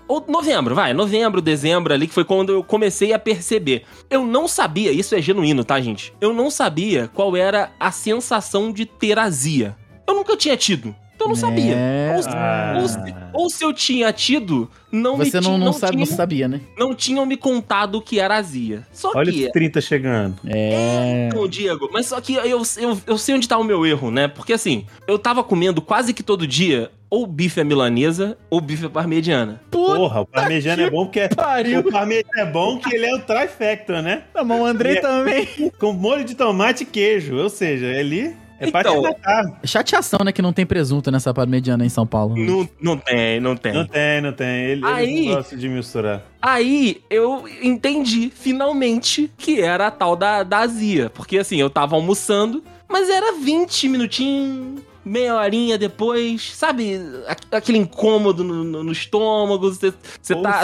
ou 0.07 0.23
novembro, 0.29 0.75
vai, 0.75 0.93
novembro, 0.93 1.41
dezembro 1.41 1.95
ali, 1.95 2.07
que 2.07 2.13
foi 2.13 2.27
quando 2.27 2.53
eu 2.53 2.63
comecei 2.63 3.15
a 3.15 3.19
perceber. 3.19 3.85
Eu 4.11 4.23
não 4.23 4.47
sabia, 4.47 4.93
isso 4.93 5.15
é 5.15 5.23
genuíno, 5.23 5.65
tá, 5.65 5.81
gente? 5.81 6.13
Eu 6.21 6.35
não 6.35 6.51
sabia 6.51 7.09
qual 7.15 7.35
era 7.35 7.73
a 7.81 7.91
sensação 7.91 8.71
de 8.71 8.85
ter 8.85 9.19
azia. 9.19 9.75
Eu 10.07 10.15
nunca 10.15 10.37
tinha 10.37 10.59
tido. 10.59 10.95
Então 11.21 11.27
eu 11.27 11.29
não 11.29 11.37
sabia. 11.37 11.75
É. 11.77 12.13
Ou, 12.17 12.23
se- 12.23 12.29
Ah. 12.33 12.79
ou 12.81 12.89
se, 12.89 12.99
ou 13.35 13.51
se 13.51 13.63
eu 13.65 13.73
tinha 13.75 14.11
tido, 14.11 14.71
não 14.91 15.19
me 15.19 15.27
Você 15.31 15.39
não, 15.39 15.59
não, 15.59 15.71
sabe, 15.71 15.99
não 15.99 16.05
tinham, 16.05 16.17
sabia, 16.17 16.49
né? 16.49 16.63
não 16.79 16.95
tinham 16.95 17.27
me 17.27 17.37
contado 17.37 17.97
o 17.97 18.01
que 18.03 18.19
era 18.19 18.37
azia. 18.37 18.87
Só 18.91 19.13
Olha 19.15 19.31
que 19.31 19.45
os 19.45 19.53
30 19.53 19.83
chegando. 19.83 20.37
É. 20.47 21.29
então, 21.31 21.47
Diego, 21.47 21.91
mas 21.93 22.07
só 22.07 22.19
que 22.23 22.35
eu, 22.37 22.63
eu, 22.79 22.99
eu 23.07 23.19
sei 23.19 23.35
onde 23.35 23.47
tá 23.47 23.59
o 23.59 23.65
meu 23.65 23.85
erro, 23.85 24.11
né? 24.11 24.29
Porque 24.29 24.55
assim, 24.55 24.87
eu 25.07 25.19
tava 25.19 25.45
comendo 25.45 25.83
quase 25.83 26.15
que 26.15 26.23
todo 26.23 26.47
dia 26.47 26.91
ou 27.11 27.27
bife 27.27 27.61
à 27.61 27.65
milanesa 27.65 28.39
ou 28.49 28.59
bife 28.61 28.87
à 28.87 28.89
parmegiana. 28.91 29.61
Puta 29.71 29.97
Porra, 29.97 30.21
o 30.23 30.27
parmegiano 30.27 30.83
é 30.83 30.89
bom 30.91 31.05
porque 31.05 31.21
é... 31.21 31.29
pariu. 31.29 31.81
O 31.81 31.93
parmegiano 31.93 32.39
é 32.39 32.47
bom 32.47 32.79
que 32.79 32.95
ele 32.97 33.05
é 33.05 33.15
o 33.15 33.19
trifecta, 33.21 34.01
né? 34.01 34.23
Não, 34.35 34.43
mas 34.45 34.59
o 34.61 34.65
Andrei 34.65 34.95
E- 34.95 35.01
também. 35.03 35.47
Com 35.79 35.93
molho 35.93 36.25
de 36.25 36.35
tomate 36.35 36.85
e 36.85 36.87
queijo. 36.87 37.37
Ou 37.37 37.51
seja, 37.51 37.87
ele 37.87 38.35
é 38.61 38.69
Então, 38.69 39.03
matar. 39.03 39.61
Chateação, 39.65 40.21
né, 40.25 40.31
que 40.33 40.43
não 40.43 40.53
tem 40.53 40.67
presunto 40.67 41.11
nessa 41.11 41.33
parmegiana 41.35 41.85
em 41.85 41.89
São 41.89 42.07
Paulo. 42.07 42.37
Não, 42.37 42.69
não 42.81 42.97
tem, 42.97 43.41
não 43.41 43.57
tem. 43.57 43.73
Não 43.73 43.87
tem, 43.87 44.21
não 44.21 44.33
tem. 44.33 44.65
Ele, 44.67 44.85
Aí- 44.85 45.17
ele 45.19 45.29
não 45.29 45.35
gosta 45.37 45.57
de 45.57 45.69
misturar. 45.69 46.23
Aí 46.41 47.01
eu 47.11 47.45
entendi 47.63 48.31
finalmente 48.35 49.31
que 49.37 49.61
era 49.61 49.87
a 49.87 49.91
tal 49.91 50.15
da, 50.15 50.43
da 50.43 50.59
azia. 50.59 51.11
Porque 51.11 51.39
assim, 51.39 51.57
eu 51.61 51.71
tava 51.71 51.97
almoçando, 51.97 52.63
mas 52.89 53.09
era 53.09 53.33
20 53.41 53.89
minutinhos, 53.89 54.81
meia 55.11 55.35
horinha 55.35 55.77
depois, 55.77 56.53
sabe? 56.55 57.01
Aqu- 57.27 57.47
Aquele 57.57 57.79
incômodo 57.79 58.45
no, 58.45 58.63
no- 58.63 58.85
no 58.85 58.93
estômago. 58.93 59.69
Você 59.73 59.93
você 60.23 60.35
tá. 60.37 60.63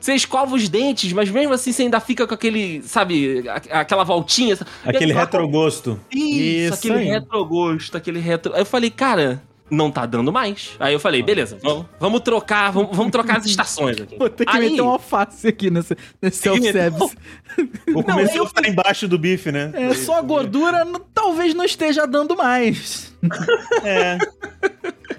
Você 0.00 0.14
escova 0.14 0.54
os 0.54 0.68
dentes, 0.68 1.12
mas 1.12 1.30
mesmo 1.30 1.54
assim 1.54 1.72
você 1.72 1.82
ainda 1.82 1.98
fica 2.00 2.26
com 2.26 2.34
aquele, 2.34 2.82
sabe, 2.82 3.44
aquela 3.70 4.04
voltinha. 4.04 4.58
Aquele 4.84 5.12
retrogosto. 5.12 5.98
Isso, 6.10 6.64
Isso 6.66 6.74
aquele 6.74 6.98
aí. 6.98 7.04
retrogosto, 7.06 7.96
aquele 7.96 8.18
retro. 8.20 8.52
Aí 8.54 8.60
eu 8.60 8.66
falei, 8.66 8.90
cara, 8.90 9.42
não 9.70 9.90
tá 9.90 10.06
dando 10.06 10.32
mais. 10.32 10.70
Aí 10.80 10.92
eu 10.94 11.00
falei, 11.00 11.22
beleza, 11.22 11.58
vamos, 11.62 11.86
vamos 11.98 12.20
trocar, 12.20 12.70
vamos, 12.72 12.96
vamos 12.96 13.12
trocar 13.12 13.38
as 13.38 13.46
estações 13.46 14.00
aqui. 14.00 14.16
Vou 14.18 14.28
ter 14.30 14.44
que 14.46 14.56
Aí- 14.56 14.70
meter 14.70 14.82
um 14.82 14.88
alface 14.88 15.46
aqui 15.48 15.70
nesse, 15.70 15.96
nesse 16.20 16.42
que 16.42 16.48
self-service. 16.48 17.16
O 17.94 18.02
começo 18.02 18.36
eu- 18.36 18.46
tá 18.50 18.66
embaixo 18.68 19.06
do 19.08 19.18
bife, 19.18 19.50
né? 19.52 19.70
É, 19.74 19.94
só 19.94 20.18
a 20.18 20.22
gordura 20.22 20.84
n- 20.84 21.00
talvez 21.14 21.54
não 21.54 21.64
esteja 21.64 22.06
dando 22.06 22.36
mais. 22.36 23.14
É. 23.84 24.18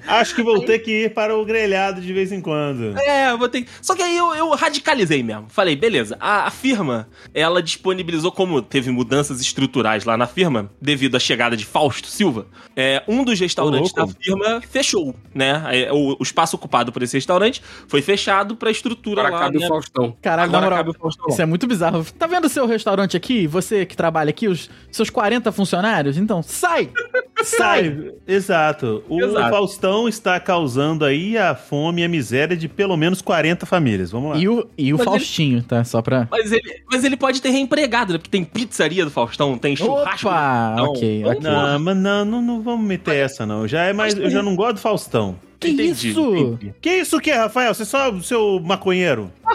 Acho 0.08 0.34
que 0.34 0.41
vou 0.41 0.65
ter 0.65 0.79
que 0.79 1.03
ir 1.06 1.13
para 1.13 1.38
o 1.38 1.46
grelhado 1.46 2.01
de 2.01 2.12
vez 2.12 2.32
em 2.32 2.41
quando. 2.41 2.98
É, 3.00 3.36
vou 3.38 3.48
ter. 3.48 3.68
Só 3.82 3.94
que 3.96 4.01
aí 4.01 4.18
eu, 4.18 4.34
eu 4.34 4.50
radicalizei 4.56 5.22
mesmo. 5.22 5.46
Falei, 5.50 5.75
beleza, 5.75 6.18
a, 6.20 6.48
a 6.48 6.51
firma, 6.51 7.08
ela 7.34 7.62
disponibilizou, 7.62 8.32
como 8.32 8.60
teve 8.62 8.89
mudanças 8.89 9.39
estruturais 9.39 10.06
lá 10.06 10.18
na 10.18 10.25
firma, 10.25 10.72
devido 10.82 11.15
à 11.15 11.20
chegada 11.20 11.56
de 11.56 11.63
Fausto 11.65 12.08
Silva, 12.08 12.48
é, 12.75 13.03
um 13.08 13.24
dos 13.24 13.39
restaurantes 13.39 13.94
da 13.94 14.03
louco. 14.03 14.18
Firma 14.43 14.62
fechou, 14.62 15.15
né? 15.34 15.89
O, 15.91 16.17
o 16.19 16.24
espaço 16.24 16.55
ocupado 16.55 16.91
por 16.91 17.03
esse 17.03 17.17
restaurante 17.17 17.62
foi 17.88 18.01
fechado 18.01 18.55
pra 18.55 18.72
estrutura 18.72 19.22
Agora 19.22 19.36
lá, 19.36 19.41
cabe 19.41 19.60
né? 19.60 19.65
o 19.65 19.69
Faustão. 19.69 20.17
Caralho, 20.22 20.51
na 20.51 20.58
Agora 20.58 20.75
moral, 20.75 20.86
cabe 20.86 20.98
o 20.98 21.01
Faustão. 21.01 21.27
isso 21.29 21.41
é 21.41 21.46
muito 21.46 21.67
bizarro. 21.67 22.05
Tá 22.17 22.27
vendo 22.27 22.46
o 22.46 22.50
seu 22.50 22.65
restaurante 22.65 23.15
aqui? 23.15 23.48
Você 23.48 23.86
que 23.86 23.96
trabalha 23.96 24.29
aqui, 24.29 24.48
os 24.48 24.69
seus 24.91 25.10
40 25.10 25.51
funcionários? 25.51 26.17
Então, 26.17 26.43
sai! 26.43 26.89
Sai! 27.41 28.12
Exato. 28.27 29.01
O 29.08 29.22
Exato. 29.22 29.50
Faustão 29.50 30.09
está 30.09 30.37
causando 30.42 31.05
aí 31.05 31.37
a 31.37 31.55
fome 31.55 32.01
e 32.01 32.05
a 32.05 32.09
miséria 32.09 32.57
de 32.57 32.68
pelo 32.68 32.98
menos 32.98 33.22
40 33.22 33.66
famílias. 33.66 34.11
Vamos 34.11 34.31
lá. 34.31 34.37
E 34.37 34.50
o, 34.50 34.68
e 34.77 34.94
o 34.94 34.98
Mas 34.98 35.07
ele- 35.07 35.16
Faustinho, 35.18 35.63
tá? 35.63 35.81
Só 35.85 36.01
pra... 36.01 36.27
Mas 36.29 36.51
ele, 36.51 36.81
mas 36.92 37.05
ele 37.05 37.16
pode 37.16 37.42
ter 37.42 37.50
reempregado, 37.51 38.11
né? 38.11 38.20
Porque 38.20 38.29
tem 38.29 38.44
pizzaria 38.44 39.05
do 39.05 39.11
Faustão, 39.11 39.57
tem 39.57 39.74
churrasco. 39.74 40.27
Opa! 40.27 40.74
Faustão. 40.75 40.85
Ok, 40.92 41.24
ok. 41.25 41.40
Não, 41.42 41.79
mas 41.79 41.96
não, 41.98 42.25
não, 42.25 42.42
não 42.42 42.61
vamos 42.61 42.85
meter 42.85 43.16
essa, 43.16 43.46
não. 43.46 43.66
Já 43.66 43.83
é 43.83 43.94
mais. 43.94 44.13
Eu 44.18 44.29
já 44.29 44.44
não 44.44 44.53
gosto 44.53 44.74
do 44.74 44.79
Faustão. 44.81 45.40
Que 45.61 45.70
Entendi, 45.70 46.09
isso? 46.09 46.59
Que 46.81 46.90
isso 46.90 47.20
que 47.22 47.31
é, 47.31 47.37
Rafael? 47.37 47.74
Você 47.74 47.83
é 47.83 47.85
só 47.85 48.09
o 48.11 48.22
seu 48.22 48.59
maconheiro? 48.59 49.31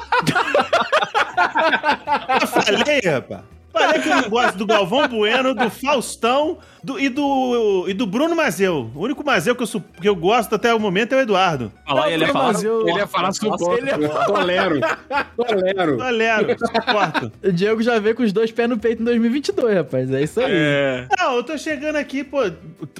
Eu 2.40 2.46
falei, 2.46 3.00
rapaz. 3.00 3.42
Falei 3.74 4.00
que 4.00 4.08
eu 4.08 4.16
não 4.16 4.30
gosto 4.30 4.56
do 4.56 4.66
Galvão 4.66 5.08
Bueno, 5.08 5.52
do 5.52 5.68
Faustão 5.68 6.58
do- 6.84 7.00
e, 7.00 7.08
do, 7.08 7.86
e 7.88 7.94
do 7.94 8.06
Bruno 8.06 8.36
Mazeu. 8.36 8.90
O 8.94 9.00
único 9.04 9.24
Mazeu 9.24 9.54
que 9.56 9.62
eu, 9.62 9.66
que 10.02 10.08
eu 10.08 10.14
gosto 10.14 10.54
até 10.54 10.74
o 10.74 10.78
momento 10.78 11.14
é 11.14 11.16
o 11.18 11.20
Eduardo. 11.20 11.72
Falar, 11.86 12.10
ele 12.10 12.24
ia 12.24 12.32
falar. 12.32 12.52
Mas 12.52 12.62
eu- 12.62 12.86
Ele 12.88 12.98
ia 12.98 13.06
falar 13.06 13.32
suporte. 13.32 13.80
ele 13.80 13.90
ia 13.90 14.08
Tolero. 14.26 14.80
Tolero. 15.36 15.96
Galera, 15.96 16.56
suporto. 16.58 17.32
O 17.44 17.52
Diego 17.52 17.82
já 17.82 17.98
veio 17.98 18.14
com 18.14 18.22
os 18.22 18.32
dois 18.32 18.50
pés 18.50 18.68
no 18.68 18.78
peito 18.78 19.00
em 19.02 19.04
2022, 19.04 19.74
rapaz. 19.76 20.10
É 20.12 20.22
isso 20.22 20.40
aí. 20.40 20.46
É. 20.48 21.06
Não, 21.18 21.36
eu 21.36 21.42
tô 21.42 21.56
chegando 21.56 21.96
aqui, 21.96 22.22
pô. 22.24 22.38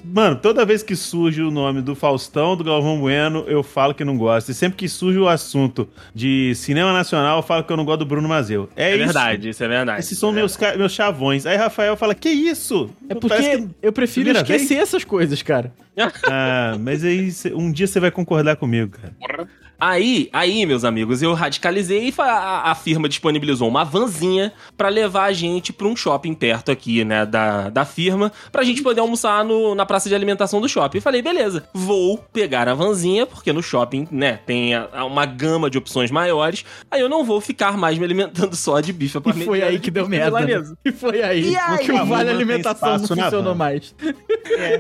Mano, 0.05 0.37
toda 0.37 0.65
vez 0.65 0.83
que 0.83 0.95
surge 0.97 1.43
o 1.43 1.51
nome 1.51 1.81
do 1.83 1.95
Faustão, 1.95 2.57
do 2.57 2.63
Galvão 2.65 2.99
Bueno, 3.01 3.45
eu 3.47 3.63
falo 3.63 3.95
que 3.95 4.05
não 4.05 4.17
gosto. 4.17 4.51
E 4.51 4.55
sempre 4.55 4.77
que 4.77 4.89
surge 4.89 5.19
o 5.19 5.29
assunto 5.29 5.89
de 6.15 6.55
cinema 6.55 6.93
nacional, 6.93 7.39
eu 7.39 7.43
falo 7.43 7.65
que 7.65 7.73
eu 7.73 7.77
não 7.77 7.85
gosto 7.85 8.01
do 8.01 8.07
Bruno 8.07 8.29
Mazeu. 8.29 8.69
É, 8.77 8.91
É 8.91 8.97
isso. 8.97 9.05
verdade, 9.05 9.49
isso 9.49 9.65
é 9.65 9.69
verdade. 9.69 10.01
Esses 10.01 10.19
são 10.19 10.31
É 10.31 10.33
meus, 10.33 10.57
ca- 10.57 10.77
meus 10.77 10.93
chavões. 10.93 11.47
Aí 11.47 11.57
Rafael 11.57 11.97
fala: 11.97 12.15
Que 12.15 12.29
isso? 12.29 12.91
É 13.09 13.15
porque 13.15 13.29
Parece 13.29 13.59
que- 13.63 13.69
eu 13.83 13.93
prefiro 13.93 14.25
Primeira 14.27 14.41
esquecer 14.41 14.77
essas 14.77 15.05
coisas, 15.05 15.43
cara. 15.43 15.73
Ah, 16.31 16.77
mas 16.81 17.05
aí 17.05 17.33
um 17.55 17.71
dia 17.71 17.87
você 17.87 18.01
vai 18.01 18.11
concordar 18.11 18.57
comigo, 18.57 18.97
cara. 19.01 19.49
Aí, 19.79 20.31
aí, 20.33 20.65
meus 20.65 20.85
amigos, 20.85 21.21
eu 21.21 21.35
radicalizei 21.35 22.09
e 22.09 22.15
a, 22.19 22.71
a 22.71 22.75
firma 22.77 23.09
disponibilizou 23.09 23.69
uma 23.69 23.85
vanzinha 23.85 24.53
pra 24.77 24.89
levar 24.89 25.25
a 25.25 25.33
gente 25.33 25.73
pra 25.73 25.87
um 25.89 25.97
shopping 25.97 26.33
perto 26.33 26.71
aqui, 26.71 27.05
né, 27.05 27.27
da, 27.27 27.69
da 27.71 27.85
firma, 27.85 28.33
pra 28.53 28.63
gente 28.63 28.83
poder 28.83 29.01
almoçar 29.01 29.45
no- 29.45 29.75
na 29.75 29.85
praça 29.85 30.09
de 30.09 30.15
alimentação 30.15 30.61
do 30.61 30.69
shopping. 30.69 30.99
E 30.99 31.01
falei, 31.01 31.21
beleza, 31.21 31.65
vou 31.75 32.17
pegar 32.33 32.69
a 32.69 32.73
vanzinha, 32.75 33.27
porque 33.27 33.53
no 33.53 33.63
shopping, 33.63 34.07
né, 34.13 34.39
tem 34.47 34.75
a- 34.75 34.89
a- 34.93 35.05
uma 35.05 35.27
gama 35.27 35.69
de 35.69 35.77
opções 35.77 36.11
maiores, 36.11 36.65
aí 36.91 37.01
eu 37.01 37.09
não 37.09 37.25
vou 37.25 37.41
ficar 37.41 37.77
mais 37.77 37.99
me 37.99 38.05
alimentando 38.05 38.55
só 38.55 38.81
de 38.81 38.93
bife 38.93 39.19
E 39.37 39.45
foi 39.45 39.61
aí 39.61 39.81
que 39.81 39.91
deu 39.91 40.09
merda. 40.09 40.39
né? 40.39 40.47
milanesa. 40.47 40.79
E 40.85 40.93
foi 40.93 41.21
aí, 41.21 41.51
E 41.51 41.57
aí? 41.57 41.79
que 41.85 41.93
o 41.93 42.07
Vale 42.07 42.31
Alimentação 42.31 42.97
não 42.97 43.07
funcionou 43.07 43.55
mais. 43.57 43.95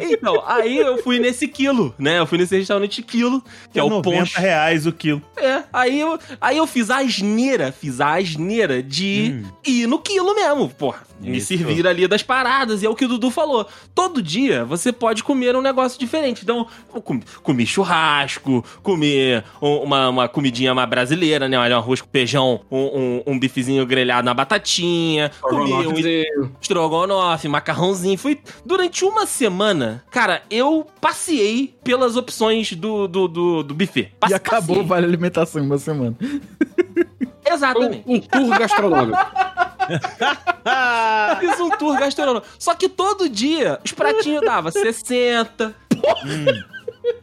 Então, 0.00 0.42
aí 0.46 0.79
eu 0.79 0.98
fui 1.04 1.18
nesse 1.20 1.46
quilo, 1.46 1.94
né, 1.98 2.18
eu 2.18 2.26
fui 2.26 2.38
nesse 2.38 2.56
restaurante 2.56 3.02
quilo, 3.02 3.44
que 3.72 3.78
é 3.78 3.82
o 3.84 3.88
90 3.90 4.18
poncho. 4.18 4.40
reais 4.40 4.86
o 4.86 4.92
quilo. 4.92 5.22
É, 5.36 5.62
aí 5.72 6.00
eu, 6.00 6.18
aí 6.40 6.56
eu 6.56 6.66
fiz 6.66 6.90
a 6.90 6.98
asneira, 6.98 7.70
fiz 7.70 8.00
a 8.00 8.14
asneira 8.14 8.82
de 8.82 9.44
ir 9.64 9.86
no 9.86 9.98
quilo 9.98 10.34
mesmo, 10.34 10.68
porra. 10.70 11.02
Me 11.20 11.38
Isso. 11.38 11.46
servir 11.56 11.86
ali 11.86 12.08
das 12.08 12.22
paradas, 12.22 12.82
e 12.82 12.86
é 12.86 12.90
o 12.90 12.94
que 12.94 13.04
o 13.04 13.08
Dudu 13.08 13.30
falou. 13.30 13.66
Todo 13.94 14.20
dia 14.20 14.64
você 14.64 14.92
pode 14.92 15.22
comer 15.22 15.54
um 15.54 15.62
negócio 15.62 15.98
diferente. 15.98 16.42
Então, 16.42 16.66
eu 16.94 17.00
comi, 17.42 17.64
churrasco, 17.64 18.64
comi 18.82 19.42
um- 19.62 19.76
uma, 19.84 20.08
uma 20.08 20.28
comidinha 20.28 20.74
mais 20.74 20.88
brasileira, 20.90 21.48
né? 21.48 21.56
Olha, 21.56 21.76
um 21.76 21.78
arroz 21.78 22.00
com 22.02 22.08
feijão, 22.10 22.60
um, 22.70 22.78
um, 22.78 23.22
um 23.34 23.38
bifezinho 23.38 23.86
grelhado 23.86 24.24
na 24.26 24.34
batatinha, 24.34 25.30
comi 25.40 25.72
um 25.86 25.94
estrogonofe, 26.60 27.48
macarrãozinho. 27.48 28.18
Fui 28.18 28.38
durante 28.64 29.04
uma 29.04 29.24
semana, 29.24 30.02
cara, 30.10 30.42
eu 30.50 30.86
passei 31.04 31.76
pelas 31.84 32.16
opções 32.16 32.72
do, 32.72 33.06
do, 33.06 33.28
do, 33.28 33.62
do 33.62 33.74
buffet. 33.74 34.00
E 34.00 34.04
Passe- 34.18 34.32
acabou 34.32 34.76
o 34.76 34.78
passei. 34.78 34.88
Vale 34.88 35.04
Alimentação 35.06 35.62
em 35.62 35.66
uma 35.66 35.76
semana. 35.76 36.16
Exatamente. 37.44 38.04
Um, 38.06 38.14
um 38.14 38.20
tour 38.20 38.58
gastronômico. 38.58 39.18
Fiz 41.40 41.60
um 41.60 41.68
tour 41.72 41.98
gastronômico. 41.98 42.46
Só 42.58 42.74
que 42.74 42.88
todo 42.88 43.28
dia 43.28 43.78
os 43.84 43.92
pratinhos 43.92 44.40
dava 44.46 44.70
60, 44.70 45.74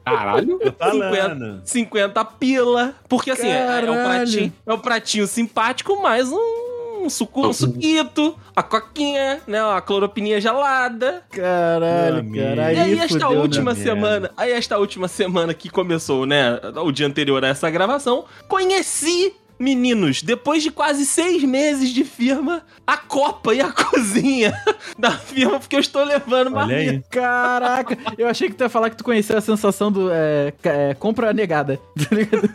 Caralho. 0.05 0.59
Tô 0.59 0.71
falando. 0.73 1.61
50 1.65 2.23
pila. 2.25 2.93
Porque 3.09 3.31
assim, 3.31 3.47
é, 3.47 3.61
é 3.61 3.63
um 3.63 3.67
Caralho. 3.95 4.03
pratinho, 4.03 4.53
é 4.67 4.73
um 4.73 4.79
pratinho 4.79 5.25
simpático, 5.25 5.99
mais 6.03 6.31
um, 6.31 6.70
suco, 7.09 7.47
um 7.47 7.53
suquito, 7.53 8.35
a 8.55 8.61
coquinha, 8.63 9.41
né? 9.47 9.59
A 9.61 9.81
cloropininha 9.81 10.39
gelada. 10.41 11.23
Caralho, 11.31 12.23
Meu 12.23 12.43
cara. 12.55 12.73
e 12.73 12.79
aí, 12.79 12.99
esta 12.99 13.29
última 13.29 13.73
merda. 13.73 13.83
semana, 13.89 14.31
aí 14.37 14.51
esta 14.51 14.77
última 14.77 15.07
semana 15.07 15.53
que 15.53 15.69
começou, 15.69 16.25
né? 16.25 16.59
O 16.83 16.91
dia 16.91 17.07
anterior 17.07 17.43
a 17.43 17.47
essa 17.49 17.69
gravação, 17.69 18.25
conheci. 18.47 19.33
Meninos, 19.59 20.23
depois 20.23 20.63
de 20.63 20.71
quase 20.71 21.05
seis 21.05 21.43
meses 21.43 21.91
de 21.91 22.03
firma, 22.03 22.63
a 22.87 22.97
copa 22.97 23.53
e 23.53 23.61
a 23.61 23.69
cozinha 23.71 24.51
da 24.97 25.11
firma, 25.11 25.59
porque 25.59 25.75
eu 25.75 25.79
estou 25.79 26.03
levando 26.03 26.57
aí. 26.57 26.99
Caraca, 27.11 27.95
eu 28.17 28.27
achei 28.27 28.49
que 28.49 28.55
tu 28.55 28.63
ia 28.63 28.69
falar 28.69 28.89
que 28.89 28.95
tu 28.97 29.03
conhecia 29.03 29.37
a 29.37 29.41
sensação 29.41 29.91
do 29.91 30.09
é, 30.11 30.51
é, 30.63 30.95
compra 30.95 31.31
negada. 31.31 31.79
Tá 31.95 32.15
ligado? 32.15 32.49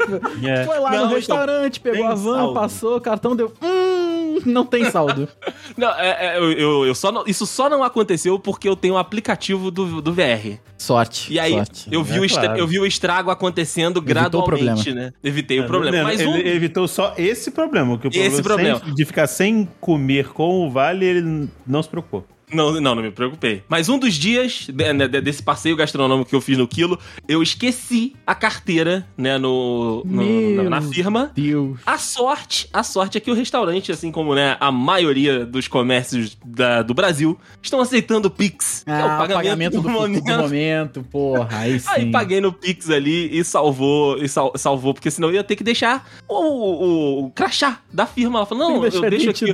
É. 0.45 0.65
Foi 0.65 0.81
lá 0.81 0.91
Não, 0.91 0.99
no 0.99 1.05
então, 1.05 1.17
restaurante, 1.17 1.79
pegou 1.79 2.07
a 2.09 2.15
van, 2.17 2.39
saldo. 2.39 2.55
passou, 2.55 2.97
o 2.97 3.01
cartão 3.01 3.37
deu. 3.37 3.53
Hum, 3.63 4.06
não 4.45 4.65
tem 4.67 4.91
saldo. 4.91 5.29
Não, 5.77 5.91
é, 5.99 6.37
é, 6.37 6.39
eu, 6.39 6.85
eu- 6.87 6.95
só 6.95 7.13
não- 7.13 7.25
isso 7.27 7.47
só 7.47 7.69
não 7.69 7.83
aconteceu 7.83 8.39
porque 8.39 8.69
eu 8.69 8.75
tenho 8.77 8.95
o 8.95 8.99
aplicativo 8.99 9.71
do, 9.71 10.01
do 10.01 10.13
VR. 10.13 10.59
Sorte. 10.79 11.33
E 11.33 11.39
aí, 11.39 11.53
sorte. 11.53 11.89
eu 11.91 12.03
vi, 12.03 12.17
É 12.17 12.21
o 12.21 12.25
estra- 12.25 12.45
claro. 12.45 12.59
eu 12.59 12.67
vi 12.67 12.79
o 12.79 12.87
estrago 12.87 13.31
acontecendo 13.31 13.99
Evitou 13.99 14.03
o 14.03 14.05
gradualmente, 14.47 14.93
né? 14.93 15.13
Evitei 15.23 15.61
o 15.61 15.67
problema. 15.67 16.03
Mas 16.03 16.21
ele 16.21 16.31
um, 16.31 16.37
evitou 16.37 16.87
só 16.89 17.15
esse 17.19 17.51
problema. 17.51 17.99
Que 17.99 18.07
o 18.07 18.11
Esse 18.11 18.43
problema, 18.43 18.43
problema. 18.43 18.81
sem- 18.85 18.95
de 18.95 19.05
ficar 19.05 19.27
sem 19.27 19.69
comer 19.81 20.29
com 20.29 20.67
o 20.67 20.71
vale, 20.71 21.05
ele 21.05 21.49
não 21.67 21.83
se 21.83 21.89
preocupou. 21.89 22.25
Não, 22.53 22.73
não, 22.81 22.95
não 22.95 23.03
me 23.03 23.11
preocupei. 23.11 23.63
Mas 23.69 23.89
um 23.89 23.99
dos 23.99 24.15
dias 24.15 24.69
né, 24.73 24.93
de- 25.09 25.21
desse 25.21 25.43
passeio 25.43 25.75
gastronômico 25.75 26.31
que 26.31 26.37
eu 26.37 26.41
fiz 26.41 26.57
no 26.57 26.69
Quilo, 26.69 26.99
eu 27.29 27.43
esqueci 27.43 28.15
a 28.27 28.35
carteira, 28.37 29.07
né, 29.19 29.37
no, 29.37 30.03
no- 30.05 30.23
Meu 30.23 30.65
na, 30.65 30.81
na 30.81 30.83
firma. 30.83 31.33
Deus. 31.35 31.81
A 31.85 31.99
sorte, 31.99 32.69
a 32.73 32.83
sorte 32.85 33.19
é 33.19 33.21
que 33.21 33.31
o 33.31 33.35
restaurante, 33.35 33.91
assim 33.91 34.13
como 34.13 34.35
né, 34.35 34.57
a 34.61 34.71
maioria 34.71 35.45
dos 35.45 35.67
comércios 35.67 36.37
da- 36.45 36.83
do 36.83 36.95
Brasil, 36.95 37.37
estão 37.61 37.81
aceitando 37.81 38.31
Pix. 38.31 38.83
que 38.85 38.91
é 38.91 38.95
Ah, 38.95 39.17
o 39.25 39.29
pagamento, 39.29 39.73
do, 39.77 39.83
do 39.83 39.89
momento. 39.91 40.25
momento, 40.25 41.03
porra. 41.11 41.49
Aí 41.51 41.79
sim. 41.81 41.87
Aí 41.91 42.11
paguei 42.13 42.41
no 42.41 42.53
Pix 42.53 42.89
ali 42.91 43.37
e 43.37 43.43
salvou, 43.43 44.19
e 44.19 44.29
sal- 44.29 44.53
salvou, 44.57 44.95
porque 44.95 45.11
senão 45.11 45.29
eu 45.31 45.35
ia 45.35 45.45
ter 45.45 45.57
que 45.57 45.65
deixar 45.65 46.09
o, 46.29 46.35
o, 46.35 47.25
o 47.27 47.31
crachá 47.31 47.81
da 47.93 48.07
firma. 48.07 48.39
Ela 48.39 48.47
falou, 48.47 48.71
não, 48.71 48.85
eu 48.85 49.11
deixo 49.11 49.31
aqui, 49.31 49.53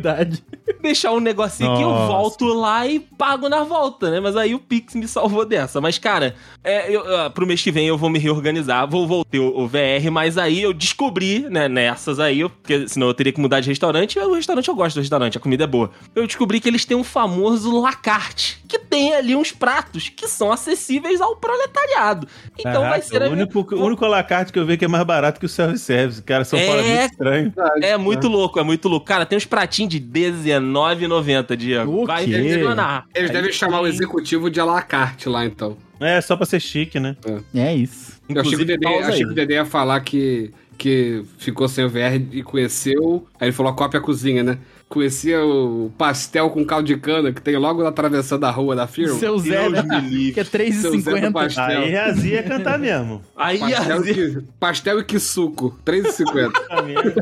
deixar 0.83 1.13
um 1.13 1.21
negocinho 1.21 1.73
aqui, 1.73 1.83
eu 1.83 1.89
Nossa. 1.89 2.07
volto 2.13 2.45
lá 2.47 2.82
e 2.87 3.01
pago 3.01 3.49
na 3.49 3.63
volta, 3.63 4.11
né? 4.11 4.21
Mas 4.21 4.37
aí 4.37 4.55
o 4.55 4.59
Pix 4.59 4.95
me 4.95 5.07
salvou 5.09 5.45
dessa. 5.45 5.81
Mas, 5.81 5.99
cara, 5.99 6.35
é, 6.63 6.95
eu, 6.95 7.17
ah, 7.17 7.31
pro 7.31 7.47
mês 7.47 7.63
que 7.63 7.71
vem 7.71 7.87
eu 7.87 7.97
vou 7.99 8.09
me 8.11 8.19
reorganizar, 8.19 8.89
vou 8.89 9.07
voltar 9.07 9.39
o, 9.39 9.63
o 9.63 9.67
VR, 9.69 10.11
mas 10.11 10.37
aí 10.39 10.61
eu 10.63 10.73
descobri, 10.73 11.41
né, 11.49 11.69
nessas 11.69 12.19
aí, 12.21 12.41
eu- 12.41 12.51
porque 12.51 12.87
senão 12.89 13.07
eu 13.09 13.15
teria 13.15 13.33
que 13.33 13.41
mudar 13.41 13.61
de 13.61 13.69
restaurante, 13.69 14.17
e 14.19 14.21
o 14.23 14.35
restaurante 14.35 14.69
eu 14.69 14.75
gosto 14.75 14.97
do 14.97 15.01
restaurante, 15.01 15.37
a 15.39 15.41
comida 15.41 15.65
é 15.65 15.67
boa. 15.67 15.91
Eu 16.15 16.27
descobri 16.27 16.61
que 16.61 16.69
eles 16.69 16.85
têm 16.85 16.97
um 16.97 17.05
famoso 17.05 17.81
lacarte, 17.81 18.61
que 18.69 18.79
tem 18.79 19.15
ali 19.15 19.35
uns 19.35 19.53
pratos 19.53 20.09
que 20.09 20.27
são 20.29 20.53
acessíveis 20.53 21.21
ao 21.21 21.37
proletariado. 21.37 22.27
Então 22.59 22.83
vai 22.83 23.01
ser 23.03 23.23
a 23.23 23.29
o 23.29 23.33
único, 23.33 23.75
o 23.75 23.85
único 23.85 24.05
alacarte 24.05 24.53
que 24.53 24.59
eu 24.59 24.67
vejo 24.67 24.79
que 24.79 24.85
é 24.85 24.89
mais 24.89 25.05
barato 25.05 25.41
que 25.41 25.47
o 25.47 25.49
self-service. 25.49 26.23
Cara, 26.23 26.45
São 26.45 26.59
É. 26.59 26.67
Paulo 26.67 26.81
é 26.81 26.85
muito 26.85 27.11
estranho. 27.13 27.53
É 27.83 27.97
muito 27.97 28.29
louco, 28.29 28.59
é 28.61 28.63
muito 28.63 28.89
louco. 28.89 29.07
Cara, 29.07 29.25
tem 29.25 29.37
uns 29.37 29.45
pratinhos 29.47 29.91
de 29.95 29.99
R$19,90, 29.99 31.57
Diego. 31.57 32.03
O 32.03 32.07
Vai 32.07 32.25
quê? 32.25 32.31
Funcionar. 32.75 33.07
Eles 33.15 33.31
Aí 33.31 33.37
devem 33.37 33.53
chamar 33.53 33.81
o 33.81 33.87
executivo 33.87 34.51
de 34.51 34.61
alacarte 34.61 35.29
lá, 35.29 35.45
então. 35.45 35.77
É, 36.01 36.21
só 36.21 36.37
pra 36.37 36.47
ser 36.47 36.61
chique, 36.61 36.99
né? 36.99 37.17
É 37.55 37.75
isso. 37.75 38.21
Eu 38.29 38.41
achei 38.41 38.57
que 38.57 38.63
o 38.63 38.63
Inclusive, 38.63 38.65
Dedê, 38.65 38.85
pausa 38.85 39.09
achei 39.09 39.21
aí. 39.21 39.27
que 39.27 39.33
o 39.33 39.35
Dedê 39.35 39.55
ia 39.55 39.65
falar 39.65 40.01
que, 40.01 40.51
que 40.79 41.23
ficou 41.39 41.69
sem 41.69 41.85
o 41.85 41.89
VR 41.89 42.15
e 42.33 42.43
conheceu. 42.43 43.27
Aí 43.39 43.49
ele 43.49 43.53
falou 43.53 43.73
a 43.73 43.75
cópia 43.77 44.01
cozinha, 44.01 44.43
né? 44.43 44.59
Conhecia 44.93 45.43
o 45.43 45.91
pastel 45.97 46.51
com 46.51 46.63
caldo 46.67 46.87
de 46.87 46.99
cana 46.99 47.33
que 47.33 47.41
tem 47.41 47.57
logo 47.57 47.87
atravessando 47.87 48.45
a 48.45 48.51
rua 48.51 48.77
da 48.77 48.87
firma. 48.87 49.19
Seu 49.19 49.39
Zé, 49.39 49.71
Deus 49.71 49.85
né? 49.87 50.33
Que 50.35 50.41
é 50.41 50.45
Seu 50.45 51.01
Zé 51.01 51.13
do 51.13 51.17
3,50. 51.29 51.33
pastel. 51.33 51.65
Aí 51.81 51.95
Razia 51.95 52.35
ia 52.35 52.43
cantar 52.43 52.79
mesmo. 52.79 53.23
Aí, 53.35 53.59
Pastel, 53.59 53.97
assim, 53.97 54.11
e, 54.11 54.43
pastel 54.61 55.01
e 55.01 55.05
que 55.05 55.19
suco, 55.19 55.75
3,50. 55.83 56.53
Tá 56.69 56.83
mesmo. 56.83 57.13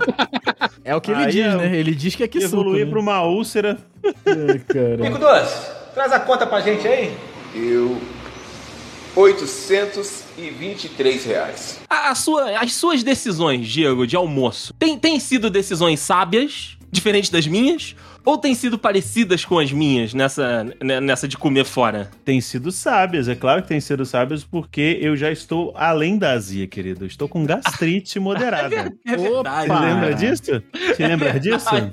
É 0.85 0.97
o 0.97 1.01
que 1.01 1.13
ele 1.13 1.23
Aí 1.25 1.31
diz, 1.31 1.47
é- 1.47 1.57
né? 1.57 1.77
Ele 1.77 1.95
diz 1.95 2.17
que 2.17 2.25
é 2.25 2.29
que 2.29 2.41
suco, 2.41 2.57
Evoluir 2.57 2.87
né? 2.87 2.91
pra 2.91 3.01
uma 3.01 3.23
úlcera. 3.23 3.79
Ai, 4.27 4.59
cara. 4.67 4.99
Pico 5.03 5.19
Doce, 5.19 5.71
traz 5.95 6.11
a 6.13 6.19
conta 6.19 6.45
pra 6.49 6.61
gente 6.61 6.89
aí. 6.89 7.13
Eu. 7.55 7.97
823 9.15 11.25
reais. 11.25 11.81
a- 11.89 12.11
a 12.11 12.15
sua- 12.15 12.59
as 12.59 12.73
suas 12.75 13.03
decisões, 13.03 13.67
Diego, 13.69 14.07
de 14.07 14.17
almoço, 14.17 14.73
tem, 14.79 14.99
tem 14.99 15.19
sido 15.21 15.51
decisões 15.51 16.01
sábias, 16.01 16.77
diferentes 16.91 17.31
das 17.31 17.47
minhas? 17.47 17.95
Ou 18.25 18.37
tem 18.37 18.55
sido 18.55 18.79
parecidas 18.79 19.45
com 19.45 19.59
as 19.59 19.73
minhas 19.73 20.13
nessa, 20.13 20.65
né, 20.83 21.01
nessa 21.01 21.27
de 21.27 21.39
comer 21.39 21.65
fora? 21.65 22.11
Tem 22.25 22.41
sido 22.41 22.71
sábias, 22.71 23.29
é 23.29 23.35
claro 23.35 23.63
que 23.63 23.69
tem 23.69 23.81
sido 23.81 24.05
sábias, 24.05 24.45
porque 24.45 24.99
eu 25.01 25.17
já 25.17 25.31
estou 25.31 25.73
além 25.77 26.19
da 26.19 26.33
azia, 26.33 26.67
querido. 26.67 27.05
Eu 27.05 27.09
estou 27.09 27.29
com 27.29 27.45
gastrite 27.47 28.19
moderada. 28.21 28.93
É 29.07 29.17
Opa! 29.17 29.63
Você 29.63 29.73
lembra 29.73 30.15
disso? 30.15 30.63
Você 30.73 31.07
lembra 31.07 31.39
disso? 31.41 31.93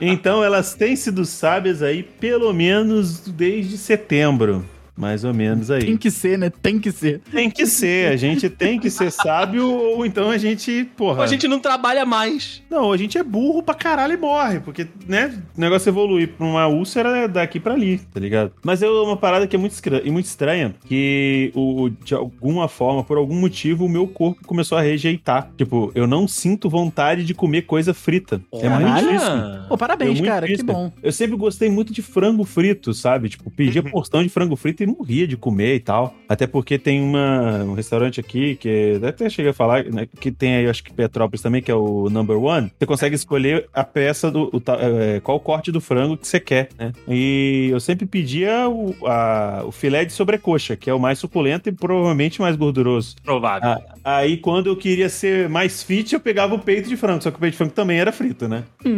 Então 0.00 0.42
elas 0.42 0.74
têm 0.74 0.96
sido 0.96 1.24
sábias 1.24 1.82
aí 1.82 2.02
pelo 2.02 2.52
menos 2.52 3.20
desde 3.20 3.76
setembro. 3.76 4.64
Mais 4.98 5.22
ou 5.24 5.32
menos 5.32 5.70
aí. 5.70 5.84
Tem 5.84 5.96
que 5.96 6.10
ser, 6.10 6.36
né? 6.38 6.50
Tem 6.50 6.78
que 6.78 6.90
ser. 6.92 7.20
Tem 7.30 7.48
que 7.50 7.64
ser, 7.66 8.12
a 8.12 8.16
gente 8.16 8.48
tem 8.50 8.78
que 8.80 8.90
ser 8.90 9.10
sábio, 9.12 9.66
ou 9.66 10.04
então 10.04 10.30
a 10.30 10.36
gente, 10.38 10.84
porra. 10.96 11.18
Ou 11.18 11.22
a 11.22 11.26
gente 11.26 11.46
não 11.46 11.60
trabalha 11.60 12.04
mais. 12.04 12.62
Não, 12.68 12.92
a 12.92 12.96
gente 12.96 13.16
é 13.16 13.22
burro 13.22 13.62
pra 13.62 13.74
caralho 13.74 14.14
e 14.14 14.16
morre, 14.16 14.60
porque, 14.60 14.86
né, 15.06 15.32
o 15.56 15.60
negócio 15.60 15.88
evoluir 15.88 16.28
pra 16.36 16.44
uma 16.46 16.66
úlcera 16.66 17.28
daqui 17.28 17.60
pra 17.60 17.74
ali, 17.74 17.98
tá 18.12 18.18
ligado? 18.18 18.52
Mas 18.64 18.82
é 18.82 18.88
uma 18.88 19.16
parada 19.16 19.46
que 19.46 19.54
é 19.54 19.58
muito, 19.58 19.72
escra- 19.72 20.02
e 20.04 20.10
muito 20.10 20.26
estranha, 20.26 20.74
que 20.86 21.52
o, 21.54 21.90
de 22.04 22.14
alguma 22.14 22.66
forma, 22.68 23.04
por 23.04 23.16
algum 23.16 23.34
motivo, 23.34 23.84
o 23.84 23.88
meu 23.88 24.06
corpo 24.08 24.44
começou 24.46 24.76
a 24.76 24.82
rejeitar. 24.82 25.50
Tipo, 25.56 25.92
eu 25.94 26.06
não 26.06 26.26
sinto 26.26 26.68
vontade 26.68 27.24
de 27.24 27.34
comer 27.34 27.62
coisa 27.62 27.94
frita. 27.94 28.40
É 28.52 28.68
muito 28.68 28.94
difícil. 28.94 29.28
Pô, 29.68 29.74
É 29.74 29.76
parabéns, 29.76 30.12
muito 30.20 30.24
cara. 30.26 30.46
Que 30.46 30.52
difícil. 30.54 30.74
bom. 30.74 30.92
Eu 31.02 31.12
sempre 31.12 31.36
gostei 31.36 31.70
muito 31.70 31.92
de 31.92 32.02
frango 32.02 32.44
frito, 32.44 32.92
sabe? 32.92 33.28
Tipo, 33.28 33.50
pedia 33.50 33.82
porção 33.88 34.22
de 34.22 34.28
frango 34.28 34.56
frito 34.56 34.82
e 34.82 34.86
morria 34.88 35.26
de 35.26 35.36
comer 35.36 35.74
e 35.76 35.80
tal. 35.80 36.14
Até 36.28 36.46
porque 36.46 36.78
tem 36.78 37.00
uma, 37.00 37.64
um 37.64 37.74
restaurante 37.74 38.20
aqui 38.20 38.56
que 38.56 39.00
até 39.06 39.28
cheguei 39.30 39.50
a 39.50 39.54
falar, 39.54 39.84
né? 39.84 40.06
Que 40.20 40.30
tem 40.30 40.56
aí, 40.56 40.66
acho 40.68 40.82
que 40.84 40.92
Petrópolis 40.92 41.42
também, 41.42 41.62
que 41.62 41.70
é 41.70 41.74
o 41.74 42.08
Number 42.10 42.36
One. 42.42 42.72
Você 42.78 42.86
consegue 42.86 43.14
escolher 43.14 43.68
a 43.72 43.84
peça 43.84 44.30
do. 44.30 44.44
o 44.52 44.62
é, 44.80 45.20
qual 45.20 45.38
corte 45.40 45.70
do 45.72 45.80
frango 45.80 46.16
que 46.16 46.26
você 46.26 46.40
quer, 46.40 46.68
né? 46.78 46.92
E 47.06 47.68
eu 47.70 47.80
sempre 47.80 48.06
pedia 48.06 48.68
o, 48.68 48.94
a- 49.06 49.62
o 49.66 49.72
filé 49.72 50.04
de 50.04 50.12
sobrecoxa, 50.12 50.76
que 50.76 50.88
é 50.90 50.94
o 50.94 50.98
mais 51.00 51.18
suculento 51.18 51.68
e 51.68 51.72
provavelmente 51.72 52.40
mais 52.40 52.56
gorduroso. 52.56 53.16
Provável. 53.24 53.68
Ah, 54.04 54.16
aí, 54.18 54.36
quando 54.36 54.66
eu 54.68 54.76
queria 54.76 55.08
ser 55.08 55.48
mais 55.48 55.82
fit, 55.82 56.12
eu 56.14 56.20
pegava 56.20 56.54
o 56.54 56.58
peito 56.58 56.88
de 56.88 56.96
frango. 56.96 57.22
Só 57.22 57.30
que 57.30 57.36
o 57.36 57.40
peito 57.40 57.52
de 57.52 57.58
frango 57.58 57.72
também 57.72 57.98
era 57.98 58.12
frito, 58.12 58.48
né? 58.48 58.64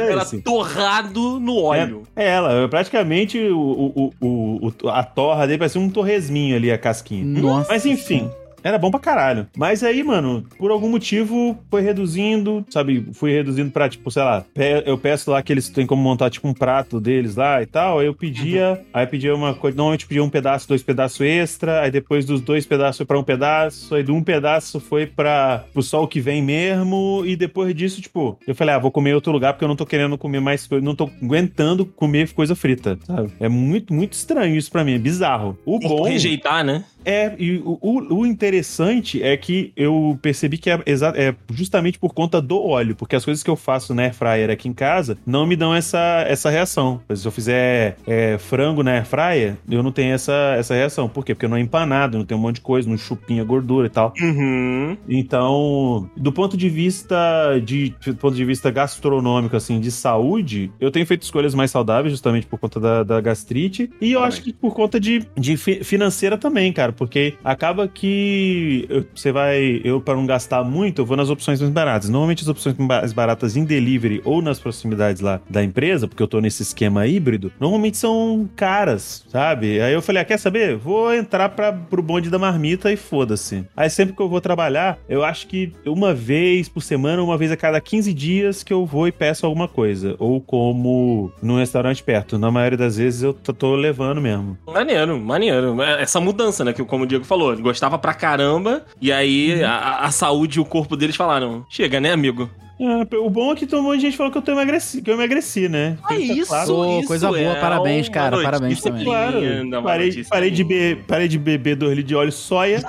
É 0.00 0.12
Era 0.12 0.22
esse. 0.22 0.40
torrado 0.42 1.38
no 1.40 1.56
óleo. 1.56 2.02
É, 2.16 2.28
ela, 2.28 2.68
praticamente 2.68 3.38
o, 3.38 3.58
o, 3.58 4.12
o, 4.20 4.39
o- 4.40 4.88
a 4.88 5.02
torra 5.02 5.46
dele 5.46 5.58
parecia 5.58 5.80
um 5.80 5.88
torresminho 5.90 6.56
ali, 6.56 6.70
a 6.70 6.78
casquinha. 6.78 7.24
Nossa. 7.24 7.70
Mas 7.72 7.84
enfim. 7.86 8.30
Era 8.62 8.78
bom 8.78 8.90
pra 8.90 9.00
caralho. 9.00 9.46
Mas 9.56 9.82
aí, 9.82 10.02
mano, 10.02 10.44
por 10.58 10.70
algum 10.70 10.88
motivo, 10.88 11.58
foi 11.70 11.82
reduzindo, 11.82 12.64
sabe? 12.70 13.06
Fui 13.12 13.32
reduzindo 13.32 13.70
pra, 13.70 13.88
tipo, 13.88 14.10
sei 14.10 14.22
lá, 14.22 14.44
eu 14.84 14.98
peço 14.98 15.30
lá 15.30 15.42
que 15.42 15.52
eles 15.52 15.68
têm 15.68 15.86
como 15.86 16.02
montar, 16.02 16.30
tipo, 16.30 16.46
um 16.48 16.54
prato 16.54 17.00
deles 17.00 17.36
lá 17.36 17.62
e 17.62 17.66
tal. 17.66 17.98
Aí 17.98 18.06
eu 18.06 18.14
pedia, 18.14 18.80
aí 18.92 19.06
pedia 19.06 19.34
uma 19.34 19.54
coisa, 19.54 19.76
normalmente 19.76 20.06
pedia 20.06 20.22
um 20.22 20.30
pedaço, 20.30 20.68
dois 20.68 20.82
pedaços 20.82 21.20
extra. 21.20 21.82
Aí 21.82 21.90
depois 21.90 22.24
dos 22.24 22.40
dois 22.40 22.66
pedaços 22.66 22.98
foi 22.98 23.06
pra 23.06 23.18
um 23.18 23.22
pedaço. 23.24 23.94
Aí 23.94 24.02
do 24.02 24.14
um 24.14 24.22
pedaço 24.22 24.80
foi 24.80 25.06
pra, 25.06 25.64
pro 25.72 25.82
sol 25.82 26.06
que 26.06 26.20
vem 26.20 26.42
mesmo. 26.42 27.22
E 27.24 27.36
depois 27.36 27.74
disso, 27.74 28.00
tipo, 28.00 28.38
eu 28.46 28.54
falei, 28.54 28.74
ah, 28.74 28.78
vou 28.78 28.90
comer 28.90 29.10
em 29.10 29.14
outro 29.14 29.32
lugar 29.32 29.52
porque 29.52 29.64
eu 29.64 29.68
não 29.68 29.76
tô 29.76 29.86
querendo 29.86 30.16
comer 30.18 30.40
mais 30.40 30.66
coisa, 30.66 30.84
não 30.84 30.94
tô 30.94 31.10
aguentando 31.22 31.84
comer 31.84 32.32
coisa 32.32 32.54
frita, 32.54 32.98
sabe? 33.06 33.30
É 33.40 33.48
muito, 33.48 33.92
muito 33.92 34.12
estranho 34.12 34.56
isso 34.56 34.70
pra 34.70 34.84
mim, 34.84 34.94
é 34.94 34.98
bizarro. 34.98 35.58
O 35.64 35.78
bom. 35.78 36.04
Rejeitar, 36.04 36.64
né? 36.64 36.84
É, 37.04 37.34
e 37.38 37.58
o, 37.64 37.78
o- 37.80 38.26
interessante 38.26 39.22
é 39.22 39.36
que 39.36 39.72
eu 39.76 40.18
percebi 40.22 40.58
que 40.58 40.70
é, 40.70 40.78
é 41.16 41.34
justamente 41.52 41.98
por 41.98 42.12
conta 42.14 42.40
do 42.40 42.60
óleo, 42.62 42.94
porque 42.94 43.16
as 43.16 43.24
coisas 43.24 43.42
que 43.42 43.50
eu 43.50 43.56
faço 43.56 43.94
na 43.94 44.02
air 44.02 44.14
fryer 44.14 44.50
aqui 44.50 44.68
em 44.68 44.72
casa 44.72 45.18
não 45.26 45.46
me 45.46 45.56
dão 45.56 45.74
essa, 45.74 46.24
essa 46.28 46.48
reação. 46.50 47.00
Se 47.14 47.26
eu 47.26 47.32
fizer 47.32 47.96
é, 48.06 48.36
frango 48.38 48.82
na 48.82 48.92
air 48.92 49.04
fryer, 49.06 49.56
eu 49.70 49.82
não 49.82 49.92
tenho 49.92 50.14
essa, 50.14 50.54
essa 50.58 50.74
reação. 50.74 51.08
Por 51.08 51.24
quê? 51.24 51.34
Porque 51.34 51.48
não 51.48 51.56
é 51.56 51.60
empanado, 51.60 52.18
não 52.18 52.24
tem 52.24 52.36
um 52.36 52.40
monte 52.40 52.56
de 52.56 52.60
coisa, 52.62 52.88
não 52.88 52.96
chupinha 52.98 53.44
gordura 53.44 53.86
e 53.86 53.90
tal. 53.90 54.12
Uhum. 54.20 54.96
Então, 55.08 56.10
do 56.16 56.32
ponto 56.32 56.56
de 56.56 56.68
vista 56.68 57.58
de 57.64 57.94
do 58.06 58.16
ponto 58.16 58.34
de 58.34 58.44
vista 58.44 58.70
gastronômico, 58.70 59.56
assim, 59.56 59.80
de 59.80 59.90
saúde, 59.90 60.70
eu 60.80 60.90
tenho 60.90 61.06
feito 61.06 61.22
escolhas 61.22 61.54
mais 61.54 61.70
saudáveis, 61.70 62.12
justamente 62.12 62.46
por 62.46 62.58
conta 62.58 62.80
da, 62.80 63.02
da 63.02 63.20
gastrite. 63.20 63.90
E 64.00 64.12
eu 64.12 64.20
Também. 64.20 64.28
acho 64.28 64.42
que 64.42 64.52
por 64.52 64.74
conta 64.74 64.98
de, 64.98 65.24
de 65.36 65.56
fi- 65.56 65.84
financeira 65.84 66.36
também, 66.36 66.72
cara. 66.72 66.89
Porque 66.92 67.34
acaba 67.44 67.88
que 67.88 68.88
você 69.14 69.32
vai. 69.32 69.80
Eu, 69.84 70.00
para 70.00 70.14
não 70.14 70.26
gastar 70.26 70.64
muito, 70.64 71.02
eu 71.02 71.06
vou 71.06 71.16
nas 71.16 71.30
opções 71.30 71.60
mais 71.60 71.72
baratas. 71.72 72.08
Normalmente 72.08 72.42
as 72.42 72.48
opções 72.48 72.76
mais 72.76 73.12
baratas 73.12 73.56
em 73.56 73.64
delivery 73.64 74.20
ou 74.24 74.42
nas 74.42 74.58
proximidades 74.58 75.20
lá 75.20 75.40
da 75.48 75.62
empresa, 75.62 76.06
porque 76.08 76.22
eu 76.22 76.28
tô 76.28 76.40
nesse 76.40 76.62
esquema 76.62 77.06
híbrido, 77.06 77.52
normalmente 77.60 77.96
são 77.96 78.48
caras, 78.56 79.24
sabe? 79.28 79.80
Aí 79.80 79.92
eu 79.92 80.02
falei, 80.02 80.22
ah, 80.22 80.24
quer 80.24 80.38
saber? 80.38 80.76
Vou 80.76 81.12
entrar 81.14 81.48
pra, 81.50 81.72
pro 81.72 82.02
bonde 82.02 82.30
da 82.30 82.38
marmita 82.38 82.92
e 82.92 82.96
foda-se. 82.96 83.64
Aí 83.76 83.88
sempre 83.90 84.14
que 84.14 84.22
eu 84.22 84.28
vou 84.28 84.40
trabalhar, 84.40 84.98
eu 85.08 85.24
acho 85.24 85.46
que 85.46 85.72
uma 85.86 86.14
vez 86.14 86.68
por 86.68 86.82
semana, 86.82 87.22
uma 87.22 87.36
vez 87.36 87.50
a 87.50 87.56
cada 87.56 87.80
15 87.80 88.12
dias 88.12 88.62
que 88.62 88.72
eu 88.72 88.84
vou 88.86 89.08
e 89.08 89.12
peço 89.12 89.46
alguma 89.46 89.68
coisa. 89.68 90.16
Ou 90.18 90.40
como 90.40 91.32
num 91.42 91.58
restaurante 91.58 92.02
perto. 92.02 92.38
Na 92.38 92.50
maioria 92.50 92.78
das 92.78 92.96
vezes 92.96 93.22
eu 93.22 93.32
tô, 93.32 93.52
tô 93.52 93.74
levando 93.74 94.20
mesmo. 94.20 94.56
Maneiro, 94.66 95.18
maneiro. 95.18 95.80
É, 95.82 96.02
Essa 96.02 96.20
mudança, 96.20 96.64
né? 96.64 96.72
Que 96.84 96.90
como 96.90 97.04
o 97.04 97.06
Diego 97.06 97.24
falou, 97.24 97.52
ele 97.52 97.62
gostava 97.62 97.98
pra 97.98 98.14
caramba. 98.14 98.84
E 99.00 99.12
aí 99.12 99.62
a, 99.62 100.04
a 100.04 100.10
saúde 100.10 100.58
e 100.58 100.60
o 100.60 100.64
corpo 100.64 100.96
deles 100.96 101.16
falaram: 101.16 101.64
chega, 101.68 102.00
né, 102.00 102.12
amigo? 102.12 102.50
É, 102.80 103.16
o 103.16 103.28
bom 103.28 103.52
é 103.52 103.56
que 103.56 103.76
um 103.76 103.82
monte 103.82 103.96
de 103.96 104.06
gente 104.06 104.16
falou 104.16 104.32
que 104.32 104.38
eu, 104.38 104.42
tô 104.42 104.52
emagreci, 104.52 105.02
que 105.02 105.10
eu 105.10 105.14
emagreci, 105.14 105.68
né? 105.68 105.98
Ah, 106.02 106.14
isso, 106.16 106.32
estar 106.32 106.64
claro. 106.64 106.98
Isso 106.98 107.08
coisa 107.08 107.28
boa, 107.28 107.38
é 107.38 107.60
parabéns, 107.60 108.06
uma 108.08 108.14
cara, 108.14 108.42
parabéns 108.42 108.80
também. 108.80 109.04
Claro, 109.04 109.38
linda, 109.38 109.80
uma 109.80 109.90
parei, 109.90 110.24
parei, 110.24 110.50
de 110.50 110.64
be, 110.64 110.96
parei 111.06 111.28
de 111.28 111.38
beber 111.38 111.76
dois 111.76 111.90
litros 111.90 112.08
de 112.08 112.14
óleo 112.16 112.32
soia 112.32 112.82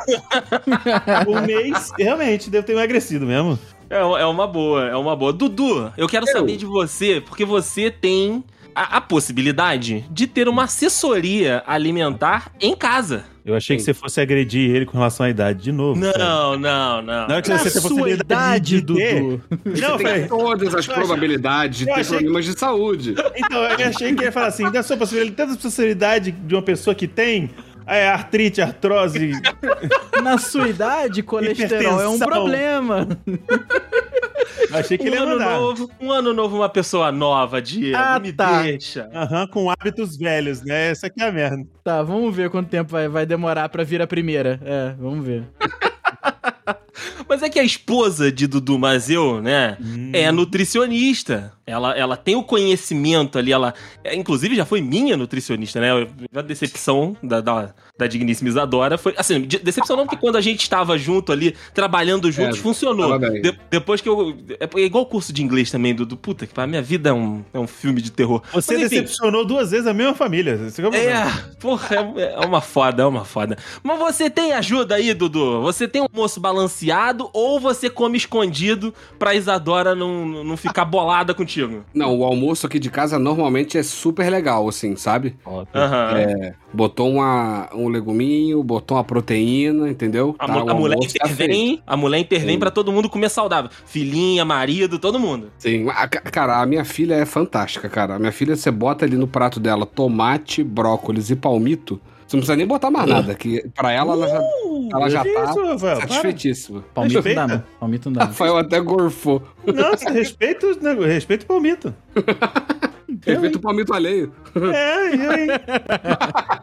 um 1.27 1.41
mês. 1.45 1.91
Realmente, 1.99 2.49
devo 2.49 2.65
ter 2.65 2.71
emagrecido 2.71 3.25
mesmo. 3.25 3.60
É, 3.89 3.97
é 3.97 4.25
uma 4.25 4.47
boa, 4.47 4.88
é 4.88 4.95
uma 4.95 5.13
boa. 5.13 5.34
Dudu, 5.34 5.91
eu 5.97 6.08
quero 6.08 6.25
Eu. 6.25 6.32
saber 6.32 6.56
de 6.56 6.65
você, 6.65 7.19
porque 7.19 7.43
você 7.43 7.91
tem 7.91 8.41
a, 8.75 8.97
a 8.97 9.01
possibilidade 9.01 10.05
de 10.12 10.27
ter 10.27 10.47
uma 10.47 10.63
assessoria 10.65 11.63
alimentar 11.65 12.51
em 12.60 12.75
casa. 12.75 13.25
Eu 13.43 13.55
achei 13.55 13.75
que 13.75 13.81
você 13.81 13.93
fosse 13.93 14.21
agredir 14.21 14.69
ele 14.69 14.86
com 14.86 14.97
relação 14.97 15.25
à 15.25 15.29
idade 15.29 15.63
de 15.63 15.71
novo. 15.71 15.99
cara. 15.99 16.15
Não, 16.17 16.60
não, 16.60 17.01
não. 17.01 17.27
Na 17.27 17.34
hora 17.34 17.41
que 17.41 17.49
Na 17.49 17.57
você 17.57 17.69
tem 17.71 17.77
a 17.79 17.81
sua 17.81 17.89
possibilidade 17.89 18.21
idade, 18.21 18.81
de 18.81 18.93
ter- 18.95 19.19
Dudu. 19.21 19.43
Não, 19.81 19.97
tem 19.97 20.27
todas 20.27 20.75
as 20.75 20.88
Eu 20.88 20.93
probabilidades 20.93 21.79
de 21.79 21.86
ter 21.88 22.05
problemas 22.05 22.45
de 22.45 22.60
saúde. 22.60 23.15
então, 23.36 23.63
eu 23.63 23.88
achei 23.88 24.13
que 24.13 24.23
ia 24.23 24.31
falar 24.31 24.47
assim, 24.47 24.69
da 24.71 24.84
sua 24.84 24.95
possibilidade, 24.95 25.36
tanta 25.36 25.60
possibilidade 25.60 26.31
de 26.31 26.53
uma 26.55 26.62
pessoa 26.62 26.93
que 26.93 27.07
tem 27.07 27.49
é, 27.86 28.08
artrite, 28.10 28.62
artrose. 28.62 29.32
Na 30.24 30.38
sua 30.38 30.70
idade, 30.70 31.24
colesterol 31.24 32.00
é 32.02 32.08
um 32.08 32.20
problema. 32.20 33.08
Achei 34.74 34.98
que 34.98 35.04
Um 35.04 35.08
ele 35.08 35.15
ia 35.15 35.22
ano 35.24 35.32
mandar. 35.39 35.58
novo, 35.60 35.91
um 36.00 36.12
ano 36.12 36.34
novo, 36.34 36.56
uma 36.58 36.70
pessoa 36.70 37.12
nova, 37.12 37.62
Diego. 37.62 37.98
Ah, 37.98 38.20
me 38.20 38.32
tá. 38.32 38.62
deixa. 38.62 39.10
Aham, 39.13 39.48
com 39.48 39.70
hábitos 39.70 40.15
velhos, 40.17 40.62
né? 40.62 40.91
Essa 40.91 41.08
aqui 41.08 41.22
é 41.22 41.28
a 41.28 41.32
merda. 41.32 41.65
Tá, 41.84 42.02
vamos 42.04 42.34
ver 42.36 42.50
quanto 42.50 42.70
tempo 42.70 42.91
vai, 42.91 43.08
vai 43.08 43.26
demorar 43.26 43.67
pra 43.70 43.84
vir 43.84 44.02
a 44.02 44.08
primeira. 44.08 44.60
É, 44.63 44.94
vamos 45.00 45.26
ver. 45.26 45.44
Mas 47.28 47.41
é 47.41 47.50
que 47.50 47.60
a 47.60 47.63
esposa 47.63 48.32
de 48.32 48.46
Dudu 48.48 48.78
Mazeu, 48.78 49.41
né, 49.41 49.78
Hum. 49.82 50.12
é 50.13 50.32
nutricionista. 50.32 51.54
Ela, 51.71 51.97
ela 51.97 52.17
tem 52.17 52.36
o 52.36 52.43
conhecimento 52.43 53.38
ali, 53.39 53.51
ela... 53.51 53.73
é, 54.03 54.15
inclusive 54.15 54.55
já 54.55 54.65
foi 54.65 54.81
minha 54.81 55.15
nutricionista, 55.17 55.79
né? 55.79 55.89
A 56.36 56.41
decepção 56.41 57.15
da, 57.23 57.41
da, 57.41 57.73
da 57.97 58.07
digníssima 58.07 58.49
Isadora 58.49 58.97
foi... 58.97 59.13
Assim, 59.17 59.41
de- 59.41 59.60
decepção 59.60 59.95
não, 59.95 60.05
porque 60.05 60.17
quando 60.17 60.36
a 60.36 60.41
gente 60.41 60.62
estava 60.62 60.97
junto 60.97 61.31
ali, 61.31 61.55
trabalhando 61.73 62.31
juntos, 62.31 62.60
É, 62.60 62.62
funcionou. 62.62 63.17
De- 63.17 63.57
depois 63.69 64.01
que 64.01 64.10
eu... 64.10 64.38
É 64.60 64.79
igual 64.81 65.03
o 65.03 65.07
curso 65.07 65.31
de 65.34 65.43
inglês 65.43 65.71
também, 65.71 65.95
Dudu. 65.95 66.17
Puta 66.17 66.45
que 66.45 66.53
pariu, 66.53 66.69
minha 66.69 66.81
vida 66.81 67.10
é 67.10 67.13
um, 67.13 67.43
é 67.53 67.60
um 67.60 67.67
filme 67.67 68.01
de 68.01 68.12
terror. 68.12 68.41
Você 68.53 68.73
Mas, 68.73 68.84
enfim, 68.86 69.01
decepcionou 69.01 69.45
duas 69.45 69.71
vezes 69.71 69.88
a 69.88 69.93
mesma 69.93 70.13
família. 70.13 70.60
É 70.93 71.05
é, 71.05 71.25
porra, 71.60 71.88
é, 72.17 72.34
é 72.34 72.45
uma 72.45 72.62
foda, 72.62 73.03
é 73.03 73.05
uma 73.05 73.25
foda. 73.25 73.57
Mas 73.84 73.97
você 73.99 74.29
tem 74.29 74.53
ajuda 74.53 74.95
aí, 74.95 75.13
Dudu? 75.13 75.62
Você 75.62 75.88
tem 75.88 76.01
um 76.01 76.07
almoço 76.12 76.39
balanceado 76.39 77.29
ou 77.34 77.60
você 77.60 77.89
come 77.89 78.17
escondido 78.17 78.93
pra 79.19 79.34
Isadora 79.36 79.95
não, 79.95 80.43
não 80.43 80.57
ficar 80.57 80.86
bolada 80.86 81.34
contigo? 81.34 81.61
Não, 81.93 82.17
o 82.17 82.24
almoço 82.24 82.65
aqui 82.67 82.80
de 82.80 82.89
casa 82.89 83.17
normalmente 83.19 83.78
é 83.78 83.84
super 83.84 84.30
legal, 84.30 84.67
assim, 84.67 84.95
sabe? 84.95 85.36
Aham. 85.76 86.17
É, 86.17 86.54
botou 86.74 87.10
uma, 87.10 87.69
um 87.74 87.88
leguminho, 87.89 88.63
botou 88.63 88.97
uma 88.97 89.04
proteína, 89.04 89.89
entendeu? 89.89 90.36
A, 90.39 90.47
Tá, 90.47 90.54
a 90.54 90.74
mulher 90.74 90.95
almoço 90.95 91.15
tá 91.17 91.28
intervém, 91.30 91.82
a 91.86 91.97
mulher 91.97 92.19
intervém 92.19 92.58
pra 92.60 92.71
todo 92.71 92.91
mundo 92.91 93.10
comer 93.10 93.30
saudável. 93.30 93.69
Filhinha, 93.86 94.43
marido, 94.45 94.97
todo 95.00 95.19
mundo. 95.19 95.52
Sim, 95.58 95.88
a- 95.89 96.08
ca- 96.08 96.21
cara, 96.21 96.62
a 96.62 96.65
minha 96.65 96.86
filha 96.86 97.15
é 97.15 97.26
fantástica, 97.26 97.89
cara. 97.89 98.15
A 98.15 98.19
minha 98.19 98.32
filha, 98.32 98.56
você 98.56 98.71
bota 98.71 99.06
ali 99.06 99.15
no 99.17 99.28
prato 99.28 99.60
dela 99.60 99.86
tomate, 99.86 100.63
brócolis 100.63 101.30
e 101.30 101.36
palmito. 101.36 102.00
Você 102.32 102.38
não 102.38 102.41
precisa 102.44 102.56
nem 102.56 102.65
botar 102.65 102.89
mais 102.89 103.10
nada, 103.10 103.36
que 103.36 103.62
pra 103.76 103.91
ela, 103.91 104.13
ela 104.13 104.26
já, 104.30 104.41
ela 104.94 105.10
já 105.10 105.22
tá 105.22 105.30
isso, 105.30 105.65
Rafael? 105.65 105.78
Para. 105.80 105.96
satisfeitíssima. 106.08 106.82
Palmito 106.94 107.15
não 107.15 107.22
dá, 107.24 107.30
Respeita. 107.30 107.48
não. 107.48 107.63
Palmito 107.78 108.10
não 108.10 108.13
dá. 108.20 108.24
Rafael 108.26 108.58
até 108.58 108.80
gorfou. 108.80 109.44
Nossa, 109.67 110.10
respeito, 110.12 110.80
né, 110.82 110.94
respeito 111.08 111.44
o 111.44 111.46
palmito. 111.48 111.94
Efeito 113.26 113.60
palmito 113.60 113.94
alheio. 113.94 114.32
É, 114.74 115.15
e 115.15 115.28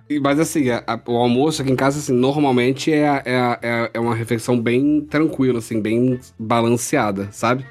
aí? 0.08 0.18
Mas 0.20 0.40
assim, 0.40 0.70
a- 0.70 0.82
a- 0.86 0.98
o 1.06 1.16
almoço 1.16 1.60
aqui 1.60 1.70
em 1.70 1.76
casa, 1.76 1.98
assim, 1.98 2.12
normalmente 2.14 2.90
é, 2.90 3.22
é, 3.26 3.58
é, 3.62 3.90
é 3.94 4.00
uma 4.00 4.14
refeição 4.14 4.58
bem 4.58 5.02
tranquila, 5.02 5.58
assim, 5.58 5.80
bem 5.82 6.18
balanceada, 6.38 7.28
sabe? 7.30 7.66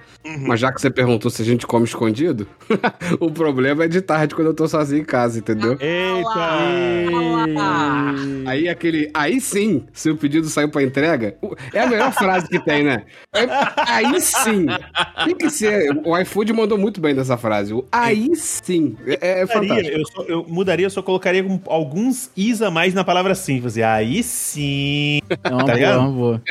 Mas 0.45 0.59
já 0.59 0.71
que 0.71 0.81
você 0.81 0.89
perguntou 0.89 1.31
se 1.31 1.41
a 1.41 1.45
gente 1.45 1.65
come 1.65 1.85
escondido, 1.85 2.47
o 3.19 3.31
problema 3.31 3.85
é 3.85 3.87
de 3.87 4.01
tarde 4.01 4.35
quando 4.35 4.47
eu 4.47 4.53
tô 4.53 4.67
sozinho 4.67 5.01
em 5.01 5.05
casa, 5.05 5.39
entendeu? 5.39 5.77
Eita! 5.79 7.67
Aí 8.45 8.67
aquele. 8.69 9.09
Aí 9.13 9.39
sim, 9.39 9.83
se 9.93 10.09
o 10.09 10.17
pedido 10.17 10.47
saiu 10.47 10.69
pra 10.69 10.83
entrega, 10.83 11.35
é 11.73 11.81
a 11.81 11.87
melhor 11.87 12.11
frase 12.11 12.47
que 12.47 12.59
tem, 12.59 12.83
né? 12.83 13.03
É- 13.33 13.47
aí 13.87 14.19
sim. 14.21 14.65
Tem 15.25 15.35
que 15.35 15.49
ser. 15.49 15.91
O 16.05 16.17
iFood 16.17 16.53
mandou 16.53 16.77
muito 16.77 16.99
bem 17.01 17.13
dessa 17.13 17.37
frase. 17.37 17.73
O 17.73 17.85
aí 17.91 18.35
sim. 18.35 18.95
É, 19.05 19.41
é 19.41 19.45
mudaria, 19.45 19.67
fantástico. 19.69 19.97
eu, 19.97 20.05
só, 20.05 20.23
eu 20.23 20.45
mudaria, 20.47 20.85
eu 20.85 20.89
só 20.89 21.01
colocaria 21.01 21.45
alguns 21.67 22.29
is 22.35 22.61
a 22.61 22.71
mais 22.71 22.93
na 22.93 23.03
palavra 23.03 23.35
sim. 23.35 23.61
Fazer, 23.61 23.83
aí 23.83 24.23
sim. 24.23 25.19
É 25.43 25.49
uma 25.49 25.65
Tá 25.65 25.73
boa, 25.73 25.85
é 25.85 25.97
uma 25.97 26.11
boa. 26.11 26.41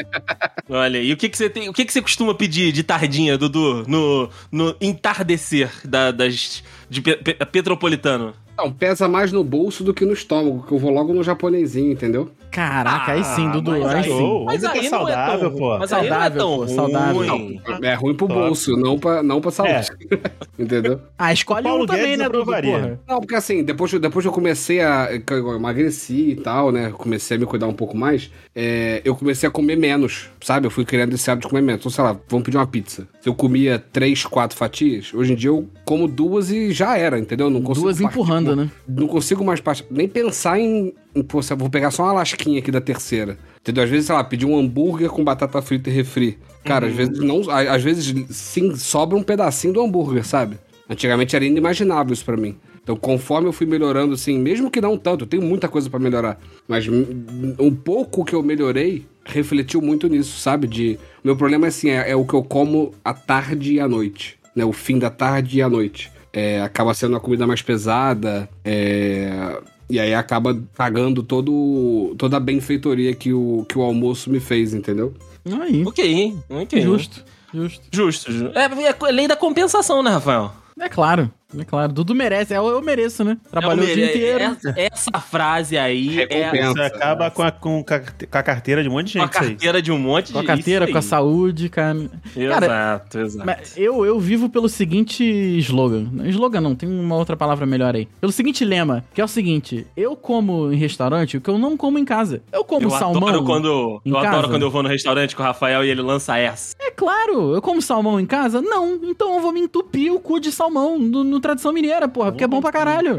Olha, 0.69 0.99
e 0.99 1.13
o 1.13 1.17
que, 1.17 1.29
que 1.29 1.37
você 1.37 1.49
tem. 1.49 1.69
O 1.69 1.73
que, 1.73 1.85
que 1.85 1.93
você 1.93 2.03
costuma 2.03 2.35
pedir 2.35 2.73
de 2.73 2.83
tardinha, 2.83 3.39
Dudu? 3.39 3.66
No, 3.87 4.29
no 4.51 4.75
entardecer 4.81 5.71
da- 5.85 6.11
das. 6.11 6.63
de 6.89 7.01
Pe- 7.03 7.17
Pe- 7.17 7.35
Petropolitano? 7.47 8.35
Não, 8.57 8.73
pesa 8.73 9.07
mais 9.07 9.33
no 9.33 9.45
bolso 9.45 9.85
do 9.85 9.93
que 9.93 10.05
no 10.07 10.15
estômago, 10.15 10.65
que 10.67 10.73
eu 10.73 10.79
vou 10.79 10.91
logo 10.91 11.13
no 11.13 11.23
japonesinho, 11.23 11.93
entendeu? 11.93 12.31
Caraca, 12.57 13.13
aí 13.13 13.23
sim, 13.23 13.51
Dudu, 13.51 13.71
mas 13.73 13.85
aí 13.87 13.97
aí- 13.97 14.03
sim. 14.05 14.09
Show. 14.09 14.45
Mas 14.47 14.65
aí 14.65 14.71
tá 14.71 14.75
não 14.75 14.83
é 14.83 14.89
saudável, 15.13 15.51
pô. 15.53 15.79
Mas 15.79 15.93
aí 15.93 16.09
não 16.09 16.17
é 16.17 16.19
Saudável, 16.21 16.39
tão 16.39 16.57
pô, 16.57 16.69
saudável. 16.69 17.15
ruim. 17.29 17.61
É 17.83 17.95
ruim 17.95 18.15
pro 18.15 18.27
bolso, 18.29 18.77
não 18.77 18.99
pra, 18.99 19.23
não 19.23 19.41
pra 19.41 19.51
saúde. 19.51 19.89
entendeu? 20.59 21.01
Ah, 21.19 21.33
escolhe 21.33 21.63
Paulo 21.65 21.85
um 21.85 21.87
também, 21.87 22.03
Guedes 22.03 22.19
né, 22.19 22.25
Dudu, 22.29 22.45
porra. 22.47 23.01
Não, 23.07 23.21
porque 23.21 23.35
assim, 23.35 23.63
depois, 23.63 23.91
que- 23.91 23.99
depois 23.99 24.23
que 24.25 24.29
eu 24.29 24.33
comecei 24.33 24.81
a. 24.81 25.09
eu 25.31 25.55
emagreci 25.57 26.31
e 26.31 26.37
tal, 26.37 26.73
né? 26.73 26.91
Comecei 26.97 27.37
a 27.37 27.41
me 27.41 27.47
cuidar 27.47 27.67
um 27.67 27.73
pouco 27.75 27.97
mais, 27.97 28.31
é, 28.55 29.03
eu 29.05 29.15
comecei 29.15 29.47
a 29.49 29.53
comer 29.53 29.77
menos, 29.77 30.31
sabe? 30.41 30.67
Eu 30.67 30.71
fui 30.71 30.85
criando 30.85 31.13
esse 31.15 31.31
hábito 31.31 31.47
de 31.47 31.51
comer 31.51 31.63
menos. 31.63 31.81
Então, 31.83 31.91
sei 31.93 32.03
lá, 32.05 32.17
vamos 32.29 32.45
pedir 32.45 32.57
uma 32.57 32.67
pizza. 32.67 33.07
Se 33.21 33.29
eu 33.29 33.35
comia 33.35 33.79
três, 33.93 34.25
quatro 34.25 34.57
fatias, 34.57 35.13
hoje 35.13 35.33
em 35.33 35.37
dia 35.37 35.51
eu 35.51 35.69
como 35.85 36.09
duas 36.09 36.51
e 36.51 36.73
já 36.73 36.97
era, 36.97 37.19
entendeu? 37.19 37.51
Não 37.51 37.61
consigo 37.63 37.85
Duas 37.87 38.01
partir- 38.01 38.15
empurrando, 38.19 38.57
né? 38.57 38.71
Não 38.89 39.07
consigo 39.07 39.45
mais 39.45 39.61
partir- 39.61 39.85
nem 39.91 40.09
pensar 40.09 40.59
em 40.59 40.95
pô, 41.23 41.41
vou 41.57 41.71
pegar 41.71 41.91
só 41.91 42.05
uma 42.05 42.13
lasquinha 42.13 42.59
aqui 42.59 42.71
da 42.71 42.81
terceira. 42.81 43.39
Entendeu? 43.61 43.85
Às 43.85 43.91
vezes, 43.91 44.07
sei 44.07 44.15
lá, 44.15 44.23
pedir 44.23 44.47
um 44.47 44.59
hambúrguer 44.59 45.11
com 45.11 45.25
batata 45.25 45.61
frita 45.61 45.91
e 45.91 45.93
refri. 45.93 46.39
Cara, 46.65 46.87
às 46.87 46.95
vezes 46.95 47.19
não. 47.19 47.43
Às 47.51 47.83
vezes 47.83 48.15
sim, 48.31 48.75
sobra 48.77 49.17
um 49.17 49.23
pedacinho 49.23 49.75
do 49.75 49.83
hambúrguer, 49.83 50.25
sabe? 50.25 50.59
Antigamente 50.89 51.35
era 51.35 51.45
inimaginável 51.45 52.13
isso 52.13 52.25
pra 52.25 52.37
mim. 52.37 52.57
Então, 52.83 52.95
conforme 52.95 53.49
eu 53.49 53.53
fui 53.53 53.67
melhorando, 53.67 54.15
assim, 54.15 54.39
mesmo 54.39 54.71
que 54.71 54.81
não 54.81 54.97
tanto, 54.97 55.25
eu 55.25 55.29
tenho 55.29 55.43
muita 55.43 55.67
coisa 55.67 55.91
pra 55.91 55.99
melhorar. 55.99 56.39
Mas 56.69 56.87
um 56.89 57.75
pouco 57.75 58.25
que 58.25 58.33
eu 58.33 58.45
melhorei 58.45 59.05
refletiu 59.25 59.83
muito 59.83 60.07
nisso, 60.07 60.39
sabe? 60.39 60.69
De. 60.69 60.97
Meu 61.25 61.37
problema 61.37 61.67
é 61.67 61.69
assim, 61.69 61.91
é, 61.91 62.11
é 62.11 62.15
o 62.15 62.25
que 62.25 62.35
eu 62.35 62.45
como 62.45 62.95
à 63.05 63.13
tarde 63.13 63.75
e 63.75 63.81
à 63.81 63.89
noite. 63.89 64.39
Né? 64.55 64.65
O 64.65 64.73
fim 64.73 65.01
da 65.01 65.11
tarde 65.11 65.59
e 65.59 65.63
à 65.63 65.69
noite. 65.69 66.13
É, 66.33 66.61
acaba 66.63 66.95
sendo 66.95 67.15
uma 67.15 67.21
comida 67.21 67.45
mais 67.45 67.61
pesada. 67.61 68.49
É, 68.65 69.59
E 69.89 70.01
aí 70.01 70.13
acaba 70.15 70.61
cagando 70.75 71.23
todo, 71.23 72.15
toda 72.19 72.37
a 72.37 72.41
benfeitoria 72.41 73.15
que 73.15 73.33
o, 73.33 73.65
que 73.69 73.79
o 73.79 73.83
almoço 73.83 74.31
me 74.31 74.41
fez, 74.41 74.75
entendeu? 74.75 75.15
Aí, 75.61 75.85
Ok, 75.87 76.35
ok. 76.51 76.81
justo, 76.83 77.25
justo. 77.55 77.85
Justo. 77.93 78.33
ju- 78.33 78.51
É, 78.55 78.65
é 79.09 79.13
lei 79.13 79.29
da 79.29 79.37
compensação, 79.37 80.03
né, 80.03 80.11
Rafael? 80.11 80.51
É 80.81 80.89
claro, 80.89 81.31
é 81.59 81.65
claro. 81.65 81.93
Dudu 81.93 82.15
merece, 82.15 82.55
eu, 82.55 82.67
eu 82.67 82.83
mereço, 82.83 83.25
né? 83.25 83.37
Trabalhou 83.51 83.87
É, 83.87 83.91
o 83.91 83.95
dia 83.95 84.07
é, 84.07 84.09
inteiro. 84.11 84.45
Essa, 84.45 84.75
essa 84.77 85.21
frase 85.21 85.77
aí 85.79 86.21
é 86.21 86.51
Recompensa. 86.51 86.73
Você 86.73 86.81
acaba 86.83 87.31
com 87.31 87.43
a, 87.43 87.51
com, 87.51 87.85
com 87.85 88.39
a 88.39 88.43
carteira 88.43 88.83
de 88.83 88.89
um 88.89 88.93
monte 88.93 89.13
de 89.13 89.19
com 89.19 89.19
a 89.19 89.27
gente. 89.27 89.33
isso 89.33 89.43
aí. 89.43 89.51
carteira 89.51 89.83
de 89.83 89.93
um 89.93 89.99
monte 89.99 90.33
Com 90.33 90.39
a 90.39 90.43
de 90.43 90.47
carteira, 90.47 90.91
com 90.91 90.99
a 90.99 91.03
saúde, 91.03 91.69
cara. 91.69 91.97
Cara, 92.35 92.67
Exato, 92.67 93.19
exato. 93.19 93.47
Mas 93.47 93.77
eu, 93.77 94.05
eu 94.05 94.19
vivo 94.19 94.49
pelo 94.49 94.69
seguinte 94.69 95.25
slogan. 95.59 96.07
Slogan 96.27 96.61
não, 96.61 96.75
tem 96.75 96.89
uma 96.89 97.17
outra 97.17 97.37
palavra 97.37 97.67
melhor 97.67 97.95
aí. 97.95 98.07
Pelo 98.21 98.33
seguinte 98.33 98.65
lema, 98.65 99.05
que 99.15 99.21
é 99.21 99.25
o 99.25 99.29
seguinte: 99.29 99.87
eu 99.97 100.17
como 100.17 100.73
em 100.73 100.77
restaurante 100.77 101.37
o 101.37 101.41
que 101.41 101.51
eu 101.51 101.59
não 101.59 101.77
como 101.77 101.99
em 101.99 102.05
casa. 102.05 102.43
Eu 102.53 102.65
como 102.65 102.87
eu 102.87 102.91
salmão. 102.91 103.29
adoro 103.29 103.45
quando 103.45 104.01
em 104.05 104.11
eu 104.11 104.17
casa? 104.17 104.29
adoro 104.29 104.49
quando 104.49 104.63
eu 104.63 104.71
vou 104.71 104.83
no 104.83 104.89
restaurante 104.89 105.35
com 105.37 105.43
o 105.43 105.47
Rafael 105.47 105.85
e 105.85 105.89
ele 105.89 106.03
lança 106.03 106.37
essa. 106.39 106.75
É 106.81 106.91
claro, 106.91 107.55
eu 107.55 107.63
como 107.63 107.81
salmão 107.83 108.19
em 108.21 108.27
casa? 108.27 108.61
Não. 108.61 108.99
Então 109.03 109.35
eu 109.35 109.41
vou 109.41 109.53
me 109.53 109.61
entupir 109.61 110.13
o 110.13 110.21
cu 110.21 110.41
de 110.41 110.51
salmão 110.53 110.99
no, 110.99 111.25
no 111.25 111.41
tradição 111.47 111.73
mineira, 111.73 112.09
porra, 112.09 112.33
porque 112.33 112.45
é 112.45 112.47
bom 112.47 112.61
pra 112.61 112.73
caralho. 112.73 113.17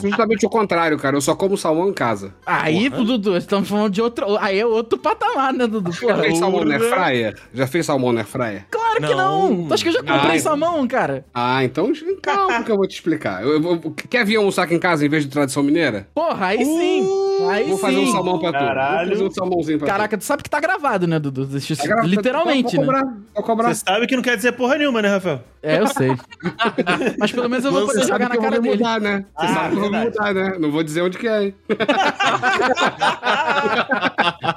Justamente 0.00 0.46
o 0.46 0.48
contrário, 0.50 0.98
cara. 0.98 1.16
Eu 1.16 1.20
só 1.20 1.34
como 1.34 1.56
salmão 1.56 1.88
em 1.88 1.92
casa. 1.92 2.34
Aí, 2.46 2.88
Dudu, 2.88 3.36
estamos 3.36 3.68
falando 3.68 3.92
de 3.92 4.00
outro. 4.00 4.36
Aí 4.38 4.58
é 4.58 4.66
outro 4.66 4.98
patamar, 4.98 5.52
né, 5.52 5.66
Dudu? 5.66 5.92
Já 5.92 6.00
Porra. 6.00 6.22
fez 6.22 6.38
salmão 6.38 6.64
na 6.64 6.78
fryer? 6.78 7.40
Já 7.52 7.66
fez 7.66 7.86
salmão 7.86 8.12
na 8.12 8.24
fryer? 8.24 8.66
Claro 8.70 8.96
que 8.96 9.14
não. 9.14 9.50
Não. 9.50 9.68
Tu 9.68 9.74
acha 9.74 9.82
que 9.82 9.88
eu 9.88 9.92
já 9.92 10.00
comprei 10.00 10.30
Ai. 10.30 10.38
salmão, 10.38 10.86
cara? 10.86 11.24
Ah, 11.34 11.64
então 11.64 11.92
calma 12.22 12.62
que 12.62 12.70
eu 12.70 12.76
vou 12.76 12.86
te 12.86 12.94
explicar. 12.94 13.42
Eu, 13.42 13.62
eu 13.62 13.90
quer 14.08 14.24
vir 14.24 14.36
almoçar 14.36 14.64
aqui 14.64 14.74
em 14.74 14.78
casa 14.78 15.04
em 15.04 15.08
vez 15.08 15.24
de 15.24 15.30
tradição 15.30 15.62
mineira? 15.62 16.08
Porra, 16.14 16.46
aí 16.46 16.64
sim. 16.64 17.08
Aí 17.50 17.64
vou 17.68 17.78
fazer 17.78 17.96
sim. 17.96 18.08
um 18.08 18.12
salmão 18.12 18.38
pra 18.38 18.52
tu. 18.52 18.58
Caralho. 18.58 19.08
Vou 19.08 19.16
fazer 19.16 19.24
um 19.24 19.30
salmãozinho 19.30 19.78
pra 19.78 19.88
Caraca, 19.88 20.18
tu 20.18 20.24
sabe 20.24 20.42
que 20.42 20.50
tá 20.50 20.60
gravado, 20.60 21.06
né, 21.06 21.18
Dudu? 21.18 21.46
Tu. 21.46 21.76
Tá 21.76 21.84
gravado? 21.84 22.08
Literalmente, 22.08 22.76
vou 22.76 22.86
né? 22.86 22.92
cobrar, 22.92 23.16
Vou 23.34 23.42
cobrar. 23.42 23.74
Você 23.74 23.82
sabe 23.86 24.06
que 24.06 24.16
não 24.16 24.22
quer 24.22 24.36
dizer 24.36 24.52
porra 24.52 24.76
nenhuma, 24.76 25.02
né, 25.02 25.08
Rafael? 25.08 25.42
É, 25.62 25.80
eu 25.80 25.86
sei. 25.86 26.08
Mas 27.18 27.32
pelo 27.32 27.48
menos 27.48 27.64
eu 27.64 27.72
vou 27.72 27.80
Você 27.82 27.86
poder 27.94 28.06
sabe 28.06 28.24
jogar 28.24 28.30
que 28.30 28.30
na 28.30 28.36
eu 28.36 28.42
cara 28.42 28.60
vou 28.60 28.62
dele. 28.62 28.76
mudar, 28.76 29.00
né? 29.00 29.24
Você 29.38 29.46
Ah, 29.46 29.54
sabe 29.54 29.70
que 29.70 29.76
eu 29.76 29.80
vou 29.90 30.00
mudar, 30.00 30.34
né? 30.34 30.56
Não 30.58 30.70
vou 30.70 30.82
dizer 30.82 31.02
onde 31.02 31.18
que 31.18 31.28
é, 31.28 31.44
hein? 31.44 31.54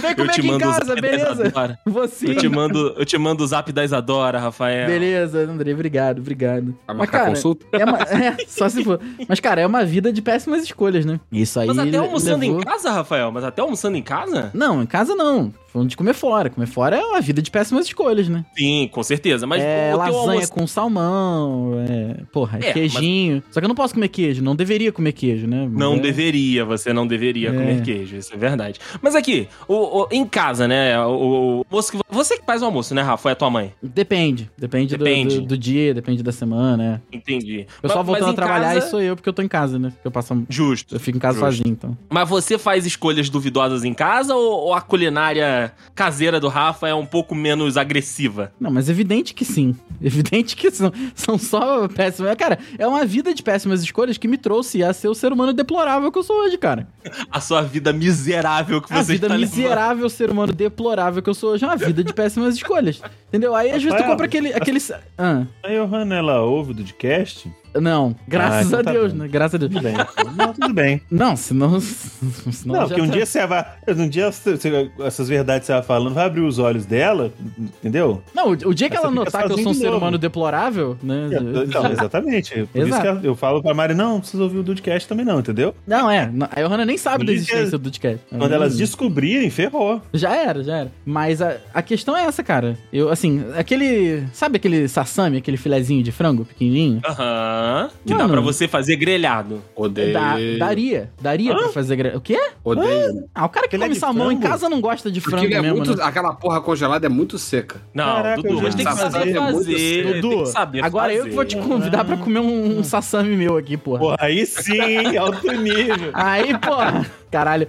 Vem 0.00 0.14
comer 0.14 0.32
te 0.32 0.40
aqui 0.40 0.48
em 0.50 0.58
casa, 0.58 0.94
beleza? 0.94 1.42
Eu 2.22 2.36
te 2.36 2.48
mando, 2.48 2.94
eu 2.96 3.04
te 3.04 3.18
mando 3.18 3.44
o 3.44 3.46
zap 3.46 3.70
da 3.72 3.84
Isadora, 3.84 4.38
Rafael. 4.38 4.86
Beleza, 4.86 5.40
André, 5.40 5.72
obrigado, 5.72 6.18
obrigado. 6.20 6.66
Vai 6.86 6.88
Mas, 6.88 6.96
marcar 6.98 7.18
cara, 7.18 7.30
consulta? 7.30 7.66
é, 7.72 7.84
uma- 7.84 7.98
é, 8.24 8.36
só 8.46 8.68
se 8.68 8.82
for. 8.84 9.00
Mas, 9.28 9.40
cara, 9.40 9.60
é 9.60 9.66
uma 9.66 9.84
vida 9.84 10.12
de 10.12 10.22
péssimas 10.22 10.62
escolhas, 10.62 11.04
né? 11.04 11.20
Isso 11.30 11.58
aí. 11.60 11.66
Mas 11.66 11.78
até 11.78 11.96
almoçando 11.98 12.40
levou... 12.40 12.60
em 12.60 12.64
casa, 12.64 12.90
Rafael? 12.90 13.30
Mas 13.32 13.44
até 13.44 13.60
almoçando 13.62 13.96
em 13.96 14.02
casa? 14.02 14.50
Não, 14.54 14.82
em 14.82 14.86
casa 14.86 15.14
não. 15.14 15.52
Falando 15.78 15.90
de 15.90 15.96
comer 15.96 16.14
fora. 16.14 16.50
Comer 16.50 16.66
fora 16.66 16.96
é 16.96 17.00
uma 17.04 17.20
vida 17.20 17.40
de 17.40 17.50
péssimas 17.50 17.86
escolhas, 17.86 18.28
né? 18.28 18.44
Sim, 18.56 18.88
com 18.90 19.02
certeza. 19.02 19.46
Mas 19.46 19.62
é 19.62 19.94
lasanha 19.94 20.18
almoço... 20.32 20.52
com 20.52 20.66
salmão, 20.66 21.74
é, 21.88 22.24
porra, 22.32 22.58
é, 22.60 22.70
É, 22.70 22.72
queijinho. 22.72 23.42
Só 23.50 23.60
que 23.60 23.64
eu 23.64 23.68
não 23.68 23.74
posso 23.76 23.94
comer 23.94 24.08
queijo, 24.08 24.42
não 24.42 24.56
deveria 24.56 24.90
comer 24.92 25.12
queijo, 25.12 25.46
né? 25.46 25.68
Não 25.70 25.94
É. 25.94 25.98
deveria, 26.00 26.64
você 26.64 26.92
não 26.92 27.06
deveria 27.06 27.50
É. 27.50 27.52
comer 27.52 27.82
queijo, 27.82 28.16
isso 28.16 28.34
é 28.34 28.36
verdade. 28.36 28.80
Mas 29.00 29.14
aqui, 29.14 29.48
o, 29.68 30.02
o- 30.02 30.08
em 30.10 30.24
casa, 30.26 30.66
né? 30.66 30.98
O, 31.04 31.60
o- 31.60 31.66
você, 31.70 31.92
que- 31.96 32.02
você 32.10 32.38
que 32.38 32.44
faz 32.44 32.60
o 32.62 32.64
almoço, 32.64 32.94
né, 32.94 33.02
Rafa? 33.02 33.30
É 33.30 33.34
tua 33.34 33.50
mãe? 33.50 33.72
Depende. 33.82 34.50
Depende, 34.58 34.96
do- 34.96 35.04
Depende. 35.04 35.40
Do, 35.40 35.46
do 35.46 35.58
dia, 35.58 35.94
depende 35.94 36.22
da 36.22 36.32
semana, 36.32 37.00
é. 37.12 37.16
Entendi. 37.16 37.66
Eu 37.82 37.88
só 37.88 37.96
Mas- 37.98 38.06
voltando 38.06 38.24
mas 38.26 38.32
a 38.32 38.34
trabalhar 38.36 38.74
casa- 38.74 38.86
e 38.86 38.90
sou 38.90 39.00
eu, 39.00 39.14
porque 39.16 39.28
eu 39.28 39.32
tô 39.32 39.42
em 39.42 39.48
casa, 39.48 39.78
né? 39.78 39.90
Porque 39.90 40.06
eu 40.08 40.10
passo. 40.10 40.44
Justo. 40.48 40.94
Eu 40.94 41.00
fico 41.00 41.16
em 41.16 41.20
casa 41.20 41.38
Justo. 41.38 41.56
sozinho, 41.56 41.72
então. 41.72 41.96
Mas 42.10 42.28
você 42.28 42.58
faz 42.58 42.84
escolhas 42.84 43.28
duvidosas 43.30 43.84
em 43.84 43.94
casa 43.94 44.34
ou, 44.34 44.66
ou 44.66 44.74
a 44.74 44.80
culinária 44.80 45.67
caseira 45.94 46.38
do 46.40 46.48
Rafa 46.48 46.88
é 46.88 46.94
um 46.94 47.06
pouco 47.06 47.34
menos 47.34 47.76
agressiva? 47.76 48.52
Não, 48.60 48.70
mas 48.70 48.88
evidente 48.88 49.34
que 49.34 49.44
sim. 49.44 49.74
Evidente 50.00 50.54
que 50.54 50.70
são, 50.70 50.92
são 51.14 51.36
só 51.36 51.88
péssimas. 51.88 52.34
Cara, 52.36 52.58
é 52.78 52.86
uma 52.86 53.04
vida 53.04 53.34
de 53.34 53.42
péssimas 53.42 53.82
escolhas 53.82 54.16
que 54.16 54.28
me 54.28 54.38
trouxe 54.38 54.82
a 54.84 54.92
ser 54.92 55.08
o 55.08 55.14
ser 55.14 55.32
humano 55.32 55.52
deplorável 55.52 56.12
que 56.12 56.18
eu 56.18 56.22
sou 56.22 56.36
hoje, 56.44 56.56
cara. 56.56 56.86
A 57.30 57.40
sua 57.40 57.62
vida 57.62 57.92
miserável 57.92 58.80
que 58.80 58.92
A 58.92 59.02
você 59.02 59.12
vida 59.14 59.26
está 59.26 59.36
levando. 59.36 59.56
miserável, 59.56 60.08
ser 60.08 60.30
humano 60.30 60.52
deplorável 60.52 61.20
que 61.22 61.28
eu 61.28 61.34
sou 61.34 61.50
hoje 61.52 61.64
é 61.64 61.66
uma 61.68 61.76
vida 61.76 62.04
de 62.04 62.12
péssimas 62.12 62.54
escolhas. 62.54 63.00
Entendeu? 63.28 63.54
Aí 63.56 63.70
às 63.70 63.82
vezes 63.82 63.98
tu 64.00 64.04
compra 64.04 64.26
aquele. 64.26 64.52
aquele... 64.52 64.78
Ah, 65.16 65.44
A 65.64 65.68
Johanna, 65.68 66.14
ela 66.16 66.42
ouve 66.42 66.72
o 66.72 66.74
podcast? 66.76 67.50
Não, 67.74 68.14
graças 68.26 68.58
Ah, 68.58 68.62
então 68.66 68.80
a 68.80 68.84
tá 68.84 68.92
Deus, 68.92 69.12
né? 69.12 69.28
Graças 69.28 69.54
a 69.54 69.58
Deus. 69.58 69.72
Tudo 69.72 69.82
bem. 69.82 69.94
Não, 70.36 70.52
tudo 70.52 70.74
bem. 70.74 71.02
Não, 71.10 71.36
senão. 71.36 71.80
senão 72.52 72.80
Não, 72.80 72.88
já 72.88 72.94
que 72.94 73.00
um 73.00 73.06
tá- 73.06 73.12
dia 73.12 73.26
você 73.26 73.46
vai. 73.46 73.66
Um 73.88 74.08
dia 74.08 74.30
você- 74.32 74.90
essas 75.00 75.28
verdades 75.28 75.60
que 75.62 75.66
você 75.66 75.72
vai 75.72 75.82
falando 75.82 76.14
vai 76.14 76.26
abrir 76.26 76.40
os 76.42 76.58
olhos 76.58 76.86
dela, 76.86 77.32
entendeu? 77.78 78.22
Não, 78.34 78.48
o 78.48 78.68
o 78.68 78.74
dia 78.74 78.88
que 78.90 78.96
ela 78.96 79.10
notar 79.10 79.46
que 79.46 79.52
eu 79.52 79.58
sou 79.58 79.72
um 79.72 79.74
ser 79.74 79.90
humano 79.90 80.18
deplorável, 80.18 80.96
né? 81.02 81.28
Então, 81.66 81.86
exatamente. 81.92 82.66
Por 82.72 82.78
isso 82.78 82.88
Exato. 82.88 83.02
que 83.20 83.26
eu- 83.26 83.30
eu 83.30 83.36
falo 83.36 83.62
pra 83.62 83.74
Mari, 83.74 83.94
não, 83.94 84.14
não 84.14 84.20
precisa 84.20 84.42
ouvir 84.42 84.58
o 84.58 84.62
Dudcast 84.62 85.08
também 85.08 85.24
não, 85.24 85.38
entendeu? 85.40 85.74
Não, 85.86 86.10
é. 86.10 86.30
não, 86.32 86.48
A 86.50 86.60
Johanna 86.62 86.84
nem 86.84 86.96
sabe 86.96 87.24
da 87.24 87.32
existência 87.32 87.70
do 87.78 87.80
podcast. 87.80 88.20
Quando 88.30 88.52
elas 88.52 88.76
descobrirem, 88.76 89.50
ferrou. 89.50 90.00
Já 90.12 90.34
era, 90.36 90.62
já 90.62 90.76
era. 90.78 90.92
Mas 91.04 91.40
a, 91.42 91.56
a 91.74 91.82
questão 91.82 92.16
é 92.16 92.24
essa, 92.24 92.42
cara. 92.42 92.76
Eu, 92.92 93.08
assim, 93.10 93.44
aquele. 93.56 94.24
Sabe 94.32 94.56
aquele 94.56 94.88
sassami, 94.88 95.36
aquele 95.38 95.56
filezinho 95.56 96.02
de 96.02 96.12
frango 96.12 96.44
pequenininho? 96.44 97.00
Aham. 97.06 97.57
Que 98.04 98.12
dá 98.12 98.18
Mano. 98.18 98.32
pra 98.32 98.40
você 98.40 98.66
fazer 98.68 98.96
grelhado. 98.96 99.62
Odeio. 99.74 100.12
Da- 100.12 100.36
daria. 100.58 101.10
Daria 101.20 101.54
pra 101.54 101.68
fazer. 101.68 101.96
gra- 101.96 102.16
O 102.16 102.20
quê? 102.20 102.38
Odeio. 102.64 103.28
Ah, 103.34 103.44
o 103.46 103.48
cara 103.48 103.66
que 103.66 103.72
Filé 103.76 103.84
come 103.86 103.94
de 103.94 104.00
salmão 104.00 104.32
em 104.32 104.36
frango? 104.36 104.48
casa 104.52 104.68
não 104.68 104.80
gosta 104.80 105.10
de 105.10 105.20
frango 105.20 105.36
Porque 105.42 105.46
ele 105.46 105.54
é 105.54 105.62
mesmo, 105.62 105.76
muito, 105.84 105.96
né? 105.96 106.04
aquela 106.04 106.32
porra 106.34 106.60
congelada 106.60 107.06
é 107.06 107.08
muito 107.08 107.38
seca. 107.38 107.80
Não, 107.94 108.04
Caraca, 108.04 108.36
Dudu, 108.42 108.48
eu 108.48 108.54
mas 108.62 108.72
já 108.74 108.76
tem 108.76 108.86
que 108.86 108.94
saber 109.10 109.30
é 109.36 109.40
muito 109.40 109.56
fazer. 109.58 109.78
cedo. 109.78 110.28
Tem 110.30 110.38
que 110.44 110.46
saber 110.46 110.84
Agora 110.84 111.14
eu 111.14 111.24
que 111.24 111.30
vou 111.30 111.44
te 111.44 111.56
convidar 111.56 112.04
pra 112.04 112.16
comer 112.16 112.40
um, 112.40 112.78
um 112.78 112.84
sassami 112.84 113.36
meu 113.36 113.56
aqui, 113.56 113.76
porra. 113.76 113.98
Porra, 113.98 114.16
aí 114.20 114.44
sim, 114.46 115.16
alto 115.16 115.50
nível. 115.52 116.10
Aí, 116.14 116.56
porra. 116.58 117.06
Caralho, 117.30 117.68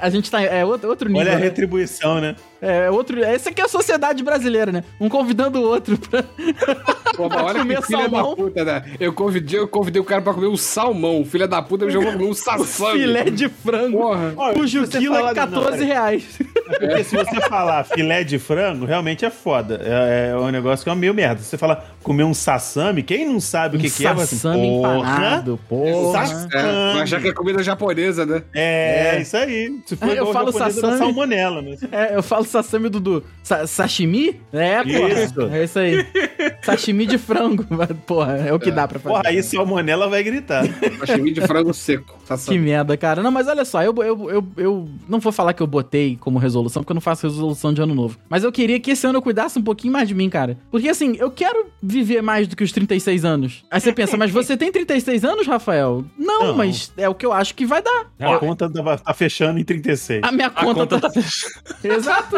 a 0.00 0.10
gente 0.10 0.30
tá. 0.30 0.42
É 0.42 0.64
outro, 0.64 0.88
outro 0.88 1.08
nível. 1.08 1.22
Olha 1.22 1.36
a 1.36 1.38
né? 1.38 1.44
retribuição, 1.44 2.20
né? 2.20 2.36
É 2.60 2.90
outro. 2.90 3.22
Essa 3.22 3.50
aqui 3.50 3.60
é 3.60 3.64
a 3.64 3.68
sociedade 3.68 4.22
brasileira, 4.22 4.72
né? 4.72 4.84
Um 5.00 5.08
convidando 5.08 5.60
o 5.60 5.62
outro 5.62 5.98
pra. 5.98 6.22
Pô, 7.14 7.28
mas 7.28 7.42
olha 7.42 7.58
comer 7.60 7.76
que 7.76 7.86
filha 7.86 8.02
salmão. 8.02 8.30
da 8.30 8.36
puta, 8.36 8.64
né? 8.64 8.84
Eu 9.00 9.12
convidei, 9.12 9.58
eu 9.58 9.68
convidei 9.68 10.00
o 10.00 10.04
cara 10.04 10.22
pra 10.22 10.34
comer 10.34 10.46
um 10.46 10.56
salmão. 10.56 11.24
Filha 11.24 11.46
da 11.46 11.62
puta, 11.62 11.84
eu 11.84 11.90
já 11.90 12.00
vou 12.00 12.12
comer 12.12 12.24
um 12.24 12.32
sassami. 12.34 13.00
Filé 13.00 13.24
de 13.24 13.48
frango. 13.48 13.98
Porra. 13.98 14.32
Cujo 14.54 14.88
quilo 14.88 15.16
é 15.16 15.34
14 15.34 15.78
não, 15.78 15.86
reais. 15.86 16.38
Porque 16.64 17.04
se 17.04 17.16
você 17.16 17.40
falar 17.42 17.84
filé 17.84 18.24
de 18.24 18.38
frango, 18.38 18.84
realmente 18.84 19.24
é 19.24 19.30
foda. 19.30 19.80
É, 19.82 20.30
é 20.32 20.36
um 20.36 20.50
negócio 20.50 20.84
que 20.84 20.90
é 20.90 20.94
meio 20.94 21.14
merda. 21.14 21.42
Se 21.42 21.50
você 21.50 21.58
falar 21.58 21.94
comer 22.02 22.24
um 22.24 22.34
sassami, 22.34 23.02
quem 23.02 23.26
não 23.26 23.40
sabe 23.40 23.76
o 23.76 23.80
que, 23.80 23.88
um 23.88 23.90
que 23.90 24.06
é? 24.06 24.12
vai 24.12 24.24
assim, 24.24 24.36
sassami 24.36 24.68
porra, 24.68 24.96
empanado, 24.96 25.60
porra. 25.68 26.26
Sassami. 26.26 26.48
É, 26.54 26.92
vai 26.94 27.02
achar 27.02 27.20
que 27.20 27.28
é 27.28 27.32
comida 27.32 27.62
japonesa, 27.62 28.24
né? 28.24 28.42
É, 28.54 28.73
isso 29.20 29.36
aí. 29.36 29.78
Se 29.86 29.96
for 29.96 30.08
É, 30.08 30.18
eu 30.18 30.32
falo 30.32 30.52
sassami. 30.52 30.98
salmonela, 30.98 31.62
né? 31.62 31.76
É, 31.92 32.16
eu 32.16 32.22
falo 32.22 32.44
sassami, 32.44 32.88
Dudu. 32.88 33.22
Sa 33.42 33.66
sashimi? 33.66 34.40
É, 34.52 34.82
porra. 34.82 35.22
Isso. 35.24 35.40
É 35.42 35.64
isso 35.64 35.78
aí. 35.78 36.06
Sashimi 36.62 37.06
de 37.06 37.18
frango. 37.18 37.64
Porra, 38.06 38.36
é 38.38 38.52
o 38.52 38.58
que 38.58 38.70
dá 38.70 38.86
pra 38.88 38.98
fazer. 38.98 39.14
Porra, 39.16 39.22
aí 39.28 39.42
salmonela 39.42 40.08
vai 40.08 40.22
gritar. 40.22 40.64
Sashimi 41.06 41.32
de 41.32 41.40
frango 41.42 41.72
seco. 41.74 42.16
Que 42.46 42.58
merda, 42.58 42.96
cara. 42.96 43.22
Não, 43.22 43.30
mas 43.30 43.46
olha 43.48 43.64
só, 43.64 43.82
eu, 43.82 43.94
eu, 44.02 44.30
eu, 44.30 44.46
eu 44.56 44.88
não 45.08 45.20
vou 45.20 45.32
falar 45.32 45.52
que 45.52 45.62
eu 45.62 45.66
botei 45.66 46.16
como 46.20 46.38
resolução, 46.38 46.82
porque 46.82 46.92
eu 46.92 46.94
não 46.94 47.00
faço 47.00 47.26
resolução 47.26 47.72
de 47.72 47.82
ano 47.82 47.94
novo. 47.94 48.18
Mas 48.28 48.44
eu 48.44 48.50
queria 48.52 48.80
que 48.80 48.90
esse 48.92 49.06
ano 49.06 49.18
eu 49.18 49.22
cuidasse 49.22 49.58
um 49.58 49.62
pouquinho 49.62 49.92
mais 49.92 50.08
de 50.08 50.14
mim, 50.14 50.28
cara. 50.30 50.56
Porque 50.70 50.88
assim, 50.88 51.16
eu 51.18 51.30
quero 51.30 51.66
viver 51.82 52.22
mais 52.22 52.48
do 52.48 52.56
que 52.56 52.64
os 52.64 52.72
36 52.72 53.24
anos. 53.24 53.64
Aí 53.70 53.80
você 53.80 53.92
pensa, 53.92 54.16
mas 54.16 54.30
você 54.30 54.56
tem 54.56 54.72
36 54.72 55.24
anos, 55.24 55.46
Rafael? 55.46 56.04
Não, 56.18 56.46
Não. 56.48 56.56
mas 56.56 56.92
é 56.96 57.08
o 57.08 57.14
que 57.14 57.26
eu 57.26 57.32
acho 57.32 57.54
que 57.54 57.66
vai 57.66 57.82
dar. 57.82 58.06
A 58.18 58.38
conta 58.38 58.63
tá, 58.70 58.98
tá 58.98 59.14
fechando 59.14 59.58
em 59.58 59.64
36. 59.64 60.22
A 60.24 60.32
minha 60.32 60.46
A 60.46 60.50
conta, 60.50 60.80
conta 60.80 61.00
tá... 61.00 61.08
tá 61.08 61.10
fechando. 61.10 61.54
Exato. 61.84 62.36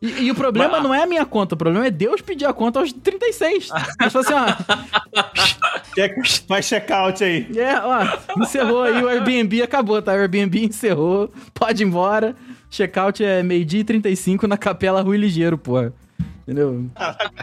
E, 0.00 0.24
e 0.24 0.30
o 0.30 0.34
problema 0.34 0.72
Mas- 0.74 0.82
não 0.82 0.94
é 0.94 1.02
a 1.02 1.06
minha 1.06 1.24
conta, 1.24 1.54
o 1.54 1.58
problema 1.58 1.86
é 1.86 1.90
Deus 1.90 2.20
pedir 2.20 2.44
a 2.46 2.52
conta 2.52 2.80
aos 2.80 2.92
36. 2.92 3.68
Mas 4.00 4.14
assim, 4.16 4.32
ó, 4.34 4.46
Check- 5.94 6.46
Faz 6.48 6.66
check-out 6.66 7.22
aí. 7.22 7.46
é, 7.56 7.78
ó, 7.80 8.42
encerrou 8.42 8.82
aí 8.82 9.02
o 9.02 9.08
Airbnb, 9.08 9.62
acabou, 9.62 10.00
tá? 10.00 10.12
O 10.12 10.16
Airbnb 10.16 10.64
encerrou, 10.64 11.30
pode 11.54 11.82
ir 11.82 11.86
embora. 11.86 12.34
Checkout 12.70 13.22
é 13.22 13.42
meio-dia 13.42 13.80
e 13.80 13.84
35 13.84 14.46
na 14.46 14.56
Capela 14.56 15.02
Rui 15.02 15.18
Ligeiro, 15.18 15.58
porra. 15.58 15.92
Entendeu? 16.42 16.86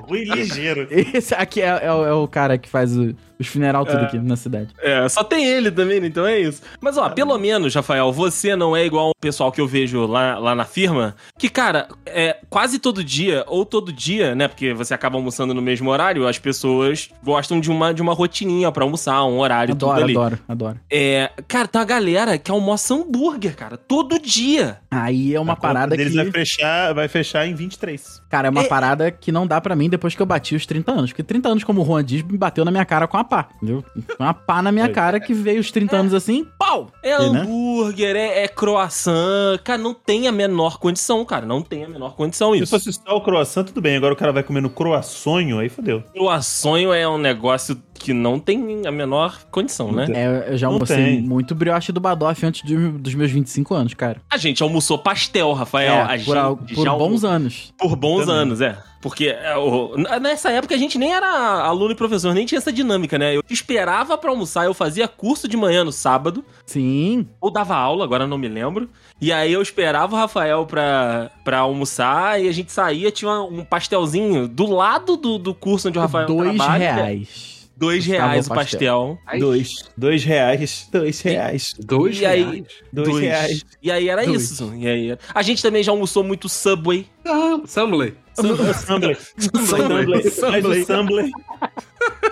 Rui 0.07 0.23
ligeiro. 0.25 0.87
Esse 0.91 1.33
aqui 1.35 1.61
é, 1.61 1.67
é 1.85 1.93
o, 1.93 2.05
é 2.05 2.13
o 2.13 2.27
cara 2.27 2.57
que 2.57 2.67
faz 2.67 2.97
o- 2.97 3.15
Os 3.39 3.47
funeral 3.47 3.85
tudo 3.85 3.99
aqui 4.03 4.17
na 4.19 4.35
cidade. 4.35 4.69
É, 4.81 5.07
só 5.07 5.23
tem 5.23 5.45
ele 5.45 5.71
também, 5.71 6.03
então 6.05 6.25
é 6.25 6.39
isso. 6.39 6.61
Mas, 6.81 6.97
ó, 6.97 7.09
pelo 7.09 7.37
menos, 7.37 7.73
Rafael, 7.73 8.11
você 8.11 8.55
não 8.55 8.75
é 8.75 8.85
igual 8.85 9.09
o 9.11 9.13
pessoal 9.21 9.49
que 9.51 9.61
eu 9.61 9.67
vejo 9.67 10.05
lá, 10.05 10.37
lá 10.37 10.53
na 10.53 10.65
firma, 10.65 11.15
que, 11.37 11.47
cara, 11.47 11.87
é 12.05 12.37
quase 12.49 12.79
todo 12.79 13.03
dia, 13.03 13.45
ou 13.47 13.65
todo 13.65 13.93
dia, 13.93 14.35
né? 14.35 14.47
Porque 14.47 14.73
você 14.73 14.93
acaba 14.93 15.17
almoçando 15.17 15.53
no 15.53 15.61
mesmo 15.61 15.89
horário, 15.89 16.27
as 16.27 16.37
pessoas 16.37 17.09
gostam 17.23 17.59
de 17.61 17.71
uma, 17.71 17.93
de 17.93 18.01
uma 18.01 18.13
rotininha 18.13 18.71
pra 18.71 18.83
almoçar, 18.83 19.23
um 19.23 19.39
horário, 19.39 19.73
tudo 19.73 19.89
Adoro, 19.91 20.03
ali. 20.03 20.13
adoro, 20.17 20.39
adoro. 20.47 20.79
É, 20.91 21.31
cara, 21.47 21.67
tem 21.67 21.79
uma 21.79 21.85
galera 21.87 22.37
que 22.37 22.51
almoça 22.51 22.93
hambúrguer, 22.93 23.55
cara, 23.55 23.77
todo 23.77 24.19
dia. 24.19 24.79
Aí 24.91 25.33
é 25.33 25.39
uma 25.39 25.53
A 25.53 25.55
parada 25.55 25.95
deles 25.95 26.11
que. 26.13 26.17
vai 26.23 26.31
fechar, 26.31 26.93
vai 26.93 27.07
fechar 27.07 27.47
em 27.47 27.53
23. 27.55 28.21
Cara, 28.29 28.47
é 28.47 28.51
uma 28.51 28.63
É- 28.63 28.67
parada 28.67 29.09
que 29.11 29.31
não 29.31 29.47
dá 29.47 29.61
pra 29.61 29.75
mim 29.75 29.89
depois 29.89 30.13
que 30.13 30.21
eu 30.21 30.25
bati 30.25 30.55
os 30.55 30.65
30 30.65 30.91
anos. 30.91 31.11
Porque 31.11 31.23
30 31.23 31.47
anos, 31.49 31.63
como 31.63 31.81
o 31.81 31.85
Juan 31.85 32.03
diz, 32.03 32.21
me 32.21 32.37
bateu 32.37 32.65
na 32.65 32.71
minha 32.71 32.85
cara 32.85 33.07
com 33.07 33.17
a 33.17 33.23
pá. 33.29 33.49
Entendeu? 33.57 33.83
Uma 34.19 34.33
pá 34.33 34.61
na 34.61 34.71
minha 34.71 34.89
cara 34.89 35.19
que 35.19 35.33
veio 35.33 35.59
os 35.61 35.71
30 35.71 35.95
anos 35.95 36.13
assim, 36.13 36.45
pau! 36.57 36.87
É 37.03 37.15
E, 37.21 37.29
né? 37.29 37.41
hambúrguer, 37.41 38.15
é, 38.15 38.43
é 38.43 38.47
croissant. 38.47 39.57
Cara, 39.63 39.77
não 39.77 39.93
tem 39.93 40.27
a 40.27 40.31
menor 40.31 40.77
condição, 40.79 41.23
cara. 41.23 41.45
Não 41.45 41.61
tem 41.61 41.83
a 41.85 41.89
menor 41.89 42.15
condição 42.15 42.53
Se 42.53 42.63
isso. 42.63 42.71
fosse 42.71 42.91
só 42.93 43.15
o 43.15 43.21
croissant, 43.21 43.65
tudo 43.65 43.81
bem. 43.81 43.95
Agora 43.95 44.13
o 44.13 44.17
cara 44.17 44.31
vai 44.31 44.43
comer 44.43 44.61
no 44.61 44.69
croissonho, 44.69 45.59
aí 45.59 45.69
fodeu. 45.69 46.03
Croissant 46.13 46.91
é 46.95 47.07
um 47.07 47.17
negócio 47.17 47.75
que 47.99 48.13
não 48.13 48.39
tem 48.39 48.81
a 48.87 48.91
menor 48.91 49.37
condição, 49.51 49.91
né? 49.91 50.07
É, 50.11 50.53
eu 50.53 50.57
já 50.57 50.67
almocei 50.67 51.21
muito 51.21 51.53
brioche 51.53 51.91
do 51.91 51.99
Badoff 51.99 52.45
antes 52.45 52.63
de- 52.65 52.75
dos 52.93 53.13
meus 53.13 53.29
25 53.29 53.73
anos, 53.75 53.93
cara. 53.93 54.21
A 54.31 54.37
gente 54.37 54.63
almoçou 54.63 54.97
pastel, 54.97 55.51
Rafael. 55.53 55.93
É, 55.93 56.01
a 56.01 56.07
por, 56.07 56.15
gente 56.17 56.75
por 56.75 56.83
já 56.85 56.93
bons 56.93 57.23
almo- 57.23 57.35
anos. 57.35 57.73
Por 57.77 57.95
bons 57.95 58.21
Também. 58.25 58.35
anos, 58.35 58.61
é. 58.61 58.77
Porque 59.01 59.27
é, 59.29 60.19
nessa 60.19 60.49
época 60.51 60.75
a 60.75 60.77
gente 60.77 60.97
nem 60.97 61.13
era 61.13 61.25
aluno 61.63 61.91
e 61.93 61.95
professor, 61.95 62.33
nem 62.33 62.45
tinha 62.45 62.57
essa 62.57 62.71
dinâmica, 62.71 63.17
né? 63.17 63.33
Eu 63.37 63.41
esperava 63.49 64.17
pra 64.17 64.29
almoçar, 64.29 64.65
eu 64.65 64.73
fazia 64.73 65.07
curso 65.07 65.47
de 65.47 65.55
manhã 65.55 65.85
no 65.85 65.91
sábado, 65.93 66.43
Sim. 66.65 67.25
ou 67.39 67.49
dava 67.49 67.75
aula, 67.75 68.03
agora 68.03 68.27
não 68.27 68.37
me 68.37 68.49
lembro. 68.49 68.89
E 69.21 69.31
aí 69.31 69.53
eu 69.53 69.61
esperava 69.61 70.13
o 70.13 70.19
Rafael 70.19 70.65
pra, 70.65 71.31
pra 71.45 71.59
almoçar 71.59 72.41
e 72.43 72.49
a 72.49 72.51
gente 72.51 72.73
saía, 72.73 73.09
tinha 73.09 73.39
um 73.41 73.63
pastelzinho 73.63 74.49
do 74.49 74.65
lado 74.65 75.15
do, 75.15 75.37
do 75.37 75.53
curso 75.53 75.87
onde 75.87 75.97
o 75.97 76.01
Rafael 76.01 76.27
dois 76.27 76.55
trabalha. 76.57 76.93
reais. 76.93 77.58
Dois 77.79 78.05
reais 78.05 78.45
o 78.47 78.49
pastel. 78.53 79.17
Ai, 79.25 79.39
Dois. 79.39 79.89
Dois 79.97 80.23
reais. 80.23 80.87
Dois 80.91 81.21
reais. 81.21 81.73
Dois 81.79 82.19
E 82.19 82.25
aí- 82.25 82.43
reais? 82.43 82.63
Dois, 82.91 83.17
reais. 83.19 83.65
E 83.81 83.89
aí 83.91 84.09
era 84.09 84.25
Dois. 84.25 84.51
isso. 84.51 84.73
E 84.75 84.87
aí, 84.87 85.17
a 85.33 85.41
gente 85.41 85.61
também 85.61 85.81
já 85.81 85.91
almoçou 85.91 86.23
muito 86.23 86.49
Subway. 86.49 87.07
Ah, 87.25 87.59
Samley. 87.65 88.13
O 88.37 88.73
Sambley. 88.73 89.17
Sambley. 89.65 90.23
Mas 90.51 90.65
o 90.65 90.85
Sambley. 90.85 91.31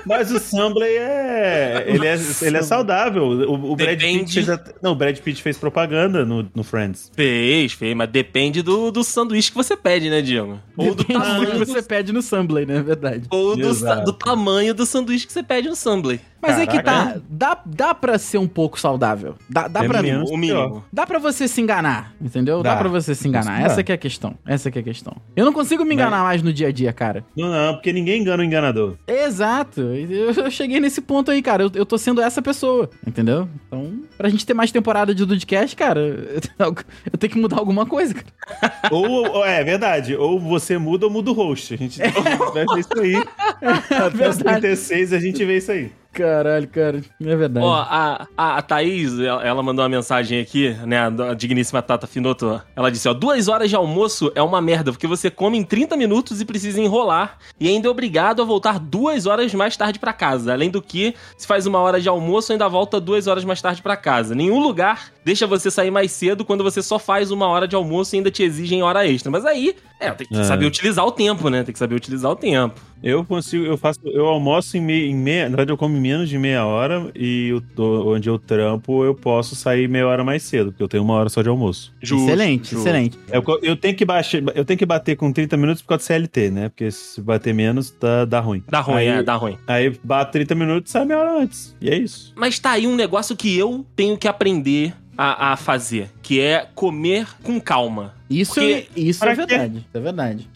Mas 0.05 0.31
o 0.31 0.39
Sambley 0.39 0.97
é. 0.97 1.85
Ele 1.87 2.07
é, 2.07 2.17
ele 2.41 2.57
é 2.57 2.61
saudável. 2.61 3.23
O, 3.23 3.71
o 3.71 3.75
Brad. 3.75 3.99
Pitt 3.99 4.33
fez. 4.33 4.49
até- 4.49 4.73
Não, 4.81 4.91
o 4.91 4.95
Brad 4.95 5.17
Pitt 5.19 5.41
fez 5.41 5.57
propaganda 5.57 6.25
no, 6.25 6.49
no 6.53 6.63
Friends. 6.63 7.11
Fez, 7.15 7.73
fez, 7.73 7.95
mas 7.95 8.09
depende 8.09 8.61
do, 8.61 8.91
do 8.91 9.03
sanduíche 9.03 9.51
que 9.51 9.57
você 9.57 9.75
pede, 9.75 10.09
né, 10.09 10.21
Diego? 10.21 10.59
Ou 10.75 10.93
do 10.95 11.03
tamanho 11.03 11.51
que 11.51 11.65
você 11.65 11.81
pede 11.81 12.11
no 12.13 12.21
Subway, 12.21 12.65
né? 12.65 12.77
É 12.77 12.81
verdade. 12.83 13.23
ou 13.29 13.55
do, 13.55 13.73
do 14.05 14.13
tamanho 14.13 14.73
do 14.73 14.85
sanduíche 14.85 15.27
que 15.27 15.33
você 15.33 15.43
pede 15.43 15.67
no 15.67 15.75
Subway. 15.75 16.19
Mas 16.41 16.59
é 16.59 16.65
que 16.67 16.81
tá. 16.81 16.83
Caraca. 17.05 17.21
Dá, 17.29 17.61
dá 17.65 17.93
pra 17.95 18.17
ser 18.19 18.37
um 18.37 18.47
pouco 18.47 18.79
saudável. 18.79 19.35
Dá, 19.49 19.67
dá 19.67 19.83
É 19.83 19.87
pra. 19.87 20.01
mesmo. 20.01 20.25
O 20.29 20.37
mínimo. 20.37 20.83
Dá 20.91 21.05
pra 21.07 21.19
você 21.19 21.47
se 21.47 21.59
enganar, 21.61 22.13
entendeu? 22.21 22.61
Dá, 22.61 22.73
Dá. 22.75 22.79
pra 22.79 22.89
você 22.89 23.13
se 23.15 23.27
enganar. 23.27 23.59
Dá. 23.59 23.65
Essa 23.65 23.83
que 23.83 23.91
é 23.91 23.95
a 23.95 23.97
questão. 23.97 24.35
Essa 24.45 24.69
que 24.71 24.77
é 24.77 24.81
a 24.81 24.83
questão. 24.83 25.15
Eu 25.35 25.45
não 25.45 25.53
consigo 25.53 25.83
me 25.83 25.93
enganar 25.95 26.23
mais 26.23 26.41
no 26.43 26.53
dia 26.53 26.67
a 26.67 26.71
dia, 26.71 26.93
cara. 26.93 27.25
Não, 27.35 27.49
não, 27.49 27.73
porque 27.73 27.91
ninguém 27.91 28.21
engana 28.21 28.41
o 28.43 28.45
enganador. 28.45 28.95
Exato. 29.07 29.81
Eu, 29.81 30.31
eu 30.31 30.51
cheguei 30.51 30.79
nesse 30.79 31.01
ponto 31.01 31.31
aí, 31.31 31.41
cara. 31.41 31.63
Eu, 31.63 31.71
eu 31.73 31.85
tô 31.85 31.97
sendo 31.97 32.21
essa 32.21 32.41
pessoa, 32.41 32.89
entendeu? 33.05 33.47
Então, 33.67 33.99
pra 34.17 34.29
gente 34.29 34.45
ter 34.45 34.53
mais 34.53 34.71
temporada 34.71 35.13
de 35.13 35.25
Dudcast, 35.25 35.75
cara, 35.75 35.99
eu, 36.59 36.75
eu 37.11 37.17
tenho 37.17 37.33
que 37.33 37.39
mudar 37.39 37.57
alguma 37.57 37.85
coisa, 37.85 38.13
cara. 38.13 38.73
ou, 38.91 39.07
ou- 39.37 39.45
é 39.45 39.63
verdade. 39.63 40.15
Ou 40.15 40.39
você 40.39 40.77
muda 40.77 41.05
ou 41.05 41.11
muda 41.11 41.31
o 41.31 41.33
host. 41.33 41.73
A 41.73 41.77
gente 41.77 41.99
vai 41.99 42.65
ver 42.65 42.79
isso 42.79 42.99
aí. 42.99 43.15
Até 43.61 44.07
os 44.07 44.13
verdade. 44.37 44.61
36 44.61 45.13
a 45.13 45.19
gente 45.19 45.43
vê 45.45 45.57
isso 45.57 45.71
aí. 45.71 45.91
Caralho, 46.17 46.67
cara. 46.67 47.01
É 47.21 47.35
verdade. 47.35 47.65
Ó, 47.65 47.73
a, 47.73 48.27
a, 48.37 48.57
a 48.57 48.61
Thaís, 48.61 49.19
ela, 49.19 49.43
ela 49.45 49.63
mandou 49.63 49.83
uma 49.83 49.89
mensagem 49.89 50.39
aqui, 50.39 50.75
né? 50.85 51.07
A, 51.07 51.33
digníssima 51.33 51.81
Tata 51.81 52.07
Finoto. 52.07 52.61
Ela 52.75 52.89
disse: 52.89 53.07
ó, 53.07 53.13
duas 53.13 53.47
horas 53.47 53.69
de 53.69 53.75
almoço 53.75 54.31
é 54.35 54.41
uma 54.41 54.59
merda, 54.61 54.91
porque 54.91 55.05
você 55.07 55.29
come 55.29 55.57
em 55.57 55.63
30 55.63 55.95
minutos 55.95 56.41
e 56.41 56.45
precisa 56.45 56.81
enrolar. 56.81 57.37
E 57.59 57.67
ainda 57.67 57.87
é 57.87 57.91
obrigado 57.91 58.41
a 58.41 58.45
voltar 58.45 58.79
duas 58.79 59.25
horas 59.25 59.53
mais 59.53 59.77
tarde 59.77 59.99
pra 59.99 60.11
casa. 60.13 60.51
Além 60.53 60.69
do 60.69 60.81
que, 60.81 61.13
se 61.37 61.45
faz 61.45 61.65
uma 61.65 61.79
hora 61.79 62.01
de 62.01 62.09
almoço, 62.09 62.51
ainda 62.51 62.67
volta 62.67 62.99
duas 62.99 63.27
horas 63.27 63.43
mais 63.45 63.61
tarde 63.61 63.81
pra 63.81 63.95
casa. 63.95 64.33
Nenhum 64.33 64.59
lugar 64.59 65.11
deixa 65.23 65.45
você 65.45 65.69
sair 65.69 65.91
mais 65.91 66.11
cedo 66.11 66.43
quando 66.45 66.63
você 66.63 66.81
só 66.81 66.97
faz 66.97 67.31
uma 67.31 67.47
hora 67.47 67.67
de 67.67 67.75
almoço 67.75 68.15
e 68.15 68.17
ainda 68.17 68.31
te 68.31 68.43
exigem 68.43 68.81
hora 68.81 69.05
extra. 69.05 69.29
Mas 69.29 69.45
aí, 69.45 69.75
é, 69.99 70.09
tem 70.11 70.25
que 70.25 70.35
É. 70.37 70.43
saber 70.43 70.65
utilizar 70.65 71.05
o 71.05 71.11
tempo, 71.11 71.49
né? 71.49 71.63
Tem 71.63 71.73
que 71.73 71.79
saber 71.79 71.95
utilizar 71.95 72.31
o 72.31 72.35
tempo. 72.35 72.79
Eu 73.03 73.23
consigo, 73.23 73.63
eu 73.65 73.77
faço, 73.77 73.99
eu 74.05 74.25
almoço 74.25 74.75
em, 74.75 74.81
meia, 74.81 75.05
em 75.05 75.15
meia, 75.15 75.43
na 75.43 75.49
verdade 75.49 75.71
eu 75.71 75.77
como 75.77 75.95
em 75.95 76.01
menos 76.01 76.27
de 76.29 76.37
meia 76.37 76.65
hora 76.65 77.11
e 77.15 77.49
eu 77.49 77.61
tô- 77.75 78.13
onde 78.13 78.27
eu 78.29 78.39
trampo 78.39 79.03
eu 79.03 79.13
posso 79.13 79.55
sair 79.55 79.87
meia 79.87 80.07
hora 80.07 80.23
mais 80.23 80.41
cedo, 80.43 80.71
porque 80.71 80.81
eu 80.83 80.87
tenho 80.87 81.03
uma 81.03 81.13
hora 81.13 81.29
só 81.29 81.41
de 81.41 81.49
almoço. 81.49 81.93
Justo, 82.01 82.27
excelente, 82.27 82.71
justo. 82.71 82.77
excelente. 82.87 83.17
Eu, 83.31 83.43
eu 83.61 83.75
tenho 83.75 83.95
que 83.95 84.03
baixar, 84.03 84.41
eu 84.55 84.65
tenho 84.65 84.77
que 84.77 84.85
bater 84.85 85.15
com 85.15 85.31
30 85.31 85.55
minutos 85.57 85.81
por 85.81 85.89
causa 85.89 86.03
do 86.03 86.07
CLT, 86.07 86.49
né? 86.49 86.69
Porque 86.69 86.89
se 86.91 87.21
bater 87.21 87.53
menos 87.53 87.91
dá, 87.99 88.25
dá 88.25 88.39
ruim. 88.39 88.63
Dá 88.67 88.79
ruim, 88.81 88.95
Aí- 88.97 89.07
é, 89.07 89.23
dá 89.23 89.35
ruim. 89.35 89.57
Aí 89.67 89.97
bato 90.03 90.31
30 90.31 90.55
minutos 90.55 90.89
e 90.89 90.93
sai 90.93 91.05
meia 91.05 91.19
hora 91.19 91.41
antes. 91.43 91.75
E 91.79 91.89
é 91.89 91.97
isso. 91.97 92.33
Mas 92.35 92.57
tá 92.59 92.71
aí 92.71 92.87
um 92.87 92.95
negócio 92.95 93.35
que 93.35 93.55
eu 93.57 93.85
tenho 93.95 94.17
que 94.17 94.27
aprender 94.27 94.93
a, 95.17 95.53
a 95.53 95.57
fazer, 95.57 96.09
que 96.21 96.39
é 96.39 96.67
comer 96.75 97.27
com 97.43 97.59
calma. 97.59 98.13
Isso, 98.29 98.55
Porque- 98.55 98.87
isso 98.95 99.23
é 99.23 99.27
Pra 99.35 99.35
quê? 99.45 99.45
verdade. 99.55 99.77
Isso 99.77 99.87
é 99.97 99.99
verdade. 99.99 100.47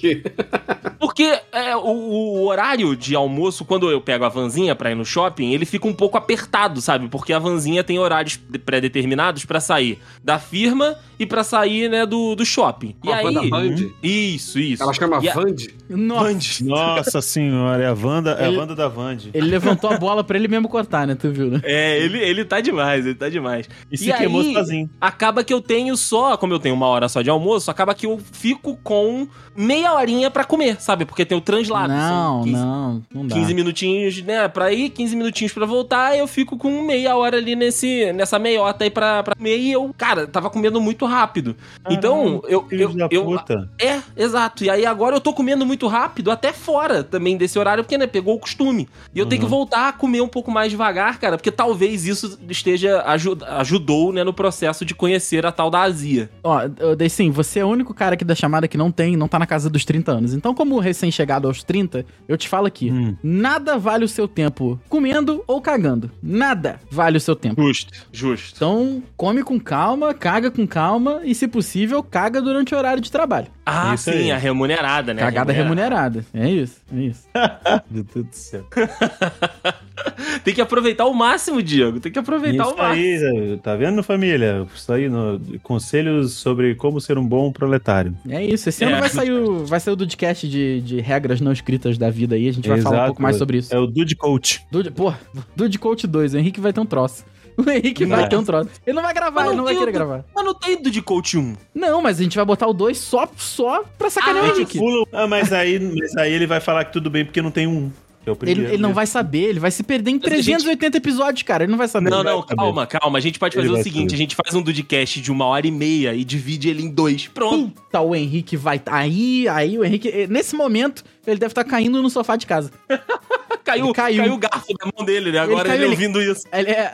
Porque 0.99 1.39
é, 1.51 1.76
o, 1.76 1.82
o 1.88 2.45
horário 2.47 2.95
de 2.95 3.15
almoço, 3.15 3.65
quando 3.65 3.89
eu 3.89 3.99
pego 4.01 4.24
a 4.26 4.30
vanzinha 4.30 4.76
pra 4.76 4.91
ir 4.91 4.95
no 4.95 5.05
shopping, 5.05 5.51
ele 5.53 5.65
fica 5.65 5.88
um 5.88 5.93
pouco 5.93 6.17
apertado, 6.17 6.80
sabe? 6.82 7.07
Porque 7.07 7.34
a 7.34 7.39
vanzinha 7.39 7.84
tem 7.84 7.97
horários 7.97 8.39
de- 8.49 8.59
pré-determinados 8.59 9.45
pra 9.45 9.59
sair 9.59 9.99
da 10.24 10.38
firma 10.38 10.95
e 11.19 11.26
pra 11.26 11.43
sair, 11.43 11.89
né, 11.89 12.05
do, 12.05 12.36
do 12.36 12.45
shopping. 12.45 12.95
E 13.03 13.07
Uma 13.07 13.15
aí... 13.15 13.24
banda 13.24 13.41
Band. 13.49 13.76
Isso, 14.03 14.59
isso. 14.59 14.84
Ela 14.84 14.93
chama 14.93 15.19
E 15.24 15.30
a- 15.30 15.34
Vand. 15.34 15.55
Nossa. 15.89 16.63
Nossa 16.63 17.22
senhora, 17.22 17.84
é 17.84 17.88
a 17.88 17.93
Wanda, 17.93 18.32
é 18.32 18.45
a 18.45 18.47
Ele- 18.47 18.57
Wanda 18.57 18.76
da 18.76 18.88
Vand. 18.88 19.17
Ele 19.34 19.47
levantou 19.47 19.89
a 19.91 19.97
bola 19.97 20.24
pra 20.24 20.38
ele 20.38 20.47
mesmo 20.47 20.69
cortar, 20.69 21.05
né? 21.05 21.15
Tu 21.15 21.30
viu, 21.32 21.47
né? 21.51 21.61
É, 21.63 21.99
ele, 21.99 22.17
ele 22.19 22.45
tá 22.45 22.61
demais, 22.61 23.05
ele 23.05 23.15
tá 23.15 23.28
demais. 23.30 23.67
E 23.91 23.97
se 23.97 24.11
queimou 24.13 24.43
sozinho. 24.43 24.89
Acaba 24.99 25.43
que 25.43 25.53
eu 25.53 25.61
tenho 25.61 25.95
só, 25.97 26.38
como 26.38 26.53
eu 26.53 26.59
tenho 26.59 26.76
uma 26.76 26.88
hora 26.88 27.09
só 27.09 27.22
de 27.22 27.30
almoço, 27.30 27.61
acaba 27.70 27.93
que 27.93 28.05
eu 28.05 28.20
fico 28.32 28.78
com 28.84 29.28
meia 29.55 29.93
horinha 29.93 30.32
pra 30.32 30.43
comer, 30.43 30.82
sabe? 30.82 31.05
Porque 31.05 31.26
tem 31.26 31.38
o 31.38 31.41
translado. 31.41 31.91
são 31.93 32.38
Não, 32.38 32.43
15 32.43 32.55
não, 32.57 33.01
não 33.14 33.28
dá. 33.28 33.36
15 33.36 33.53
minutinhos, 33.53 34.22
né, 34.24 34.47
pra 34.47 34.72
ir, 34.72 34.89
15 34.89 35.16
minutinhos 35.16 35.53
pra 35.53 35.66
voltar, 35.66 36.18
eu 36.18 36.26
fico 36.28 36.57
com 36.57 36.82
meia 36.84 37.16
hora 37.16 37.38
ali 37.38 37.55
nesse, 37.55 38.12
nessa 38.14 38.39
meiota 38.39 38.84
aí 38.86 38.89
pra, 38.89 39.22
pra 39.24 39.36
comer 39.36 39.57
e 39.57 39.72
eu, 39.72 39.93
cara, 39.97 40.26
tava 40.26 40.49
comendo 40.49 40.80
muito 40.80 41.05
rápido. 41.05 41.55
então, 41.89 42.41
eu, 42.47 42.64
Filho 42.68 42.84
eu, 42.84 42.93
da 42.93 43.07
eu, 43.12 43.26
puta. 43.26 43.70
é, 43.80 43.99
exato. 44.16 44.64
E 44.64 44.70
aí 44.70 44.86
agora 44.86 45.16
eu 45.16 45.22
tô 45.22 45.34
comendo 45.34 45.66
muito 45.66 45.88
rápido, 45.88 46.32
até 46.32 46.53
fora 46.53 47.03
também 47.03 47.36
desse 47.38 47.59
horário, 47.59 47.84
porque, 47.84 47.97
né, 47.97 48.07
pegou 48.07 48.36
o 48.36 48.39
costume. 48.39 48.88
E 49.14 49.20
eu 49.20 49.26
tenho 49.26 49.41
que 49.41 49.47
voltar 49.47 49.89
a 49.89 49.93
comer 49.93 50.22
um 50.22 50.28
pouco 50.28 50.49
mais 50.51 50.72
devagar, 50.72 51.20
cara, 51.20 51.38
porque 51.38 51.51
talvez 51.51 52.05
isso 52.05 52.39
esteja, 52.49 53.01
aju- 53.05 53.38
ajudou, 53.59 54.14
né, 54.14 54.24
no 54.24 54.34
processo 54.34 54.86
de 54.86 54.93
conhecer 54.95 55.45
a 55.45 55.51
tal 55.51 55.70
da 55.70 55.82
azia. 55.82 56.30
Ó, 56.43 56.62
eu- 56.62 57.09
sim, 57.09 57.30
você 57.32 57.50
é 57.59 57.65
o 57.65 57.67
único 57.67 57.93
cara 57.93 58.13
aqui 58.15 58.23
da 58.25 58.35
chamada 58.35 58.67
que 58.67 58.77
não 58.77 58.91
tem, 58.91 59.15
não 59.17 59.27
tá 59.27 59.37
na 59.39 59.45
casa 59.45 59.69
dos 59.69 59.83
30 59.85 60.11
anos. 60.11 60.33
Então, 60.33 60.53
como 60.53 60.79
recém-chegado 60.79 61.47
aos 61.47 61.63
30, 61.63 62.05
eu 62.27 62.37
te 62.37 62.47
falo 62.47 62.67
aqui: 62.67 62.91
Hum. 62.91 63.15
nada 63.23 63.77
vale 63.77 64.05
o 64.05 64.07
seu 64.07 64.27
tempo 64.27 64.79
comendo 64.89 65.43
ou 65.47 65.61
cagando. 65.61 66.11
Nada 66.21 66.79
vale 66.89 67.17
o 67.17 67.21
seu 67.21 67.35
tempo. 67.35 67.61
Justo, 67.61 68.05
justo. 68.11 68.55
Então, 68.55 69.03
come 69.17 69.43
com 69.43 69.59
calma, 69.59 70.13
caga 70.13 70.51
com 70.51 70.67
calma 70.67 71.21
e, 71.23 71.33
se 71.33 71.47
possível, 71.47 72.03
caga 72.03 72.41
durante 72.41 72.73
o 72.75 72.77
horário 72.77 73.01
de 73.01 73.11
trabalho. 73.11 73.47
Ah, 73.65 73.93
Isso 73.93 74.05
sim, 74.11 74.17
aí. 74.17 74.31
a 74.31 74.37
remunerada, 74.37 75.13
né? 75.13 75.21
Cagada 75.21 75.53
remunerada. 75.53 76.25
É 76.33 76.49
isso, 76.49 76.81
é 76.93 76.99
isso. 76.99 77.27
Meu 77.89 78.03
Deus 78.03 78.25
do 78.27 78.33
céu. 78.35 78.65
Tem 80.43 80.53
que 80.53 80.61
aproveitar 80.61 81.05
o 81.05 81.13
máximo, 81.13 81.61
Diego. 81.61 81.99
Tem 81.99 82.11
que 82.11 82.19
aproveitar 82.19 82.63
Isso 82.65 82.73
o 82.73 82.77
máximo. 82.77 83.27
aí, 83.27 83.59
tá 83.61 83.75
vendo, 83.75 84.03
família? 84.03 84.65
Isso 84.75 84.91
aí, 84.91 85.07
no, 85.07 85.39
conselhos 85.63 86.33
sobre 86.33 86.75
como 86.75 86.99
ser 86.99 87.17
um 87.17 87.25
bom 87.25 87.40
proletário. 87.49 88.13
É 88.27 88.43
isso. 88.43 88.67
Esse 88.67 88.83
É. 88.83 88.87
ano 88.87 88.99
vai 88.99 89.07
sair 89.09 89.31
o, 89.31 89.65
vai 89.65 89.79
sair 89.79 89.93
o 89.93 89.97
podcast 89.97 90.49
de, 90.49 90.81
de 90.81 90.99
regras 90.99 91.39
não 91.39 91.53
escritas 91.53 91.97
da 91.97 92.09
vida 92.09 92.35
aí. 92.35 92.49
A 92.49 92.51
gente 92.51 92.67
vai 92.67 92.81
falar 92.81 92.89
um 92.91 92.97
Exato. 92.97 93.07
pouco 93.11 93.21
mais 93.21 93.37
sobre 93.37 93.59
isso. 93.59 93.73
É 93.73 93.79
o 93.79 93.87
Dude 93.87 94.17
Coach. 94.17 94.65
Dude, 94.69 94.91
pô, 94.91 95.13
Dude 95.55 95.79
Coach 95.79 96.05
2, 96.05 96.33
o 96.33 96.37
Henrique 96.37 96.59
vai 96.59 96.73
ter 96.73 96.81
um 96.81 96.85
troço. 96.85 97.23
O 97.57 97.69
Henrique 97.69 98.05
vai 98.05 98.21
Não. 98.21 98.29
ter 98.29 98.35
um 98.37 98.43
troço. 98.43 98.69
Ele 98.87 98.95
não 98.95 99.03
vai 99.03 99.13
gravar, 99.13 99.41
Mas 99.41 99.47
ele 99.47 99.55
não 99.57 99.63
vai 99.65 99.75
querer 99.75 99.89
o 99.89 99.93
gravar. 99.93 100.25
Mas 100.33 100.45
não 100.45 100.53
tem 100.53 100.81
do 100.81 100.89
de 100.89 101.01
coach 101.01 101.37
1. 101.37 101.53
Não, 101.75 102.01
mas 102.01 102.19
a 102.19 102.23
gente 102.23 102.35
vai 102.35 102.45
botar 102.45 102.65
o 102.65 102.73
2 102.73 102.97
só, 102.97 103.29
só 103.35 103.83
pra 103.97 104.09
sacanear 104.09 104.45
Ah, 104.45 104.47
o 104.47 104.51
Henrique. 104.55 104.77
Pula- 104.77 105.05
Ah, 105.11 105.27
mas 105.27 105.51
aí, 105.51 105.77
mas 105.79 106.15
aí 106.17 106.31
ele 106.33 106.47
vai 106.47 106.59
falar 106.61 106.85
que 106.85 106.93
tudo 106.93 107.09
bem 107.09 107.25
porque 107.25 107.41
não 107.41 107.51
tem 107.51 107.67
um. 107.67 107.91
É 108.26 108.30
o 108.30 108.34
Ele, 108.34 108.36
primeiro. 108.39 108.61
ele 108.74 108.78
não 108.78 108.89
mesmo. 108.89 108.93
vai 108.95 109.07
saber, 109.07 109.43
ele 109.49 109.59
vai 109.59 109.72
se 109.72 109.84
perder 109.84 110.11
em 110.11 110.15
Mas 110.22 110.24
a 110.32 110.36
gente- 110.36 110.45
380 110.45 110.97
episódios, 110.97 111.43
cara. 111.43 111.63
Ele 111.63 111.72
não 111.72 111.78
vai 111.78 111.88
saber. 111.88 112.09
Não, 112.09 112.24
não, 112.24 112.41
calma, 112.43 112.86
calma. 112.88 113.17
A 113.17 113.22
gente 113.22 113.39
pode 113.39 113.55
Ele 113.55 113.61
fazer 113.63 113.72
o 113.72 113.76
vai 113.76 113.84
seguinte: 113.84 114.03
saber. 114.11 114.13
a 114.15 114.17
gente 114.17 114.36
faz 114.36 114.53
um 114.55 114.61
Dudcast 114.61 115.19
de 115.22 115.32
uma 115.32 115.45
hora 115.45 115.65
e 115.65 115.72
meia 115.72 116.13
e 116.13 116.24
divide 116.24 116.69
ele 116.69 116.84
em 116.84 116.89
dois. 116.89 117.28
Pronto. 117.28 117.72
Puta, 117.72 117.99
o 118.01 118.15
Henrique 118.15 118.55
vai. 118.55 118.82
Aí, 118.86 119.47
aí 119.47 119.78
o 119.78 119.84
Henrique. 119.84 120.07
eh, 120.09 120.28
Nesse 120.28 120.55
momento, 120.55 121.03
ele 121.26 121.39
deve 121.39 121.51
estar 121.51 121.63
caindo 121.63 122.01
no 122.01 122.09
sofá 122.09 122.36
de 122.36 122.45
casa. 122.45 122.72
Caiu, 123.64 123.86
Ele 123.86 123.93
caiu. 123.93 124.24
caiu. 124.24 124.34
o 124.34 124.38
garfo 124.38 124.74
da 124.78 124.91
mão 124.97 125.05
dele, 125.05 125.32
né? 125.32 125.39
Agora 125.39 125.66
caiu, 125.70 125.76
ele, 125.76 125.84
ele- 125.86 125.91
ouvindo 125.93 126.22
isso. 126.22 126.43
Ele 126.51 126.72
é. 126.72 126.91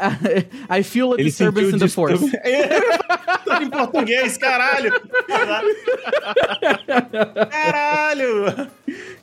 I 0.79 0.83
feel 0.83 1.11
a 1.11 1.15
Ele 1.15 1.23
disturbance 1.25 1.75
in 1.75 1.79
the 1.79 1.87
force. 1.87 2.19
Tudo 3.45 3.63
em 3.63 3.69
português, 3.69 4.37
caralho! 4.37 4.91
Caralho! 7.49 8.67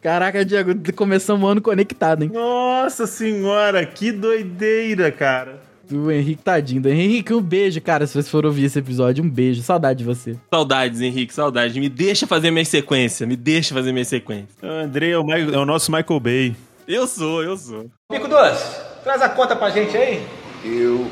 Caraca, 0.01 0.45
Diego, 0.45 0.75
começamos 0.95 1.43
o 1.43 1.47
ano 1.51 1.61
conectado, 1.61 2.23
hein? 2.25 2.31
Nossa 2.33 3.07
senhora, 3.07 3.85
que 3.87 4.13
doideira, 4.13 5.11
cara. 5.11 5.61
Do 5.89 6.11
Henrique 6.11 6.43
tadinho. 6.43 6.81
Do 6.81 6.89
Henrique, 6.89 7.35
um 7.35 7.43
beijo, 7.43 7.79
cara, 7.81 8.07
se 8.07 8.15
você 8.15 8.29
for 8.31 8.47
ouvir 8.47 8.65
esse 8.65 8.79
episódio. 8.79 9.23
Um 9.23 9.29
beijo. 9.29 9.61
Saudade 9.63 9.99
de 9.99 10.05
você. 10.05 10.35
Saudades, 10.51 11.01
Henrique, 11.03 11.35
saudades. 11.35 11.77
Me 11.77 11.91
deixa 11.91 12.27
fazer 12.27 12.51
minha 12.51 12.65
sequência, 12.65 13.27
me 13.27 13.37
deixa 13.37 13.75
fazer 13.75 13.93
minha 13.93 14.05
sequência. 14.05 14.47
O 14.63 14.67
André 14.67 15.11
é 15.11 15.19
o, 15.19 15.25
Mi- 15.25 15.53
é 15.55 15.59
o 15.59 15.67
nosso 15.67 15.93
Michael 15.93 16.21
Bay. 16.21 16.57
Eu 16.87 17.07
sou, 17.07 17.43
eu 17.43 17.57
sou. 17.57 17.91
Pico 18.11 18.29
Doce, 18.29 18.81
traz 19.03 19.23
a 19.23 19.29
conta 19.29 19.57
pra 19.57 19.71
gente 19.71 19.97
aí. 19.97 20.23
Deu 20.63 21.07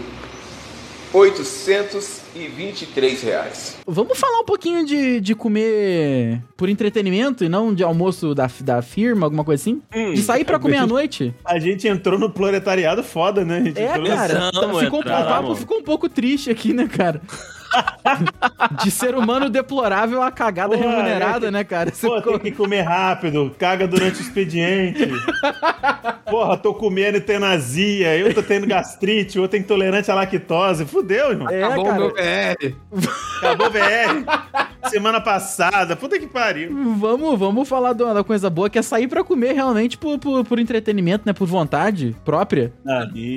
823 1.14 3.22
reais. 3.22 3.76
Vamos 3.86 4.18
falar 4.18 4.40
um 4.40 4.44
pouquinho 4.44 4.84
de, 4.84 5.20
de 5.20 5.34
comer 5.34 6.42
por 6.56 6.68
entretenimento 6.68 7.44
e 7.44 7.48
não 7.48 7.72
de 7.74 7.82
almoço 7.84 8.34
da, 8.34 8.48
da 8.60 8.82
firma, 8.82 9.26
alguma 9.26 9.44
coisa 9.44 9.62
assim? 9.62 9.82
Hum, 9.94 10.12
de 10.14 10.22
sair 10.22 10.44
pra 10.44 10.58
comer 10.58 10.78
à 10.78 10.86
noite? 10.86 11.34
A 11.44 11.58
gente 11.58 11.86
entrou 11.88 12.18
no 12.18 12.30
proletariado 12.30 13.02
foda, 13.02 13.44
né? 13.44 13.58
A 13.58 13.64
gente 13.64 13.80
É, 13.80 13.86
cara. 14.06 14.50
Não, 14.52 14.52
tá- 14.52 14.74
ficou, 14.78 15.00
um- 15.00 15.02
o 15.02 15.06
entramos. 15.06 15.26
papo 15.28 15.54
ficou 15.54 15.78
um 15.78 15.82
pouco 15.82 16.08
triste 16.08 16.50
aqui, 16.50 16.72
né, 16.72 16.88
cara? 16.88 17.20
De 18.84 18.90
ser 18.90 19.14
humano 19.14 19.48
deplorável 19.48 20.22
a 20.22 20.30
cagada 20.30 20.76
Pô, 20.76 20.82
remunerada, 20.82 21.48
é, 21.48 21.50
né, 21.50 21.64
cara? 21.64 21.90
Você 21.92 22.06
Pô, 22.06 22.16
ficou- 22.16 22.38
tem 22.38 22.50
que 22.52 22.56
comer 22.58 22.82
rápido, 22.82 23.54
caga 23.58 23.86
durante 23.86 24.18
o 24.18 24.22
expediente. 24.22 25.08
Porra, 26.28 26.56
tô 26.56 26.74
comendo 26.74 27.18
e 27.18 27.20
tendo 27.20 27.46
azia, 27.46 28.16
eu 28.16 28.32
tô 28.34 28.42
tendo 28.42 28.66
gastrite, 28.66 29.38
o 29.38 29.42
outro 29.42 29.52
tem 29.52 29.60
intolerante 29.60 30.10
à 30.10 30.14
lactose. 30.14 30.84
Fudeu, 30.86 31.30
irmão. 31.30 31.48
É, 31.50 31.62
Acabou 31.62 31.84
cara. 31.84 31.96
o 31.96 32.00
meu 32.00 32.14
VR. 32.14 32.74
Acabou 33.38 33.70
VR. 33.70 34.71
Semana 34.89 35.20
passada, 35.20 35.95
puta 35.97 36.18
que 36.18 36.26
pariu. 36.26 36.70
Vamos, 36.97 37.39
vamos 37.39 37.68
falar 37.68 37.93
de 37.93 38.03
uma 38.03 38.24
coisa 38.24 38.51
boa, 38.51 38.68
que 38.68 38.78
é 38.78 38.83
sair 38.83 39.09
pra 39.09 39.22
comer 39.22 39.53
realmente 39.53 39.97
por, 39.97 40.18
por, 40.18 40.45
por 40.45 40.59
entretenimento, 40.59 41.24
né? 41.26 41.33
Por 41.33 41.47
vontade 41.47 42.16
própria. 42.24 42.72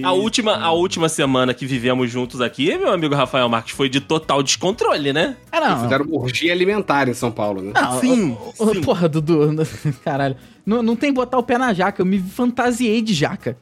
A 0.03 0.11
última, 0.11 0.57
a 0.57 0.71
última 0.71 1.07
semana 1.09 1.53
que 1.53 1.65
vivemos 1.65 2.09
juntos 2.09 2.41
aqui, 2.41 2.75
meu 2.77 2.91
amigo 2.91 3.15
Rafael 3.15 3.47
Marques, 3.47 3.73
foi 3.73 3.89
de 3.89 3.99
total 3.99 4.41
descontrole, 4.41 5.13
né? 5.13 5.35
Ah, 5.51 5.59
não. 5.59 5.83
Fizeram 5.83 6.05
uma 6.05 6.21
orgia 6.21 6.51
alimentar 6.51 7.07
em 7.07 7.13
São 7.13 7.31
Paulo, 7.31 7.61
né? 7.61 7.71
Não, 7.73 7.99
Sim, 7.99 8.37
sim. 8.53 8.81
Porra, 8.81 9.07
Dudu. 9.07 9.55
Caralho. 10.03 10.35
Não, 10.65 10.81
não 10.81 10.95
tem 10.95 11.13
botar 11.13 11.37
o 11.37 11.43
pé 11.43 11.57
na 11.57 11.73
jaca. 11.73 12.01
Eu 12.01 12.05
me 12.05 12.19
fantasiei 12.19 13.01
de 13.01 13.13
jaca. 13.13 13.57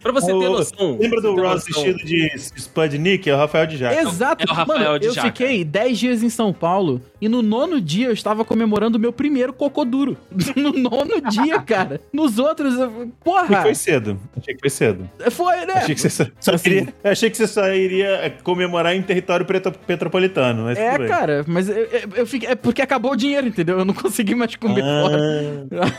Pra 0.00 0.12
você 0.12 0.26
ter 0.26 0.48
noção. 0.48 0.98
Lembra 1.00 1.20
do 1.20 1.34
Ross 1.34 1.66
noção. 1.66 1.82
vestido 1.84 1.98
de 2.06 2.30
Spudnik? 2.56 3.28
É 3.28 3.34
o 3.34 3.38
Rafael 3.38 3.66
de 3.66 3.76
Jaca. 3.76 4.00
Exato. 4.00 4.44
é 4.48 4.52
o 4.52 4.54
Rafael 4.54 4.78
Mano, 4.78 4.98
de 5.00 5.06
eu 5.06 5.12
jaca. 5.14 5.26
fiquei 5.28 5.64
10 5.64 5.98
dias 5.98 6.22
em 6.22 6.28
São 6.28 6.52
Paulo 6.52 7.00
e 7.20 7.28
no 7.28 7.42
nono 7.42 7.80
dia 7.80 8.06
eu 8.06 8.12
estava 8.12 8.44
comemorando 8.44 8.98
o 8.98 9.00
meu 9.00 9.12
primeiro 9.12 9.52
cocô 9.52 9.84
duro. 9.84 10.16
no 10.56 10.72
nono 10.72 11.20
dia, 11.30 11.60
cara. 11.60 12.00
Nos 12.12 12.38
outros, 12.38 12.78
eu- 12.78 13.10
porra. 13.24 13.62
foi 13.62 13.74
cedo. 13.74 14.18
Achei 14.40 14.54
que 14.54 14.60
foi 14.60 14.70
cedo. 14.70 15.10
Foi, 15.30 15.56
né? 15.66 15.74
Achei 15.74 15.94
que 15.94 16.00
você 16.00 16.10
só, 16.10 16.24
só 16.38 16.54
Assim. 16.54 16.64
queria- 16.70 16.94
achei 17.02 17.30
que 17.30 17.36
você 17.36 17.46
só 17.46 17.66
iria 17.72 18.06
é, 18.06 18.30
comemorar 18.30 18.94
em 18.94 19.02
território 19.02 19.44
preto- 19.44 19.72
petropolitano. 19.86 20.64
Mas 20.64 20.78
É, 20.78 20.98
cara, 21.08 21.44
mas 21.48 21.68
eu, 21.68 21.76
eu, 21.76 22.00
eu 22.16 22.26
fiquei. 22.26 22.50
É 22.50 22.54
porque 22.54 22.82
acabou 22.82 23.12
o 23.12 23.16
dinheiro, 23.16 23.46
entendeu? 23.48 23.78
Eu 23.78 23.84
não 23.84 23.94
consegui 23.94 24.34
mais 24.34 24.54
comer 24.56 24.82
Ah. 24.84 25.02
fora. 25.02 25.18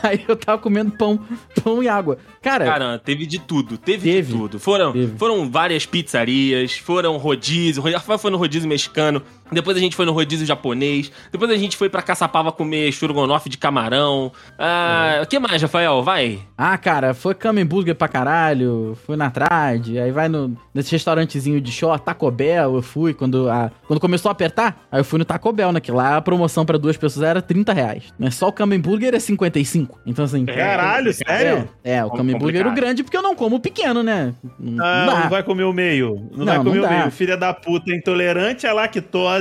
Aí 0.02 0.24
eu 0.26 0.36
tava 0.46 0.58
comendo 0.58 0.92
pão, 0.92 1.18
pão 1.62 1.82
e 1.82 1.88
água. 1.88 2.16
Cara, 2.40 2.64
Cara, 2.64 2.98
teve 2.98 3.26
de 3.26 3.38
tudo, 3.40 3.76
teve, 3.76 4.10
Teve. 4.10 4.32
de 4.32 4.38
tudo. 4.38 4.58
Foram, 4.60 4.92
Teve. 4.92 5.18
foram 5.18 5.50
várias 5.50 5.84
pizzarias, 5.84 6.78
foram 6.78 7.16
rodízio, 7.16 7.82
Rafael 7.82 8.18
foi 8.18 8.30
no 8.30 8.38
rodízio 8.38 8.68
mexicano, 8.68 9.20
depois 9.50 9.76
a 9.76 9.80
gente 9.80 9.94
foi 9.96 10.06
no 10.06 10.12
rodízio 10.12 10.46
japonês, 10.46 11.10
depois 11.30 11.50
a 11.50 11.56
gente 11.56 11.76
foi 11.76 11.88
pra 11.88 12.02
Caçapava 12.02 12.50
comer 12.52 12.88
estrogonofe 12.88 13.48
de 13.48 13.58
camarão. 13.58 14.32
Ah, 14.58 15.20
o 15.22 15.26
que 15.26 15.38
mais, 15.38 15.60
Rafael? 15.62 16.02
Vai. 16.02 16.40
Ah, 16.56 16.76
cara, 16.78 17.14
foi 17.14 17.34
Come 17.34 17.64
Burger 17.64 17.94
pra 17.94 18.08
caralho, 18.08 18.96
fui 19.06 19.16
na 19.16 19.30
Trade, 19.30 19.98
aí 19.98 20.10
vai 20.10 20.28
no, 20.28 20.56
nesse 20.74 20.92
restaurantezinho 20.92 21.60
de 21.60 21.70
short, 21.70 22.04
Taco 22.04 22.30
Bell, 22.30 22.74
eu 22.76 22.82
fui 22.82 23.12
quando, 23.14 23.48
a, 23.48 23.70
quando 23.86 24.00
começou 24.00 24.28
a 24.28 24.32
apertar, 24.32 24.86
aí 24.90 25.00
eu 25.00 25.04
fui 25.04 25.18
no 25.18 25.24
Taco 25.24 25.52
Bell, 25.52 25.72
né, 25.72 25.80
que 25.80 25.92
lá 25.92 26.16
a 26.16 26.22
promoção 26.22 26.64
pra 26.64 26.78
duas 26.78 26.96
pessoas 26.96 27.26
era 27.26 27.42
30 27.42 27.72
reais, 27.72 28.04
né, 28.18 28.30
só 28.30 28.48
o 28.48 28.52
Come 28.52 28.78
Burger 28.78 29.14
é 29.14 29.20
55, 29.20 30.00
então 30.06 30.24
assim... 30.24 30.46
Caralho, 30.46 31.12
sério? 31.12 31.68
É, 31.84 31.96
é 31.96 32.04
o 32.04 32.08
Come 32.10 32.32
Complicado. 32.32 32.40
Burger 32.40 32.66
é 32.66 32.70
o 32.70 32.74
grande 32.74 33.02
porque 33.04 33.16
eu 33.16 33.22
não 33.22 33.34
como 33.34 33.56
o 33.56 33.60
pequeno, 33.60 34.02
né, 34.02 34.34
não, 34.58 34.84
Ah, 34.84 35.06
não 35.06 35.20
não, 35.20 35.30
vai 35.30 35.42
comer 35.42 35.64
o 35.64 35.72
meio. 35.72 36.28
Não, 36.32 36.38
Não, 36.38 36.46
vai 36.46 36.56
não 36.56 36.64
comer 36.64 36.80
o 36.80 36.88
meio. 36.88 37.10
Filha 37.10 37.36
da 37.36 37.52
puta, 37.52 37.92
intolerante 37.92 38.66
à 38.66 38.72
lactose 38.72 39.35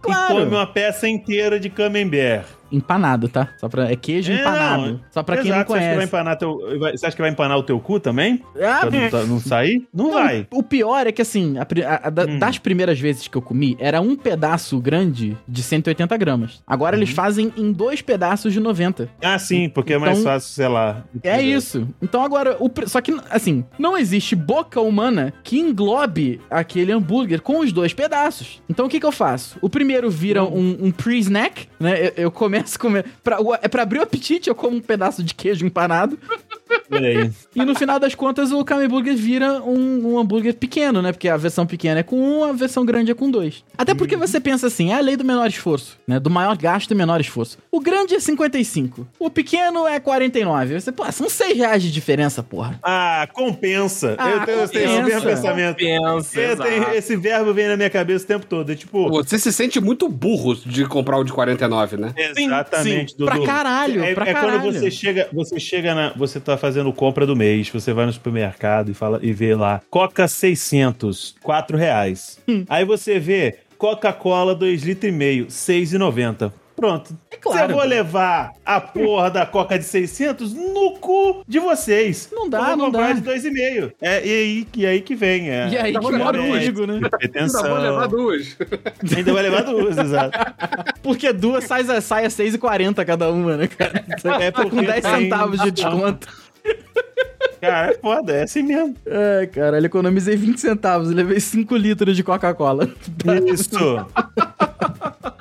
Claro. 0.00 0.34
e 0.34 0.44
come 0.44 0.56
uma 0.56 0.66
peça 0.66 1.08
inteira 1.08 1.58
de 1.60 1.70
camembert. 1.70 2.46
Empanado, 2.72 3.28
tá? 3.28 3.48
Só 3.58 3.68
pra, 3.68 3.90
é 3.90 3.96
queijo 3.96 4.32
É, 4.32 4.40
empanado, 4.40 4.86
não. 4.86 5.00
só 5.10 5.22
pra 5.22 5.36
quem 5.36 5.50
não 5.50 5.56
Exato, 5.58 5.72
Você 5.72 5.78
acha, 5.78 5.82
que 5.84 6.10
conhece. 6.10 6.38
teu, 6.38 6.78
vai- 6.80 6.96
você 6.96 7.06
acha 7.06 7.16
que 7.16 7.22
vai 7.22 7.30
empanar 7.30 7.58
o 7.58 7.62
teu 7.62 7.78
cu 7.78 8.00
também? 8.00 8.42
Ah, 8.56 8.86
Pra 8.86 9.20
não, 9.20 9.26
não 9.26 9.40
sair? 9.40 9.86
Não, 9.92 10.12
vai. 10.12 10.46
O 10.52 10.62
pior 10.62 11.06
é 11.06 11.12
que, 11.12 11.20
assim, 11.22 11.56
a 11.58 11.62
a- 11.62 12.08
a 12.08 12.24
Hum. 12.28 12.38
das 12.38 12.58
primeiras 12.58 12.98
vezes 12.98 13.28
que 13.28 13.36
eu 13.36 13.42
comi, 13.42 13.76
era 13.78 14.00
um 14.00 14.16
pedaço 14.16 14.80
grande 14.80 15.36
de 15.46 15.62
180 15.62 16.16
gramas. 16.16 16.62
Agora 16.66 16.96
Uhum. 16.96 17.02
eles 17.02 17.10
fazem 17.14 17.52
em 17.56 17.72
dois 17.72 18.00
pedaços 18.00 18.52
de 18.52 18.60
90. 18.60 19.08
Ah, 19.22 19.38
sim, 19.38 19.68
porque 19.68 19.92
é 19.94 19.98
mais 19.98 20.18
Então- 20.18 20.32
fácil, 20.32 20.50
sei 20.54 20.68
lá. 20.68 21.04
É 21.22 21.40
isso. 21.42 21.86
Então 22.00 22.22
agora, 22.24 22.56
o 22.58 22.70
só 22.86 23.00
que, 23.00 23.14
assim, 23.30 23.64
não 23.78 23.96
existe 23.98 24.34
boca 24.34 24.80
humana 24.80 25.32
que 25.42 25.58
englobe 25.58 26.40
aquele 26.50 26.92
hambúrguer 26.92 27.40
com 27.42 27.60
os 27.60 27.72
dois 27.72 27.92
pedaços. 27.92 28.62
Então 28.68 28.86
o 28.86 28.88
que 28.88 28.98
que 29.00 29.06
eu 29.06 29.12
faço? 29.12 29.58
O 29.60 29.68
primeiro 29.68 30.10
vira 30.10 30.42
um, 30.44 30.78
um 30.86 30.90
pre-snack, 30.90 31.66
né? 31.78 32.06
Eu, 32.08 32.12
eu 32.24 32.30
começo 32.30 32.61
a 32.62 32.78
comer... 32.78 33.04
Pra, 33.22 33.38
é 33.60 33.68
pra 33.68 33.82
abrir 33.82 33.98
o 33.98 34.02
apetite, 34.02 34.48
eu 34.48 34.54
como 34.54 34.76
um 34.76 34.80
pedaço 34.80 35.22
de 35.22 35.34
queijo 35.34 35.64
empanado. 35.66 36.18
E 37.54 37.64
no 37.64 37.74
final 37.74 37.98
das 37.98 38.14
contas, 38.14 38.52
o 38.52 38.64
Kame 38.64 38.86
Burger 38.88 39.14
vira 39.16 39.62
um, 39.62 40.12
um 40.12 40.18
hambúrguer 40.18 40.54
pequeno, 40.54 41.00
né? 41.02 41.12
Porque 41.12 41.28
a 41.28 41.36
versão 41.36 41.66
pequena 41.66 42.00
é 42.00 42.02
com 42.02 42.16
um, 42.20 42.44
a 42.44 42.52
versão 42.52 42.84
grande 42.84 43.10
é 43.10 43.14
com 43.14 43.30
dois. 43.30 43.64
Até 43.76 43.94
porque 43.94 44.16
você 44.16 44.40
pensa 44.40 44.66
assim, 44.66 44.90
é 44.92 44.94
a 44.96 45.00
lei 45.00 45.16
do 45.16 45.24
menor 45.24 45.46
esforço, 45.48 45.98
né? 46.06 46.18
Do 46.20 46.30
maior 46.30 46.56
gasto 46.56 46.90
e 46.90 46.94
menor 46.94 47.20
esforço. 47.20 47.58
O 47.70 47.80
grande 47.80 48.14
é 48.14 48.20
55, 48.20 49.06
o 49.18 49.30
pequeno 49.30 49.86
é 49.86 49.98
49. 50.00 50.80
Você, 50.80 50.92
pô, 50.92 51.10
são 51.12 51.28
6 51.28 51.56
reais 51.56 51.82
de 51.82 51.90
diferença, 51.90 52.42
porra. 52.42 52.78
Ah, 52.82 53.28
compensa. 53.32 54.14
Ah, 54.18 54.30
eu 54.30 54.40
tenho, 54.44 54.46
tenho 54.46 54.62
esse 54.64 54.72
compensa. 54.96 55.02
mesmo 55.02 55.22
pensamento. 55.22 55.76
Pensa, 55.76 56.40
Eu 56.40 56.56
tenho- 56.56 56.94
esse 56.94 57.16
verbo 57.16 57.52
vem 57.52 57.68
na 57.68 57.76
minha 57.76 57.90
cabeça 57.90 58.24
o 58.24 58.28
tempo 58.28 58.46
todo. 58.46 58.70
É 58.70 58.74
tipo, 58.74 59.08
Você 59.10 59.38
se 59.38 59.52
sente 59.52 59.80
muito 59.80 60.08
burro 60.08 60.54
de 60.54 60.84
comprar 60.86 61.18
o 61.18 61.24
de 61.24 61.32
49, 61.32 61.96
né? 61.96 62.12
exatamente, 62.36 63.16
Dudu. 63.16 63.30
Pra 63.30 63.44
caralho, 63.44 64.02
é, 64.04 64.14
pra 64.14 64.28
é 64.28 64.32
caralho. 64.32 64.60
quando 64.62 64.74
você 64.78 64.90
chega, 64.90 65.28
você 65.32 65.58
chega 65.58 65.94
na, 65.94 66.12
você 66.14 66.40
tá 66.40 66.56
fazendo 66.62 66.92
compra 66.92 67.26
do 67.26 67.34
mês, 67.34 67.68
você 67.68 67.92
vai 67.92 68.06
no 68.06 68.12
supermercado 68.12 68.88
e 68.88 68.94
fala 68.94 69.18
e 69.20 69.32
vê 69.32 69.52
lá, 69.56 69.80
Coca 69.90 70.28
600, 70.28 71.34
4 71.42 71.76
reais. 71.76 72.38
Hum. 72.48 72.64
Aí 72.68 72.84
você 72.84 73.18
vê 73.18 73.56
Coca-Cola 73.76 74.54
2 74.54 74.84
litros 74.84 75.12
e 75.12 75.14
meio, 75.14 75.46
6,90. 75.46 76.52
Pronto. 76.74 77.16
É 77.30 77.36
claro. 77.36 77.72
Eu 77.72 77.76
vou 77.76 77.84
levar 77.86 78.52
a 78.64 78.80
porra 78.80 79.30
da 79.30 79.44
Coca 79.46 79.78
de 79.78 79.84
600 79.84 80.52
no 80.54 80.92
cu 80.98 81.44
de 81.46 81.58
vocês. 81.60 82.28
Não 82.32 82.48
dá, 82.48 82.58
Eu 82.58 82.64
vou 82.64 82.76
não 82.76 82.84
comprar 82.86 83.08
dá. 83.14 83.20
de 83.20 83.20
2,5. 83.20 83.92
É, 84.00 84.26
e 84.26 84.30
aí, 84.30 84.66
e 84.74 84.86
aí 84.86 85.00
que 85.00 85.14
vem. 85.14 85.50
É, 85.50 85.68
E 85.68 85.76
aí 85.78 85.92
que 85.92 86.00
mora 86.00 86.40
o 86.40 86.42
né? 86.44 86.52
perigo, 86.58 86.86
né? 86.86 87.00
Atenção. 87.22 87.60
Ainda 87.62 87.74
vou 87.74 87.82
levar 87.82 88.06
duas. 88.08 88.56
Ainda 89.16 89.32
vai 89.32 89.42
levar 89.42 89.62
duas, 89.62 89.98
exato. 89.98 90.38
Porque 91.02 91.32
duas 91.32 91.64
sai, 91.64 91.82
a- 91.82 92.00
sai 92.00 92.24
a 92.24 92.28
6,40 92.30 93.04
cada 93.04 93.30
uma, 93.30 93.56
né, 93.56 93.66
cara? 93.68 94.04
É 94.40 94.50
Tá 94.50 94.62
com 94.64 94.70
porque 94.70 94.86
10 94.86 95.02
tem- 95.04 95.20
centavos 95.20 95.60
de 95.60 95.70
desconto. 95.70 96.26
Cara, 97.60 97.92
é 97.92 97.94
foda, 97.94 98.32
é 98.32 98.42
assim 98.42 98.62
mesmo. 98.62 98.96
É, 99.06 99.46
cara, 99.46 99.78
economizei 99.84 100.34
20 100.36 100.58
centavos 100.60 101.10
levei 101.10 101.38
5 101.38 101.76
litros 101.76 102.16
de 102.16 102.24
Coca-Cola. 102.24 102.90
Isso. 103.52 104.06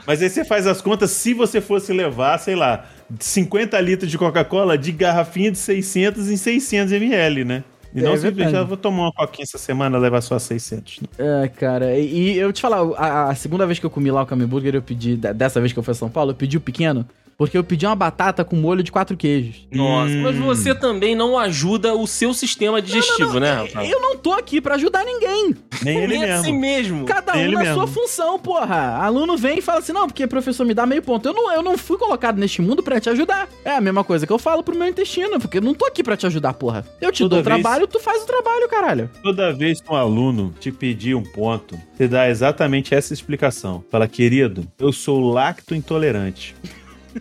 Mas 0.05 0.21
aí 0.21 0.29
você 0.29 0.43
faz 0.45 0.67
as 0.67 0.81
contas, 0.81 1.09
se 1.11 1.33
você 1.33 1.59
fosse 1.59 1.91
levar, 1.91 2.37
sei 2.37 2.55
lá, 2.55 2.85
50 3.19 3.79
litros 3.81 4.09
de 4.11 4.17
Coca-Cola 4.17 4.77
de 4.77 4.91
garrafinha 4.91 5.51
de 5.51 5.57
600 5.57 6.29
em 6.29 6.37
600 6.37 6.91
ml, 6.93 7.43
né? 7.43 7.63
E 7.93 7.99
É 7.99 8.03
não 8.03 8.11
verdade. 8.11 8.21
simplesmente, 8.29 8.51
já 8.55 8.63
vou 8.63 8.77
tomar 8.77 9.03
uma 9.03 9.11
coquinha 9.11 9.43
essa 9.43 9.57
semana, 9.57 9.97
levar 9.97 10.21
só 10.21 10.37
600. 10.39 11.01
né? 11.01 11.07
É, 11.17 11.47
cara, 11.47 11.97
e, 11.97 12.33
e 12.33 12.37
eu 12.37 12.53
te 12.53 12.61
falar, 12.61 12.81
a, 12.97 13.29
a 13.31 13.35
segunda 13.35 13.65
vez 13.65 13.79
que 13.79 13.85
eu 13.85 13.89
comi 13.89 14.09
lá 14.11 14.21
o 14.21 14.25
Kame 14.25 14.45
Burger, 14.45 14.75
eu 14.75 14.81
pedi, 14.81 15.17
dessa 15.17 15.59
vez 15.59 15.73
que 15.73 15.79
eu 15.79 15.83
fui 15.83 15.91
a 15.91 15.95
São 15.95 16.09
Paulo, 16.09 16.31
eu 16.31 16.35
pedi 16.35 16.55
o 16.57 16.61
pequeno, 16.61 17.05
Porque 17.41 17.57
eu 17.57 17.63
pedi 17.63 17.87
uma 17.87 17.95
batata 17.95 18.45
com 18.45 18.55
molho 18.55 18.83
de 18.83 18.91
quatro 18.91 19.17
queijos. 19.17 19.67
Nossa, 19.71 20.13
Hum. 20.13 20.21
mas 20.21 20.35
você 20.35 20.75
também 20.75 21.15
não 21.15 21.35
ajuda 21.39 21.95
o 21.95 22.05
seu 22.05 22.35
sistema 22.35 22.79
digestivo, 22.79 23.39
né, 23.39 23.53
Rafael? 23.63 23.89
Eu 23.89 23.99
não 23.99 24.15
tô 24.15 24.31
aqui 24.31 24.61
pra 24.61 24.75
ajudar 24.75 25.03
ninguém. 25.03 25.55
Nem 25.81 25.97
ele 26.03 26.19
Nem 26.19 26.23
assim 26.29 26.53
mesmo. 26.55 26.97
mesmo. 26.97 27.05
Cada 27.07 27.33
um 27.33 27.37
Ele 27.37 27.53
na 27.55 27.61
mesmo. 27.61 27.73
sua 27.73 27.87
função, 27.87 28.37
porra. 28.37 28.95
Aluno 29.03 29.35
vem 29.37 29.57
e 29.57 29.61
fala 29.61 29.79
assim: 29.79 29.91
não, 29.91 30.05
porque 30.05 30.27
professor 30.27 30.63
me 30.67 30.75
dá 30.75 30.85
meio 30.85 31.01
ponto. 31.01 31.27
Eu 31.27 31.33
não, 31.33 31.51
eu 31.51 31.63
não 31.63 31.75
fui 31.79 31.97
colocado 31.97 32.37
neste 32.37 32.61
mundo 32.61 32.83
pra 32.83 32.99
te 32.99 33.09
ajudar. 33.09 33.49
É 33.65 33.71
a 33.71 33.81
mesma 33.81 34.03
coisa 34.03 34.27
que 34.27 34.31
eu 34.31 34.37
falo 34.37 34.61
pro 34.61 34.77
meu 34.77 34.87
intestino, 34.87 35.39
porque 35.39 35.57
eu 35.57 35.61
não 35.63 35.73
tô 35.73 35.87
aqui 35.87 36.03
pra 36.03 36.15
te 36.15 36.27
ajudar, 36.27 36.53
porra. 36.53 36.85
Eu 37.01 37.11
te 37.11 37.23
Toda 37.23 37.37
dou 37.37 37.39
o 37.39 37.43
vez- 37.43 37.59
trabalho, 37.63 37.87
tu 37.87 37.99
faz 37.99 38.21
o 38.21 38.27
trabalho, 38.27 38.69
caralho. 38.69 39.09
Toda 39.23 39.51
vez 39.51 39.81
que 39.81 39.91
um 39.91 39.95
aluno 39.95 40.53
te 40.59 40.71
pedir 40.71 41.15
um 41.15 41.23
ponto, 41.23 41.75
você 41.97 42.07
dá 42.07 42.29
exatamente 42.29 42.93
essa 42.93 43.15
explicação. 43.15 43.83
Fala, 43.89 44.07
querido, 44.07 44.67
eu 44.77 44.91
sou 44.93 45.19
lacto 45.31 45.73
intolerante. 45.73 46.53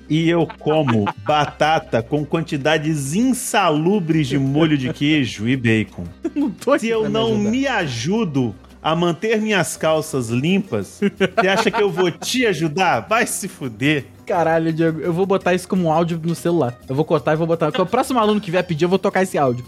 E 0.08 0.28
eu 0.28 0.46
como 0.58 1.06
batata 1.24 2.02
com 2.02 2.24
quantidades 2.24 3.14
insalubres 3.14 4.28
de 4.28 4.38
molho 4.38 4.76
de 4.78 4.92
queijo 4.92 5.48
e 5.48 5.56
bacon. 5.56 6.04
Não 6.34 6.50
tô 6.50 6.78
Se 6.78 6.88
eu 6.88 7.02
me 7.04 7.08
não 7.08 7.32
ajudar. 7.34 7.50
me 7.50 7.66
ajudo 7.66 8.54
a 8.82 8.96
manter 8.96 9.38
minhas 9.40 9.76
calças 9.76 10.28
limpas, 10.30 11.00
você 11.38 11.48
acha 11.48 11.70
que 11.70 11.82
eu 11.82 11.90
vou 11.90 12.10
te 12.10 12.46
ajudar? 12.46 13.00
Vai 13.00 13.26
se 13.26 13.46
fuder. 13.46 14.06
Caralho, 14.26 14.72
Diego, 14.72 15.00
eu 15.00 15.12
vou 15.12 15.26
botar 15.26 15.54
isso 15.54 15.66
como 15.68 15.84
um 15.88 15.92
áudio 15.92 16.18
no 16.22 16.34
celular. 16.36 16.78
Eu 16.88 16.94
vou 16.94 17.04
cortar 17.04 17.32
e 17.32 17.36
vou 17.36 17.46
botar. 17.48 17.68
O 17.78 17.84
próximo 17.86 18.18
aluno 18.20 18.40
que 18.40 18.50
vier 18.50 18.62
pedir, 18.64 18.84
eu 18.84 18.88
vou 18.88 18.98
tocar 18.98 19.22
esse 19.24 19.36
áudio. 19.36 19.64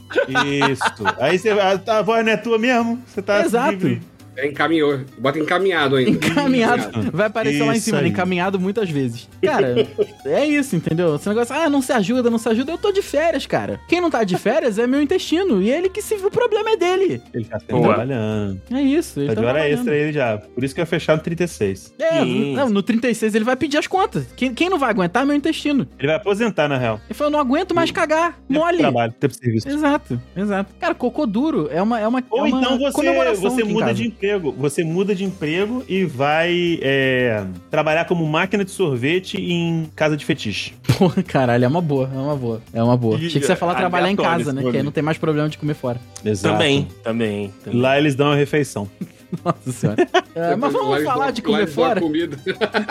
Isso. 0.70 1.04
Aí 1.18 1.36
você 1.36 1.52
vai. 1.52 1.80
A 1.84 2.00
voz 2.02 2.24
não 2.24 2.32
é 2.32 2.36
tua 2.36 2.58
mesmo? 2.58 3.02
Você 3.06 3.20
tá 3.20 3.40
Exato. 3.44 3.72
livre. 3.72 4.00
É, 4.36 4.46
encaminhou. 4.46 5.00
Bota 5.18 5.38
encaminhado 5.38 5.96
ainda. 5.96 6.10
Encaminhado. 6.26 7.10
Vai 7.12 7.26
aparecer 7.26 7.62
lá 7.64 7.74
em 7.74 7.76
Isso 7.76 7.86
cima, 7.86 7.98
aí. 7.98 8.08
encaminhado 8.08 8.58
muitas 8.58 8.88
vezes. 8.90 9.28
Cara, 9.42 9.86
é 10.24 10.46
isso, 10.46 10.74
entendeu? 10.74 11.16
Esse 11.16 11.28
negócio, 11.28 11.54
ah, 11.54 11.68
não 11.68 11.82
se 11.82 11.92
ajuda, 11.92 12.30
não 12.30 12.38
se 12.38 12.48
ajuda. 12.48 12.72
Eu 12.72 12.78
tô 12.78 12.92
de 12.92 13.02
férias, 13.02 13.46
cara. 13.46 13.78
Quem 13.88 14.00
não 14.00 14.10
tá 14.10 14.24
de 14.24 14.36
férias 14.38 14.78
é 14.78 14.86
meu 14.86 15.02
intestino. 15.02 15.60
E 15.62 15.70
ele 15.70 15.88
que 15.88 16.00
se 16.00 16.14
o 16.14 16.30
problema 16.30 16.70
é 16.70 16.76
dele. 16.76 17.22
Ele 17.34 17.44
tá 17.44 17.58
trabalhando. 17.58 18.60
É 18.70 18.80
isso. 18.80 19.20
Ele 19.20 19.28
Tá 19.28 19.34
tá 19.34 19.40
de 19.40 19.46
hora 19.46 19.68
extra 19.68 19.94
ele 19.94 20.12
já. 20.12 20.38
Por 20.38 20.64
isso 20.64 20.74
que 20.74 20.80
vai 20.80 20.86
fechar 20.86 21.16
no 21.16 21.22
36. 21.22 21.94
É, 21.98 22.24
não, 22.24 22.68
no 22.70 22.82
36 22.82 23.34
ele 23.34 23.44
vai 23.44 23.56
pedir 23.56 23.78
as 23.78 23.86
contas. 23.86 24.26
Quem, 24.36 24.54
quem 24.54 24.68
não 24.70 24.78
vai 24.78 24.90
aguentar 24.90 25.22
é 25.22 25.26
meu 25.26 25.36
intestino. 25.36 25.86
Ele 25.98 26.06
vai 26.08 26.16
aposentar, 26.16 26.68
na 26.68 26.78
real. 26.78 27.00
Ele 27.06 27.14
falou, 27.14 27.28
eu 27.28 27.32
não 27.32 27.40
aguento 27.40 27.74
mais 27.74 27.90
cagar. 27.90 28.32
Tempo 28.48 28.60
Mole. 28.60 28.78
Trabalho, 28.78 29.12
tempo 29.12 29.34
de 29.34 29.38
serviço. 29.40 29.68
Exato, 29.68 30.20
exato. 30.36 30.74
Cara, 30.80 30.94
cocô 30.94 31.26
duro 31.26 31.68
é 31.70 31.82
uma, 31.82 32.00
é 32.00 32.06
uma, 32.08 32.22
Ou 32.30 32.46
é 32.46 32.50
uma 32.50 32.58
então 32.60 32.78
você, 32.78 33.34
você 33.36 33.64
muda 33.64 33.92
de 33.92 34.06
emprego. 34.08 34.21
Você 34.58 34.84
muda 34.84 35.14
de 35.14 35.24
emprego 35.24 35.84
e 35.88 36.04
vai 36.04 36.78
é, 36.82 37.44
trabalhar 37.70 38.04
como 38.04 38.26
máquina 38.26 38.64
de 38.64 38.70
sorvete 38.70 39.36
em 39.40 39.90
casa 39.96 40.16
de 40.16 40.24
fetiche. 40.24 40.74
Porra, 40.98 41.22
caralho, 41.22 41.64
é 41.64 41.68
uma 41.68 41.80
boa, 41.80 42.10
é 42.12 42.18
uma 42.18 42.36
boa. 42.36 42.62
É 42.72 42.82
uma 42.82 42.96
boa. 42.96 43.16
Achei 43.16 43.28
que 43.28 43.46
você 43.46 43.52
ia 43.52 43.56
falar 43.56 43.74
trabalhar 43.74 44.10
em 44.10 44.16
casa, 44.16 44.52
né? 44.52 44.62
Que 44.62 44.76
aí 44.76 44.82
não 44.82 44.92
tem 44.92 45.02
mais 45.02 45.18
problema 45.18 45.48
de 45.48 45.58
comer 45.58 45.74
fora. 45.74 46.00
Exato. 46.24 46.54
Também, 46.54 46.88
também. 47.02 47.52
também. 47.64 47.80
Lá 47.80 47.98
eles 47.98 48.14
dão 48.14 48.30
a 48.30 48.36
refeição. 48.36 48.88
Nossa 49.44 49.72
senhora. 49.72 50.08
É, 50.34 50.54
mas 50.56 50.72
vamos 50.72 51.02
Lá 51.04 51.12
falar 51.12 51.30
de 51.30 51.42
comer 51.42 51.66
fora? 51.66 52.00
comida. 52.00 52.38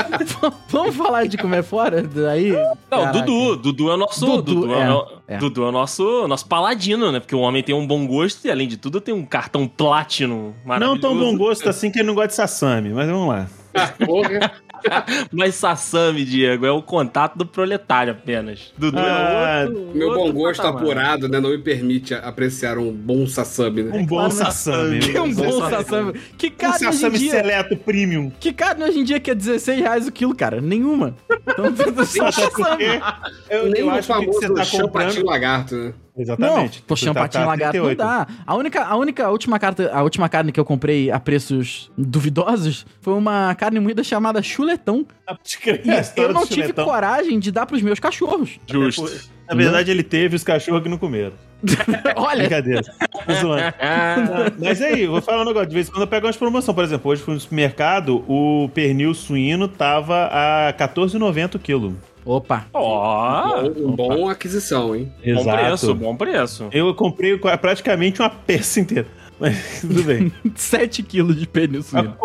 vamos 0.70 0.96
falar 0.96 1.28
de 1.28 1.38
comer 1.38 1.64
fora? 1.64 2.02
Daí. 2.04 2.52
Não, 2.52 2.78
Caraca. 2.90 3.20
Dudu. 3.22 3.56
Dudu 3.58 3.90
é 3.92 3.94
o 3.94 3.98
nosso. 3.98 4.26
Dudu, 4.26 4.42
Dudu, 4.62 4.74
é, 4.74 4.82
é, 4.84 4.92
o- 4.92 5.08
é. 5.28 5.38
Dudu 5.38 5.64
é 5.64 5.68
o 5.70 5.72
nosso, 5.72 6.28
nosso 6.28 6.48
paladino, 6.48 7.12
né? 7.12 7.20
Porque 7.20 7.36
o 7.36 7.40
homem 7.40 7.62
tem 7.64 7.76
um 7.76 7.86
bom 7.86 8.06
gosto 8.08 8.46
e, 8.46 8.52
além 8.52 8.68
de 8.68 8.78
tudo, 8.78 9.00
tem 9.00 9.14
um 9.14 9.26
cartão 9.26 9.68
platino 9.68 10.36
Não 10.36 10.54
maravilhoso. 10.66 11.02
tão 11.02 11.18
bom 11.18 11.38
gosto 11.38 11.70
assim 11.70 11.92
que 11.92 12.00
ele 12.00 12.08
não 12.08 12.16
gosta 12.16 12.30
de 12.30 12.34
sassami, 12.36 12.90
mas 12.90 13.08
vamos 13.10 13.28
lá. 13.30 13.48
Porra. 14.06 14.52
Mas 15.32 15.56
Sassami, 15.56 16.24
Diego, 16.26 16.66
é 16.66 16.72
o 16.72 16.82
contato 16.82 17.38
do 17.38 17.46
proletário 17.46 18.14
apenas. 18.14 18.74
Dudu 18.78 18.98
Ah, 19.00 19.62
é 19.62 19.66
outro. 19.68 19.92
Meu 19.94 20.08
outro 20.10 20.24
bom 20.24 20.32
gosto 20.34 20.62
patamar. 20.62 20.82
apurado, 20.82 21.28
né? 21.30 21.40
Não 21.40 21.50
me 21.52 21.58
permite 21.58 22.14
apreciar 22.14 22.78
um 22.78 22.92
bom 22.92 23.26
sassami, 23.28 23.84
né? 23.84 23.92
Um 23.98 24.06
bom 24.06 24.16
claro, 24.18 24.32
sassami. 24.32 25.00
Que 25.00 25.20
um 25.20 25.34
bom 25.34 25.70
Sassami. 25.70 26.14
Que 26.38 26.48
Um 26.48 26.52
carne 26.52 26.76
hoje 26.76 26.86
em 26.88 26.92
sassami 26.94 27.18
dia. 27.20 27.32
seleto 27.32 27.78
premium. 27.78 28.32
Que 28.40 28.54
carne 28.54 28.84
hoje 28.84 29.00
em 29.00 29.04
dia 29.04 29.20
que 29.20 29.32
é 29.32 29.36
16 29.36 29.80
reais 29.80 30.08
o 30.08 30.12
quilo, 30.12 30.36
cara? 30.36 30.60
Nenhuma. 30.62 31.16
Então, 31.30 31.76
só 32.06 32.32
sassami. 32.32 32.84
Eu, 33.50 33.70
Nem 33.70 33.82
eu 33.82 33.88
o 33.88 33.92
acho 33.92 34.08
que 34.08 34.14
famoso 34.14 34.40
você 34.40 34.54
tá 34.54 34.66
comprando. 34.66 35.26
lagarto, 35.26 35.76
né? 35.76 35.94
Exatamente. 36.18 36.80
Não, 36.88 36.96
Você 36.96 37.06
champatinho 37.06 37.44
tá- 37.44 37.46
tá 37.46 37.52
lagarto 37.52 37.78
não 37.78 37.86
38. 37.86 37.98
dá. 37.98 38.28
A 38.46 38.56
única, 38.56 38.84
a 38.84 38.96
única 38.98 39.26
a 39.26 39.30
última, 39.30 39.58
carta, 39.60 39.90
a 39.94 40.04
última 40.04 40.28
carne 40.28 40.52
que 40.52 40.60
eu 40.60 40.66
comprei 40.66 41.10
a 41.10 41.20
preços 41.20 41.90
duvidosos 41.98 42.86
foi 43.02 43.14
uma 43.14 43.56
carne 43.56 43.80
moída 43.80 44.04
chamada 44.04 44.42
chuletão. 44.44 45.06
Pode 45.26 45.58
crer, 45.58 45.82
E 45.86 45.90
a 45.92 46.00
história 46.02 46.30
eu 46.30 46.34
não 46.34 46.46
tive 46.46 46.62
chuletão. 46.64 46.86
coragem 46.86 47.40
de 47.40 47.52
dar 47.52 47.66
pros 47.66 47.82
meus 47.82 48.00
cachorros. 48.00 48.60
Justo. 48.70 49.10
Na 49.48 49.56
verdade, 49.56 49.92
ele 49.92 50.04
teve 50.04 50.36
os 50.36 50.44
cachorros 50.44 50.82
que 50.84 50.88
não 50.90 50.98
comeram. 50.98 51.34
Olha, 52.16 52.40
Brincadeira. 52.40 52.82
Tô 52.82 53.34
zoando. 53.34 53.74
Ah, 53.80 54.16
Mas 54.58 54.82
aí, 54.82 55.06
vou 55.06 55.22
falar 55.22 55.42
um 55.42 55.46
negócio. 55.46 55.68
De 55.68 55.76
vez 55.76 55.88
em 55.88 55.92
quando 55.92 56.02
eu 56.04 56.08
pego 56.08 56.26
umas 56.26 56.38
promoções. 56.38 56.74
Por 56.74 56.84
exemplo, 56.84 57.12
hoje 57.12 57.22
fui 57.22 57.34
no 57.34 57.40
supermercado, 57.40 58.24
o 58.28 58.70
pernil 58.74 59.14
suíno 59.14 59.68
tava 59.68 60.28
a 60.32 60.68
R$14,90 60.68 61.56
o 61.56 61.60
quilo. 61.60 61.96
Opa. 62.26 62.66
Ó, 62.74 63.64
Bom, 63.70 63.88
um 63.88 63.96
bom 63.96 64.30
aquisição, 64.30 64.96
hein? 64.96 65.12
bom 65.36 65.44
preço, 65.44 65.96
bom 65.96 66.16
preço. 66.16 66.68
Eu 66.72 66.94
comprei 66.96 67.38
praticamente 67.38 68.22
uma 68.22 68.30
peça 68.30 68.80
inteira. 68.80 69.08
Mas 69.42 69.82
tudo 69.82 70.04
bem. 70.04 70.32
7 70.56 71.02
quilos 71.02 71.36
de 71.40 71.48
Pra 71.48 71.82
suíno. 71.82 72.16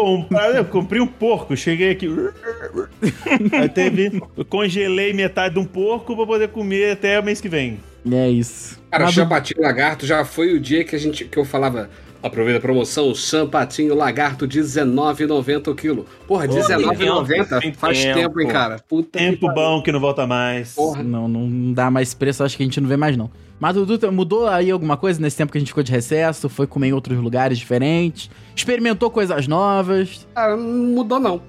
eu 0.54 0.64
comprei 0.66 1.00
um 1.00 1.06
porco, 1.06 1.56
cheguei 1.56 1.90
aqui. 1.90 2.08
Aí 3.52 3.68
teve. 3.68 4.20
Eu 4.36 4.44
congelei 4.44 5.12
metade 5.14 5.54
de 5.54 5.60
um 5.60 5.64
porco 5.64 6.14
pra 6.14 6.26
poder 6.26 6.48
comer 6.48 6.92
até 6.92 7.18
o 7.18 7.24
mês 7.24 7.40
que 7.40 7.48
vem. 7.48 7.78
É 8.12 8.28
isso. 8.28 8.78
Cara, 8.90 9.04
Mas- 9.04 9.14
champatinho 9.14 9.62
lagarto 9.62 10.06
já 10.06 10.24
foi 10.24 10.52
o 10.54 10.60
dia 10.60 10.84
que, 10.84 10.94
a 10.94 10.98
gente, 10.98 11.24
que 11.24 11.38
eu 11.38 11.44
falava. 11.44 11.88
Aproveita 12.26 12.58
a 12.58 12.60
promoção, 12.62 13.14
champatinho 13.14 13.94
lagarto 13.94 14.44
R$19,90 14.44 15.68
o 15.68 15.74
quilo. 15.74 16.06
Porra, 16.26 16.46
R$19,90 16.46 17.60
tem 17.60 17.72
faz 17.72 18.02
tempo, 18.02 18.18
tempo. 18.18 18.40
hein, 18.40 18.48
cara? 18.48 18.78
Puta 18.88 19.18
que 19.18 19.24
Tempo 19.24 19.46
pariu. 19.46 19.54
bom 19.54 19.82
que 19.82 19.92
não 19.92 20.00
volta 20.00 20.26
mais. 20.26 20.74
Porra. 20.74 21.02
Não, 21.02 21.28
não 21.28 21.72
dá 21.72 21.90
mais 21.90 22.14
preço, 22.14 22.42
acho 22.44 22.56
que 22.56 22.62
a 22.62 22.66
gente 22.66 22.80
não 22.80 22.88
vê 22.88 22.96
mais, 22.96 23.16
não. 23.16 23.30
Mas, 23.58 23.74
Dudu, 23.74 24.12
mudou 24.12 24.46
aí 24.46 24.70
alguma 24.70 24.96
coisa 24.96 25.20
nesse 25.20 25.36
tempo 25.36 25.50
que 25.50 25.58
a 25.58 25.60
gente 25.60 25.68
ficou 25.68 25.82
de 25.82 25.90
recesso? 25.90 26.48
Foi 26.48 26.66
comer 26.66 26.88
em 26.88 26.92
outros 26.92 27.18
lugares 27.18 27.58
diferentes? 27.58 28.30
Experimentou 28.54 29.10
coisas 29.10 29.46
novas? 29.46 30.26
Cara, 30.34 30.56
não 30.56 30.94
mudou 30.94 31.20
não. 31.20 31.42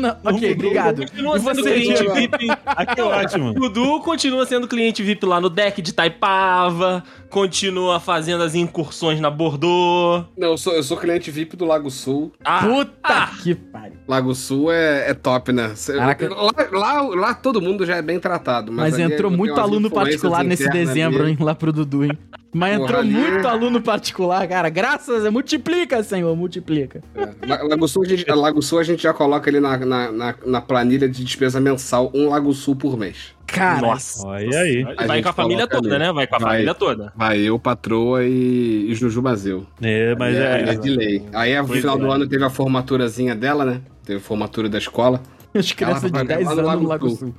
Não, 0.00 0.16
ok, 0.24 0.52
obrigado. 0.52 1.00
Continua 1.02 1.36
E 1.36 1.40
sendo 1.40 1.54
você, 1.56 1.72
cliente 1.72 1.98
Diego? 1.98 2.14
VIP. 2.14 2.46
Aqui 2.64 3.00
é 3.00 3.04
ótimo. 3.04 3.52
Dudu 3.54 4.00
continua 4.00 4.46
sendo 4.46 4.66
cliente 4.66 5.02
VIP 5.02 5.26
lá 5.26 5.40
no 5.40 5.50
deck 5.50 5.82
de 5.82 5.92
Taipava, 5.92 7.02
continua 7.28 8.00
fazendo 8.00 8.42
as 8.42 8.54
incursões 8.54 9.20
na 9.20 9.30
Bordeaux. 9.30 10.26
Não, 10.36 10.48
eu 10.48 10.58
sou, 10.58 10.72
eu 10.72 10.82
sou 10.82 10.96
cliente 10.96 11.30
VIP 11.30 11.56
do 11.56 11.64
Lago 11.64 11.90
Sul. 11.90 12.32
Ah, 12.44 12.66
Puta 12.66 12.92
ah, 13.02 13.30
que 13.42 13.54
pariu. 13.54 13.96
Lago 14.08 14.34
Sul 14.34 14.72
é, 14.72 15.10
é 15.10 15.14
top, 15.14 15.52
né? 15.52 15.72
Cê-. 15.74 15.94
Lá, 15.94 16.16
lá, 16.72 17.02
lá 17.02 17.34
todo 17.34 17.60
mundo 17.60 17.84
já 17.84 17.96
é 17.96 18.02
bem 18.02 18.18
tratado. 18.18 18.72
Mas, 18.72 18.94
ali 18.94 19.02
entrou 19.02 19.30
muito 19.30 19.60
aluno 19.60 19.90
particular 19.90 20.42
nesse 20.44 20.68
dezembro, 20.68 21.21
lá 21.40 21.54
pro 21.54 21.72
Dudu, 21.72 22.04
hein? 22.04 22.18
Mas 22.54 22.76
Porra, 22.76 22.84
entrou 22.84 23.00
ali- 23.00 23.12
muito 23.12 23.48
aluno 23.48 23.80
particular, 23.80 24.46
cara. 24.46 24.68
Graças 24.68 25.24
a 25.24 25.30
multiplica, 25.30 26.02
senhor, 26.02 26.36
multiplica. 26.36 27.02
É. 27.14 27.46
La- 27.46 27.62
Lago 27.62 27.88
Sul, 27.88 28.02
a 28.02 28.06
gente, 28.06 28.30
Lago 28.30 28.60
Sul 28.60 28.78
a 28.78 28.82
gente 28.82 29.02
já 29.02 29.14
coloca 29.14 29.48
ali 29.48 29.58
na, 29.58 29.78
na, 29.78 30.12
na, 30.12 30.34
na 30.44 30.60
planilha 30.60 31.08
de 31.08 31.24
despesa 31.24 31.58
mensal 31.60 32.10
um 32.14 32.28
Lago 32.28 32.52
Sul 32.52 32.76
por 32.76 32.98
mês. 32.98 33.34
Cara, 33.46 33.80
Nossa. 33.80 34.26
Olha 34.26 34.58
aí. 34.60 34.84
Vai 35.06 35.22
com 35.22 35.28
a 35.30 35.32
família 35.32 35.66
toda, 35.66 35.88
ali. 35.88 35.98
né? 35.98 36.12
Vai 36.12 36.26
com 36.26 36.36
a 36.36 36.38
Vai. 36.38 36.50
família 36.52 36.74
toda. 36.74 37.12
Vai 37.16 37.38
eu, 37.40 37.58
patroa 37.58 38.24
e, 38.24 38.86
e 38.90 38.94
Juju 38.94 39.22
Mazeu. 39.22 39.66
É, 39.80 40.14
mas 40.18 40.36
é. 40.36 40.70
é 40.70 40.74
de 40.74 40.90
lei. 40.90 41.22
Aí 41.32 41.58
no 41.60 41.68
final 41.68 41.96
é. 41.96 42.00
do 42.00 42.10
ano 42.10 42.26
teve 42.28 42.44
a 42.44 42.50
formaturazinha 42.50 43.34
dela, 43.34 43.64
né? 43.64 43.80
Teve 44.04 44.18
a 44.18 44.22
formatura 44.22 44.68
da 44.68 44.78
escola. 44.78 45.22
as 45.58 45.72
crianças 45.72 46.10
de 46.10 46.18
ver 46.18 46.24
10 46.26 46.46
lá 46.48 46.54
no 46.54 46.68
anos 46.68 46.82
no 46.82 46.88
Lago 46.88 47.08
Sul. 47.10 47.16
Sul. 47.18 47.34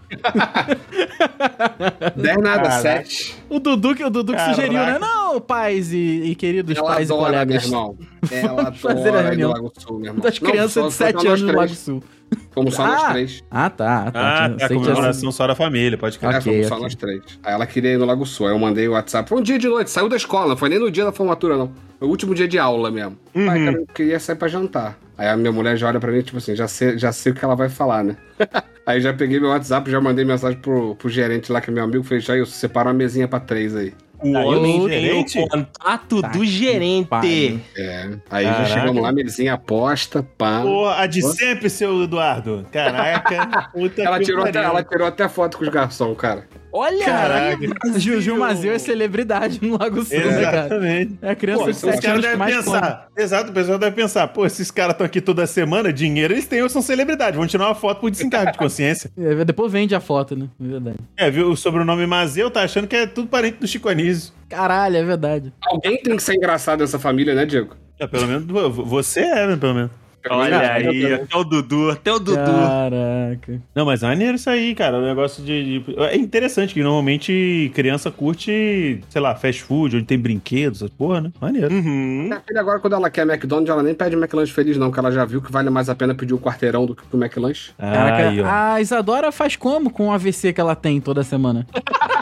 10 2.16 2.38
nada, 2.38 2.62
Caraca. 2.64 2.82
7. 2.82 3.36
O 3.50 3.60
Dudu 3.60 3.96
que, 3.96 4.04
o 4.04 4.10
Dudu 4.10 4.32
que 4.34 4.38
Caraca. 4.38 4.56
sugeriu, 4.56 4.80
né? 4.80 5.00
Não, 5.00 5.42
pais 5.42 5.92
e, 5.94 5.98
e 6.26 6.36
queridos 6.36 6.78
Ela 6.78 6.88
pais 6.88 7.10
e 7.10 7.14
adora, 7.14 7.32
meu 7.32 7.40
colegas 7.46 7.66
irmão. 7.66 7.98
Ela 8.32 8.72
fazer 8.74 9.00
a 9.10 9.12
adora 9.12 9.22
reunião 9.30 9.52
Lago 9.52 9.72
Sul, 9.78 9.98
meu 10.00 10.08
irmão. 10.08 10.22
das 10.24 10.40
Não, 10.40 10.50
crianças 10.50 10.74
só- 10.74 10.88
de 10.88 10.94
só 10.94 11.06
7 11.06 11.14
nós 11.16 11.26
anos 11.26 11.42
no. 11.42 11.54
Lago 11.58 11.74
Sul. 11.76 12.04
Fomos 12.52 12.76
só 12.76 12.86
nós 12.88 13.04
Ah, 13.04 13.12
três. 13.12 13.44
Ah, 13.50 13.70
tá, 13.70 14.12
tá. 14.12 14.46
Ah, 14.46 14.50
tá, 14.50 14.56
que 14.56 14.68
tinha- 14.68 14.80
comemoração 14.80 15.32
só 15.32 15.48
da 15.48 15.56
família, 15.56 15.98
pode 15.98 16.18
crer. 16.20 16.34
É, 16.34 16.38
Ok, 16.38 16.54
fomos 16.54 16.68
só 16.68 16.80
nós 16.80 16.96
três. 16.96 17.22
Aí 17.44 17.54
ela 17.54 17.66
queria 17.66 17.94
ir 17.94 17.98
no 17.98 18.06
Lago 18.06 18.26
Sul. 18.26 18.48
Aí 18.48 18.54
eu 18.54 18.60
mandei 18.60 18.88
o 18.88 18.92
WhatsApp. 18.92 19.28
Foi 19.30 19.40
um 19.40 19.42
dia 19.42 19.58
de 19.60 19.68
noite, 19.68 19.90
saiu 19.92 20.08
da 20.10 20.16
escola, 20.16 20.50
não 20.50 20.58
foi 20.58 20.70
nem 20.70 20.80
no 20.80 20.90
dia 20.92 21.04
da 21.06 21.12
formatura, 21.12 21.58
não. 21.58 21.72
Foi 22.00 22.08
o 22.08 22.12
último 22.12 22.34
dia 22.36 22.48
de 22.48 22.58
aula 22.60 22.92
mesmo. 22.92 23.18
Uhum. 23.36 23.50
Aí, 23.50 23.66
cara, 23.66 23.78
eu 23.78 23.88
queria 23.94 24.20
sair 24.20 24.36
pra 24.36 24.48
jantar. 24.48 24.98
Aí 25.18 25.28
a 25.28 25.38
minha 25.38 25.52
mulher 25.52 25.78
já 25.78 25.88
olha 25.88 26.00
pra 26.00 26.12
mim, 26.12 26.22
tipo 26.22 26.38
assim, 26.38 26.56
já 26.56 26.68
sei, 26.68 26.98
já 26.98 27.12
sei 27.12 27.32
o 27.32 27.36
que 27.36 27.46
ela 27.46 27.56
vai 27.56 27.70
falar, 27.70 28.04
né? 28.04 28.18
aí 28.86 29.00
já 29.00 29.14
peguei 29.14 29.40
meu 29.40 29.50
WhatsApp, 29.50 29.90
já 29.90 30.02
mandei 30.02 30.26
mensagem 30.26 30.58
pro, 30.60 30.96
pro 30.96 31.08
gerente 31.08 31.52
lá, 31.52 31.62
que 31.62 31.70
é 31.70 31.74
meu 31.74 31.84
amigo, 31.84 32.04
falei, 32.04 32.20
já 32.20 32.36
eu 32.36 32.46
separo 32.48 32.88
uma 32.90 32.94
mesinha 32.96 33.28
pra 33.28 33.40
três 33.40 33.76
aí. 33.76 33.94
O 34.24 34.38
homem 34.38 34.82
o 34.82 34.90
gerente? 34.90 35.40
o 35.40 35.48
contato 35.48 36.22
Tá 36.22 36.28
do 36.30 36.46
gerente. 36.46 37.08
pariu. 37.08 37.60
É. 37.78 38.10
Aí 38.30 38.46
já 38.46 38.66
chegamos 38.66 39.02
lá, 39.02 39.12
mesinha 39.12 39.54
aposta, 39.54 40.24
pá. 40.38 40.62
Pô, 40.62 40.88
a 40.88 41.06
de 41.06 41.22
sempre, 41.22 41.70
seu 41.70 42.04
Eduardo. 42.04 42.66
Caraca, 42.72 43.70
puta 43.74 44.02
Ela 44.02 44.20
que 44.20 44.26
tirou, 44.26 44.46
até, 44.46 44.64
ela 44.64 44.84
tirou 44.84 45.08
até 45.08 45.28
foto 45.28 45.58
com 45.58 45.64
os 45.64 45.70
garçons, 45.70 46.18
cara. 46.18 46.48
Olha 46.76 47.06
Caraca. 47.06 47.58
aí, 47.86 48.00
Gil, 48.00 48.20
Gil 48.20 48.36
Mazeu 48.36 48.74
é 48.74 48.80
celebridade 48.80 49.60
no 49.62 49.78
Lago 49.78 50.04
Sul, 50.04 50.18
né, 50.18 50.42
cara? 50.42 50.58
Exatamente. 50.62 51.20
É 51.22 51.30
a 51.30 51.36
criança 51.36 51.60
Pô, 51.60 51.66
de 51.66 51.72
os 51.72 51.84
Os 51.84 51.90
7 51.92 52.02
caras 52.02 52.06
anos 52.08 52.16
que 52.16 52.22
devem 52.32 52.38
mais 52.40 52.56
pensar. 52.56 53.08
Exato, 53.16 53.50
o 53.52 53.54
pessoal 53.54 53.78
deve 53.78 53.96
pensar. 53.96 54.28
Pô, 54.30 54.44
esses 54.46 54.72
caras 54.72 54.94
estão 54.94 55.06
aqui 55.06 55.22
toda 55.22 55.46
semana, 55.46 55.94
dinheiro 55.94 56.34
eles 56.34 56.48
têm 56.48 56.64
ou 56.64 56.70
são 56.70 56.82
celebridade. 56.82 57.38
Vão 57.38 57.46
tirar 57.46 57.68
uma 57.68 57.76
foto 57.76 58.00
por 58.02 58.10
desencargo 58.10 58.52
de 58.54 58.58
consciência. 58.58 59.12
É, 59.24 59.46
depois 59.46 59.72
vende 59.72 59.94
a 59.94 60.00
foto, 60.00 60.36
né? 60.36 60.48
É 60.60 60.68
verdade. 60.68 60.98
É, 61.16 61.30
viu? 61.30 61.50
O 61.52 61.56
sobrenome 61.56 62.06
Mazeu 62.08 62.50
tá 62.50 62.62
achando 62.64 62.88
que 62.88 62.96
é 62.96 63.06
tudo 63.06 63.28
parente 63.28 63.58
do 63.60 63.68
Chico 63.68 63.88
Anísio. 63.88 64.34
Caralho, 64.50 64.98
é 64.98 65.04
verdade. 65.04 65.54
Alguém 65.62 65.98
tem 66.02 66.16
que 66.18 66.24
ser 66.24 66.34
engraçado 66.36 66.80
nessa 66.82 66.98
família, 66.98 67.36
né, 67.36 67.46
Diego? 67.46 67.76
É, 68.00 68.08
pelo 68.08 68.26
menos 68.28 68.46
vo- 68.46 68.84
você 68.84 69.20
é, 69.22 69.48
né? 69.48 69.56
Pelo 69.56 69.76
menos. 69.76 69.92
Olha 70.30 70.60
aí, 70.74 71.14
até 71.14 71.36
o 71.38 71.44
Dudu, 71.44 71.90
até 71.92 72.12
o 72.14 72.20
Dudu. 72.20 72.36
Caraca. 72.38 73.62
Não, 73.76 73.86
mas 73.86 74.04
é 74.04 74.08
maneiro 74.08 74.36
isso 74.36 74.50
aí, 74.50 74.74
cara. 74.76 74.98
O 74.98 75.02
negócio 75.02 75.44
de, 75.44 75.80
de- 75.80 75.96
É 76.00 76.16
interessante 76.16 76.74
que 76.74 76.82
normalmente 76.82 77.72
criança 77.76 78.10
curte, 78.12 79.02
sei 79.10 79.22
lá, 79.22 79.36
fast 79.36 79.62
food, 79.64 79.98
onde 79.98 80.06
tem 80.06 80.18
brinquedos, 80.18 80.80
essas 80.82 80.90
porra, 80.90 81.22
né? 81.22 81.32
Maneiro. 81.42 81.74
Uhum. 81.74 82.24
Minha 82.24 82.42
filha 82.48 82.62
agora, 82.62 82.80
quando 82.80 82.94
ela 82.94 83.10
quer 83.10 83.28
McDonald's, 83.28 83.70
ela 83.70 83.84
nem 83.84 83.94
pede 83.94 84.16
McLanche 84.16 84.54
feliz, 84.54 84.78
não, 84.78 84.88
porque 84.88 85.00
ela 85.00 85.12
já 85.12 85.26
viu 85.26 85.42
que 85.42 85.52
vale 85.52 85.70
mais 85.70 85.90
a 85.90 85.96
pena 85.96 86.14
pedir 86.16 86.34
o 86.34 86.40
quarteirão 86.40 86.86
do 86.86 86.96
que 86.96 87.04
o 87.12 87.18
McLanche. 87.18 87.72
Caraca, 87.78 88.30
Aí, 88.30 88.42
a 88.42 88.82
Isadora 88.82 89.32
faz 89.32 89.56
como 89.56 89.90
com 89.90 90.08
o 90.08 90.12
AVC 90.12 90.54
que 90.54 90.62
ela 90.62 90.76
tem 90.76 91.02
toda 91.02 91.24
semana? 91.24 91.66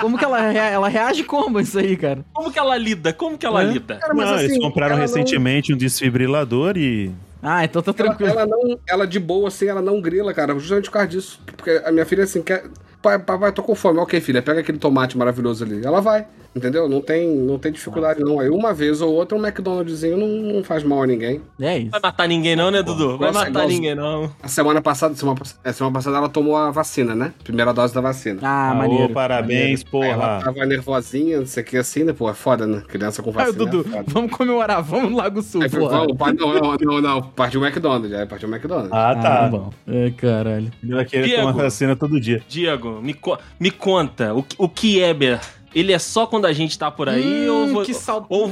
como 0.00 0.18
que 0.18 0.24
ela, 0.24 0.50
rea- 0.50 0.70
ela 0.70 0.88
reage 0.88 1.24
como 1.24 1.58
isso 1.60 1.78
aí, 1.78 1.96
cara? 1.96 2.24
Como 2.32 2.52
que 2.52 2.58
ela 2.58 2.76
lida? 2.76 3.12
Como 3.12 3.36
que 3.38 3.46
ela 3.46 3.62
É? 3.62 3.66
lida? 3.66 3.96
Cara, 3.96 4.14
mas 4.14 4.26
Não, 4.28 4.34
assim, 4.36 4.44
eles 4.44 4.58
compraram 4.58 4.94
ela 4.94 5.02
recentemente 5.02 5.72
um 5.72 5.76
desfibrilador 5.76 6.76
e. 6.76 7.10
Ah, 7.42 7.64
então 7.64 7.82
tá 7.82 7.90
Ela, 7.96 8.08
tranquilo. 8.08 8.30
ela 8.30 8.46
não, 8.46 8.78
ela 8.88 9.06
de 9.06 9.18
boa, 9.20 9.48
assim, 9.48 9.66
ela 9.66 9.82
não 9.82 10.00
grila, 10.00 10.32
cara, 10.32 10.54
justamente 10.58 10.86
por 10.86 10.92
causa 10.92 11.08
disso. 11.08 11.40
Porque 11.56 11.82
a 11.84 11.92
minha 11.92 12.06
filha, 12.06 12.24
assim, 12.24 12.42
quer. 12.42 12.64
Pai, 13.04 13.18
papai, 13.18 13.52
tô 13.52 13.62
com 13.62 13.74
fome. 13.74 13.98
Ok, 13.98 14.18
filha, 14.18 14.40
pega 14.40 14.60
aquele 14.60 14.78
tomate 14.78 15.18
maravilhoso 15.18 15.62
ali. 15.62 15.84
Ela 15.84 16.00
vai, 16.00 16.24
entendeu? 16.56 16.88
Não 16.88 17.02
tem, 17.02 17.28
não 17.36 17.58
tem 17.58 17.70
dificuldade, 17.70 18.20
não. 18.20 18.40
Aí 18.40 18.48
uma 18.48 18.72
vez 18.72 19.02
ou 19.02 19.12
outra, 19.12 19.36
um 19.36 19.44
McDonald'szinho 19.46 20.16
não, 20.16 20.26
não 20.54 20.64
faz 20.64 20.82
mal 20.82 21.02
a 21.02 21.06
ninguém. 21.06 21.42
É 21.60 21.76
isso. 21.76 21.90
Vai 21.90 22.00
matar 22.00 22.26
ninguém 22.26 22.56
não, 22.56 22.70
né, 22.70 22.82
Dudu? 22.82 23.18
Vai 23.18 23.30
Nossa, 23.30 23.44
matar 23.50 23.66
ninguém 23.68 23.94
não. 23.94 24.30
A 24.42 24.48
semana 24.48 24.80
passada, 24.80 25.14
semana, 25.14 25.38
é, 25.62 25.70
semana 25.70 25.92
passada, 25.92 26.16
ela 26.16 26.30
tomou 26.30 26.56
a 26.56 26.70
vacina, 26.70 27.14
né? 27.14 27.34
Primeira 27.44 27.74
dose 27.74 27.92
da 27.94 28.00
vacina. 28.00 28.40
Ah, 28.42 28.70
Aô, 28.70 28.76
maneiro. 28.76 29.12
parabéns, 29.12 29.84
Aí 29.92 30.00
ela 30.08 30.38
porra. 30.38 30.40
tava 30.54 30.64
nervosinha, 30.66 31.40
não 31.40 31.46
sei 31.46 31.62
o 31.62 31.66
que 31.66 31.76
assim, 31.76 32.04
né? 32.04 32.14
Pô, 32.14 32.30
é 32.30 32.34
foda, 32.34 32.66
né? 32.66 32.82
Criança 32.88 33.22
com 33.22 33.28
Aí, 33.28 33.36
vacina. 33.36 33.58
Dudu, 33.58 33.84
é 33.94 34.02
vamos 34.06 34.30
comemorar, 34.32 34.82
vamos 34.82 35.10
no 35.10 35.18
Lago 35.18 35.42
Sul, 35.42 35.62
Aí 35.62 35.68
foi, 35.68 35.80
porra. 35.80 35.98
vamos, 35.98 36.16
pai, 36.16 36.32
não, 36.32 36.54
não, 36.54 36.76
não, 36.80 37.00
não, 37.02 37.22
partiu 37.22 37.60
o 37.60 37.66
McDonald's, 37.66 38.10
aí 38.14 38.24
partiu 38.26 38.48
o 38.48 38.52
McDonald's. 38.54 38.90
Ah, 38.92 39.10
Ah, 39.10 39.16
tá. 39.16 39.48
bom. 39.48 39.70
É, 39.86 40.10
caralho. 40.16 40.70
Ela 40.88 41.04
queria 41.04 41.26
Diego. 41.26 41.42
tomar 41.48 41.64
vacina 41.64 41.94
todo 41.94 42.18
dia. 42.18 42.42
Diego, 42.48 42.93
me, 43.02 43.14
co- 43.14 43.38
me 43.58 43.70
conta, 43.70 44.34
o, 44.34 44.44
o 44.58 44.68
Kieber, 44.68 45.40
ele 45.74 45.92
é 45.92 45.98
só 45.98 46.26
quando 46.26 46.46
a 46.46 46.52
gente 46.52 46.78
tá 46.78 46.90
por 46.90 47.08
aí 47.08 47.48
ou, 47.48 47.64
Hum, 47.64 47.72
vo- 47.72 47.82
que 47.84 47.94
sal... 47.94 48.24
ou, 48.28 48.50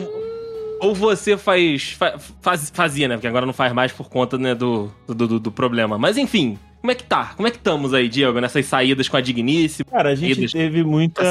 ou 0.80 0.94
você 0.94 1.36
faz, 1.36 1.92
fa- 1.92 2.18
faz- 2.40 2.70
fazia, 2.74 3.08
né? 3.08 3.14
Porque 3.16 3.26
agora 3.28 3.46
não 3.46 3.52
faz 3.52 3.72
mais 3.72 3.92
por 3.92 4.08
conta 4.08 4.36
né, 4.38 4.54
do, 4.54 4.90
do, 5.06 5.14
do- 5.14 5.40
do 5.40 5.52
problema. 5.52 5.96
Mas 5.96 6.16
enfim, 6.18 6.58
como 6.80 6.90
é 6.90 6.94
que 6.96 7.04
tá? 7.04 7.32
Como 7.36 7.46
é 7.46 7.50
que 7.52 7.58
estamos 7.58 7.94
aí, 7.94 8.08
Diego, 8.08 8.40
nessas 8.40 8.66
saídas 8.66 9.08
com 9.08 9.16
a 9.16 9.20
Digníssima 9.20 9.88
Cara, 9.88 10.10
a 10.10 10.14
gente 10.16 10.48
teve 10.50 10.82
muita. 10.82 11.22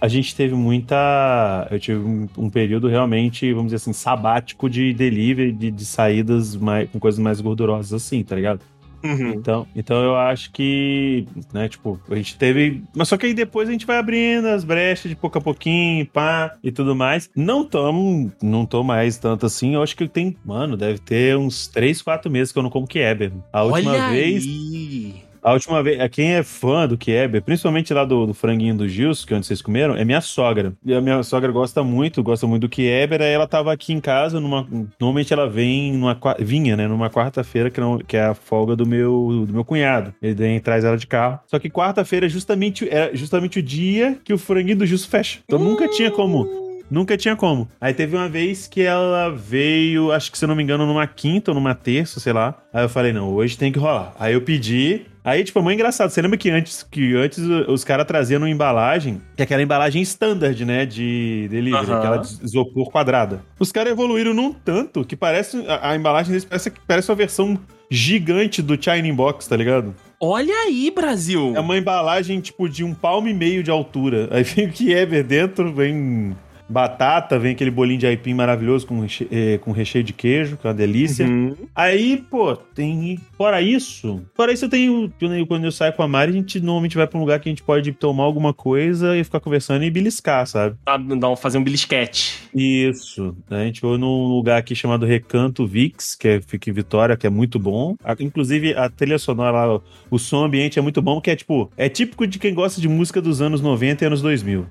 A 0.00 0.08
gente 0.08 0.34
teve 0.34 0.54
muita. 0.54 1.68
Eu 1.70 1.78
tive 1.78 1.98
um, 1.98 2.26
um 2.38 2.48
período 2.48 2.88
realmente, 2.88 3.52
vamos 3.52 3.66
dizer 3.66 3.76
assim, 3.76 3.92
sabático 3.92 4.70
de 4.70 4.94
delivery, 4.94 5.52
de, 5.52 5.70
de 5.70 5.84
saídas 5.84 6.56
mais, 6.56 6.88
com 6.90 6.98
coisas 6.98 7.20
mais 7.20 7.38
gordurosas 7.38 7.92
assim, 7.92 8.22
tá 8.24 8.34
ligado? 8.34 8.60
Uhum. 9.02 9.30
Então, 9.30 9.66
então 9.74 10.02
eu 10.02 10.16
acho 10.16 10.50
que, 10.52 11.26
né, 11.52 11.68
tipo, 11.68 12.00
a 12.10 12.14
gente 12.16 12.36
teve. 12.36 12.82
Mas 12.94 13.08
só 13.08 13.16
que 13.16 13.26
aí 13.26 13.34
depois 13.34 13.68
a 13.68 13.72
gente 13.72 13.86
vai 13.86 13.98
abrindo 13.98 14.46
as 14.46 14.64
brechas 14.64 15.08
de 15.08 15.16
pouco 15.16 15.38
a 15.38 15.40
pouquinho, 15.40 16.06
pá, 16.06 16.56
e 16.62 16.70
tudo 16.72 16.94
mais. 16.94 17.30
Não 17.34 17.64
tamo, 17.64 18.32
não 18.42 18.66
tô 18.66 18.82
mais 18.82 19.18
tanto 19.18 19.46
assim. 19.46 19.74
Eu 19.74 19.82
acho 19.82 19.96
que 19.96 20.08
tem, 20.08 20.36
mano, 20.44 20.76
deve 20.76 20.98
ter 20.98 21.36
uns 21.36 21.66
3, 21.68 22.02
4 22.02 22.30
meses 22.30 22.52
que 22.52 22.58
eu 22.58 22.62
não 22.62 22.70
como 22.70 22.86
Kieber. 22.86 23.32
A 23.52 23.62
última 23.62 23.92
Olha 23.92 24.10
vez. 24.10 24.44
aí. 24.44 25.07
A 25.48 25.52
última 25.54 25.82
vez, 25.82 25.98
a 25.98 26.10
quem 26.10 26.34
é 26.34 26.42
fã 26.42 26.86
do 26.86 26.98
Kieber, 26.98 27.40
principalmente 27.40 27.94
lá 27.94 28.04
do, 28.04 28.26
do 28.26 28.34
franguinho 28.34 28.76
do 28.76 28.86
Gilson, 28.86 29.26
que 29.26 29.32
é 29.32 29.36
onde 29.38 29.46
vocês 29.46 29.62
comeram, 29.62 29.96
é 29.96 30.04
minha 30.04 30.20
sogra. 30.20 30.74
E 30.84 30.92
a 30.92 31.00
minha 31.00 31.22
sogra 31.22 31.50
gosta 31.50 31.82
muito, 31.82 32.22
gosta 32.22 32.46
muito 32.46 32.60
do 32.60 32.68
Kieber, 32.68 33.22
aí 33.22 33.32
ela 33.32 33.46
tava 33.46 33.72
aqui 33.72 33.94
em 33.94 33.98
casa, 33.98 34.40
numa, 34.40 34.68
normalmente 35.00 35.32
ela 35.32 35.48
vem 35.48 35.94
numa, 35.94 36.18
vinha, 36.38 36.76
né, 36.76 36.86
numa 36.86 37.08
quarta-feira, 37.08 37.70
que, 37.70 37.80
que 38.06 38.18
é 38.18 38.26
a 38.26 38.34
folga 38.34 38.76
do 38.76 38.84
meu, 38.84 39.46
do 39.46 39.54
meu 39.54 39.64
cunhado. 39.64 40.12
Ele 40.20 40.34
vem, 40.34 40.60
traz 40.60 40.84
ela 40.84 40.98
de 40.98 41.06
carro. 41.06 41.40
Só 41.46 41.58
que 41.58 41.70
quarta-feira 41.70 42.26
é 42.26 42.28
justamente, 42.28 42.86
é 42.86 43.12
justamente 43.14 43.58
o 43.58 43.62
dia 43.62 44.18
que 44.22 44.34
o 44.34 44.38
franguinho 44.38 44.76
do 44.76 44.84
Gilson 44.84 45.08
fecha. 45.08 45.38
Então 45.46 45.58
nunca 45.58 45.88
tinha 45.88 46.10
como. 46.10 46.67
Nunca 46.90 47.16
tinha 47.16 47.36
como. 47.36 47.68
Aí 47.80 47.92
teve 47.92 48.16
uma 48.16 48.28
vez 48.28 48.66
que 48.66 48.82
ela 48.82 49.30
veio, 49.30 50.10
acho 50.12 50.32
que 50.32 50.38
se 50.38 50.44
eu 50.44 50.48
não 50.48 50.56
me 50.56 50.62
engano, 50.62 50.86
numa 50.86 51.06
quinta 51.06 51.50
ou 51.50 51.54
numa 51.54 51.74
terça, 51.74 52.20
sei 52.20 52.32
lá. 52.32 52.54
Aí 52.72 52.84
eu 52.84 52.88
falei, 52.88 53.12
não, 53.12 53.32
hoje 53.32 53.58
tem 53.58 53.70
que 53.70 53.78
rolar. 53.78 54.14
Aí 54.18 54.34
eu 54.34 54.40
pedi. 54.40 55.02
Aí, 55.24 55.44
tipo, 55.44 55.58
é 55.58 55.62
muito 55.62 55.74
engraçado. 55.74 56.08
Você 56.08 56.22
lembra 56.22 56.38
que 56.38 56.48
antes, 56.48 56.82
que 56.82 57.14
antes 57.14 57.38
os 57.68 57.84
caras 57.84 58.06
traziam 58.06 58.40
uma 58.40 58.48
embalagem, 58.48 59.20
que 59.36 59.42
é 59.42 59.44
aquela 59.44 59.62
embalagem 59.62 60.00
standard, 60.00 60.64
né? 60.64 60.86
De 60.86 61.46
delivery, 61.50 61.92
aquela 61.92 62.16
de 62.16 62.42
isopor 62.42 62.90
quadrada. 62.90 63.42
Os 63.58 63.70
caras 63.70 63.92
evoluíram 63.92 64.32
num 64.32 64.52
tanto 64.52 65.04
que 65.04 65.14
parece. 65.14 65.62
A, 65.68 65.90
a 65.90 65.96
embalagem 65.96 66.30
deles 66.30 66.46
parece, 66.46 66.72
parece 66.86 67.10
uma 67.10 67.16
versão 67.16 67.58
gigante 67.90 68.62
do 68.62 68.82
China 68.82 69.12
Box, 69.14 69.46
tá 69.46 69.56
ligado? 69.56 69.94
Olha 70.20 70.54
aí, 70.66 70.90
Brasil. 70.90 71.52
É 71.54 71.60
uma 71.60 71.76
embalagem, 71.76 72.40
tipo, 72.40 72.68
de 72.68 72.82
um 72.82 72.94
palmo 72.94 73.28
e 73.28 73.34
meio 73.34 73.62
de 73.62 73.70
altura. 73.70 74.28
Aí 74.30 74.42
vem 74.42 74.66
o 74.66 74.72
Kieber 74.72 75.24
dentro, 75.24 75.72
vem 75.72 76.34
batata, 76.68 77.38
vem 77.38 77.52
aquele 77.52 77.70
bolinho 77.70 77.98
de 77.98 78.06
aipim 78.06 78.34
maravilhoso 78.34 78.86
com, 78.86 79.00
reche- 79.00 79.26
eh, 79.30 79.58
com 79.58 79.72
recheio 79.72 80.04
de 80.04 80.12
queijo, 80.12 80.56
que 80.56 80.66
é 80.66 80.70
uma 80.70 80.74
delícia. 80.76 81.26
Uhum. 81.26 81.56
Aí, 81.74 82.22
pô, 82.30 82.54
tem. 82.56 83.18
Fora 83.36 83.60
isso. 83.62 84.22
Fora 84.34 84.52
isso, 84.52 84.64
eu 84.64 84.68
tenho. 84.68 85.12
quando 85.46 85.64
eu- 85.64 85.72
saio 85.72 85.92
com 85.92 86.02
a 86.02 86.08
Mari, 86.08 86.30
a 86.32 86.34
gente 86.34 86.60
normalmente 86.60 86.96
vai 86.96 87.06
pra 87.06 87.16
um 87.18 87.20
lugar 87.22 87.38
que 87.40 87.48
a 87.48 87.52
gente 87.52 87.62
pode 87.62 87.92
tomar 87.92 88.24
alguma 88.24 88.52
coisa 88.52 89.16
e 89.16 89.22
ficar 89.24 89.40
conversando 89.40 89.84
e 89.84 89.90
beliscar, 89.90 90.46
sabe? 90.46 90.76
Dá- 90.84 90.96
dá 90.96 91.28
um- 91.30 91.36
fazer 91.36 91.58
um 91.58 91.62
belisquete. 91.64 92.38
Isso. 92.54 93.36
A 93.50 93.64
gente 93.64 93.80
foi 93.80 93.96
num 93.98 94.24
lugar 94.26 94.58
aqui 94.58 94.74
chamado 94.74 95.06
Recanto 95.06 95.66
Vix, 95.66 96.14
que 96.14 96.28
é, 96.28 96.40
fica 96.40 96.68
em 96.68 96.72
Vitória, 96.72 97.16
que 97.16 97.26
é 97.26 97.30
muito 97.30 97.58
bom. 97.58 97.96
A- 98.04 98.16
inclusive, 98.20 98.74
a 98.74 98.88
trilha 98.88 99.18
sonora 99.18 99.64
lá, 99.66 99.80
o- 100.10 100.18
som 100.18 100.44
ambiente 100.44 100.78
é 100.78 100.82
muito 100.82 101.00
bom, 101.00 101.20
que 101.20 101.30
é 101.30 101.36
tipo, 101.36 101.70
é 101.76 101.88
típico 101.88 102.26
de 102.26 102.38
quem 102.38 102.52
gosta 102.52 102.80
de 102.80 102.88
música 102.88 103.20
dos 103.22 103.40
anos 103.40 103.60
90 103.60 104.04
e 104.04 104.06
anos 104.06 104.20
2000. 104.20 104.66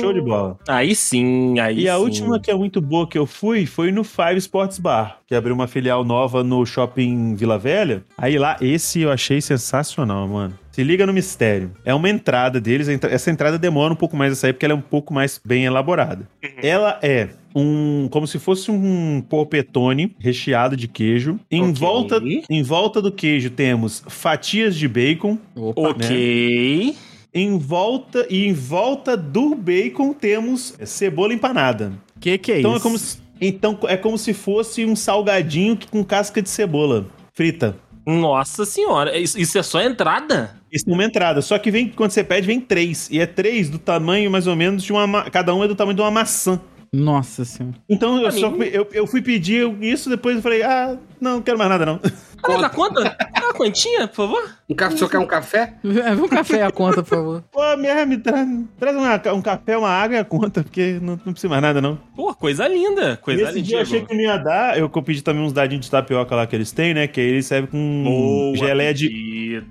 Show 0.00 0.12
de 0.12 0.20
bola. 0.20 0.58
Aí 0.68 0.94
sim, 0.94 1.58
aí 1.58 1.80
E 1.80 1.88
a 1.88 1.96
sim. 1.96 2.00
última 2.02 2.40
que 2.40 2.50
é 2.50 2.54
muito 2.54 2.80
boa 2.80 3.06
que 3.08 3.16
eu 3.18 3.26
fui 3.26 3.66
foi 3.66 3.90
no 3.92 4.04
Five 4.04 4.38
Sports 4.38 4.78
Bar, 4.78 5.18
que 5.26 5.34
abriu 5.34 5.54
uma 5.54 5.66
filial 5.66 6.04
nova 6.04 6.42
no 6.44 6.64
shopping 6.66 7.34
Vila 7.34 7.58
Velha. 7.58 8.04
Aí 8.18 8.38
lá, 8.38 8.56
esse 8.60 9.00
eu 9.00 9.10
achei 9.10 9.40
sensacional, 9.40 10.26
mano. 10.28 10.58
Se 10.72 10.82
liga 10.82 11.06
no 11.06 11.12
mistério. 11.12 11.70
É 11.84 11.94
uma 11.94 12.08
entrada 12.10 12.60
deles. 12.60 12.88
Essa 12.88 13.30
entrada 13.30 13.56
demora 13.58 13.92
um 13.92 13.96
pouco 13.96 14.16
mais 14.16 14.32
a 14.32 14.36
sair 14.36 14.52
porque 14.52 14.64
ela 14.66 14.74
é 14.74 14.76
um 14.76 14.80
pouco 14.80 15.14
mais 15.14 15.40
bem 15.46 15.64
elaborada. 15.66 16.28
Ela 16.60 16.98
é 17.00 17.28
um. 17.54 18.08
como 18.10 18.26
se 18.26 18.40
fosse 18.40 18.72
um 18.72 19.20
polpetone 19.20 20.16
recheado 20.18 20.76
de 20.76 20.88
queijo. 20.88 21.38
Em, 21.48 21.62
Ok. 21.62 21.74
volta, 21.74 22.20
em 22.50 22.62
volta 22.64 23.00
do 23.00 23.12
queijo 23.12 23.50
temos 23.50 24.02
fatias 24.08 24.74
de 24.74 24.88
bacon. 24.88 25.38
Opa. 25.54 25.90
Ok. 25.90 26.96
Em 27.34 27.58
volta 27.58 28.26
e 28.30 28.46
em 28.46 28.52
volta 28.52 29.16
do 29.16 29.54
bacon 29.56 30.12
temos 30.12 30.74
cebola 30.84 31.34
empanada. 31.34 31.92
Que 32.20 32.38
que 32.38 32.52
é 32.52 32.58
Então 32.60 32.70
isso? 32.72 32.78
é 32.80 32.82
como 32.82 32.98
se, 32.98 33.18
então 33.40 33.78
é 33.88 33.96
como 33.96 34.16
se 34.16 34.32
fosse 34.32 34.84
um 34.84 34.94
salgadinho 34.94 35.76
com 35.90 36.04
casca 36.04 36.40
de 36.40 36.48
cebola 36.48 37.06
frita. 37.32 37.76
Nossa 38.06 38.64
senhora, 38.64 39.16
isso, 39.18 39.38
isso 39.40 39.58
é 39.58 39.62
só 39.62 39.80
entrada? 39.82 40.54
Isso 40.70 40.88
é 40.88 40.92
uma 40.92 41.04
entrada. 41.04 41.40
Só 41.42 41.58
que 41.58 41.70
vem 41.70 41.88
quando 41.88 42.10
você 42.10 42.22
pede 42.22 42.46
vem 42.46 42.60
três 42.60 43.08
e 43.10 43.18
é 43.18 43.26
três 43.26 43.68
do 43.70 43.78
tamanho 43.78 44.30
mais 44.30 44.46
ou 44.46 44.54
menos 44.54 44.82
de 44.84 44.92
uma 44.92 45.06
ma- 45.06 45.28
cada 45.30 45.54
um 45.54 45.64
é 45.64 45.68
do 45.68 45.74
tamanho 45.74 45.96
de 45.96 46.02
uma 46.02 46.10
maçã. 46.10 46.60
Nossa 46.94 47.44
senhora. 47.44 47.76
Então 47.88 48.20
eu 48.22 48.30
só 48.30 48.48
eu, 48.56 48.86
eu 48.92 49.06
fui 49.06 49.20
pedir 49.20 49.68
isso 49.82 50.08
depois 50.08 50.36
eu 50.36 50.42
falei 50.42 50.62
ah 50.62 50.96
não 51.20 51.34
não 51.36 51.42
quero 51.42 51.58
mais 51.58 51.70
nada 51.70 51.84
não. 51.84 52.00
Ah, 52.42 52.56
dá 52.60 52.68
conta? 52.68 53.02
Dá 53.02 53.40
uma 53.46 53.54
quentinha, 53.54 54.06
por 54.06 54.16
favor? 54.16 54.50
Um 54.68 54.74
café, 54.74 54.94
o 54.94 54.98
senhor 54.98 55.10
quer 55.10 55.18
um 55.18 55.26
café? 55.26 55.74
É, 55.82 56.12
um 56.12 56.28
café 56.28 56.62
a 56.62 56.70
conta, 56.70 57.02
por 57.02 57.08
favor. 57.08 57.44
Pô, 57.50 57.76
merda, 57.78 58.04
me 58.04 58.18
traz, 58.18 58.46
traz 58.78 58.94
uma- 58.94 59.32
um 59.32 59.40
café, 59.40 59.78
uma 59.78 59.88
água 59.88 60.16
e 60.16 60.18
a 60.20 60.24
conta 60.24 60.62
porque 60.62 60.98
não, 61.00 61.18
não 61.24 61.32
precisa 61.32 61.48
mais 61.48 61.62
nada 61.62 61.80
não. 61.80 61.96
Pô, 62.14 62.34
coisa 62.34 62.68
linda, 62.68 63.16
coisa 63.16 63.40
Nesse 63.44 63.54
linda. 63.54 63.66
dia 63.66 63.76
eu 63.78 63.82
achei 63.82 64.04
que 64.04 64.14
não 64.14 64.20
ia 64.20 64.36
dar. 64.36 64.78
Eu 64.78 64.90
pedi 64.90 65.22
também 65.22 65.42
uns 65.42 65.54
dadinhos 65.54 65.86
de 65.86 65.90
tapioca 65.90 66.36
lá 66.36 66.46
que 66.46 66.54
eles 66.54 66.70
têm, 66.70 66.92
né? 66.92 67.06
Que 67.06 67.20
aí 67.20 67.26
eles 67.28 67.46
servem 67.46 67.70
com 67.70 68.02
Boa 68.04 68.56
geleia 68.56 68.92
de. 68.92 69.62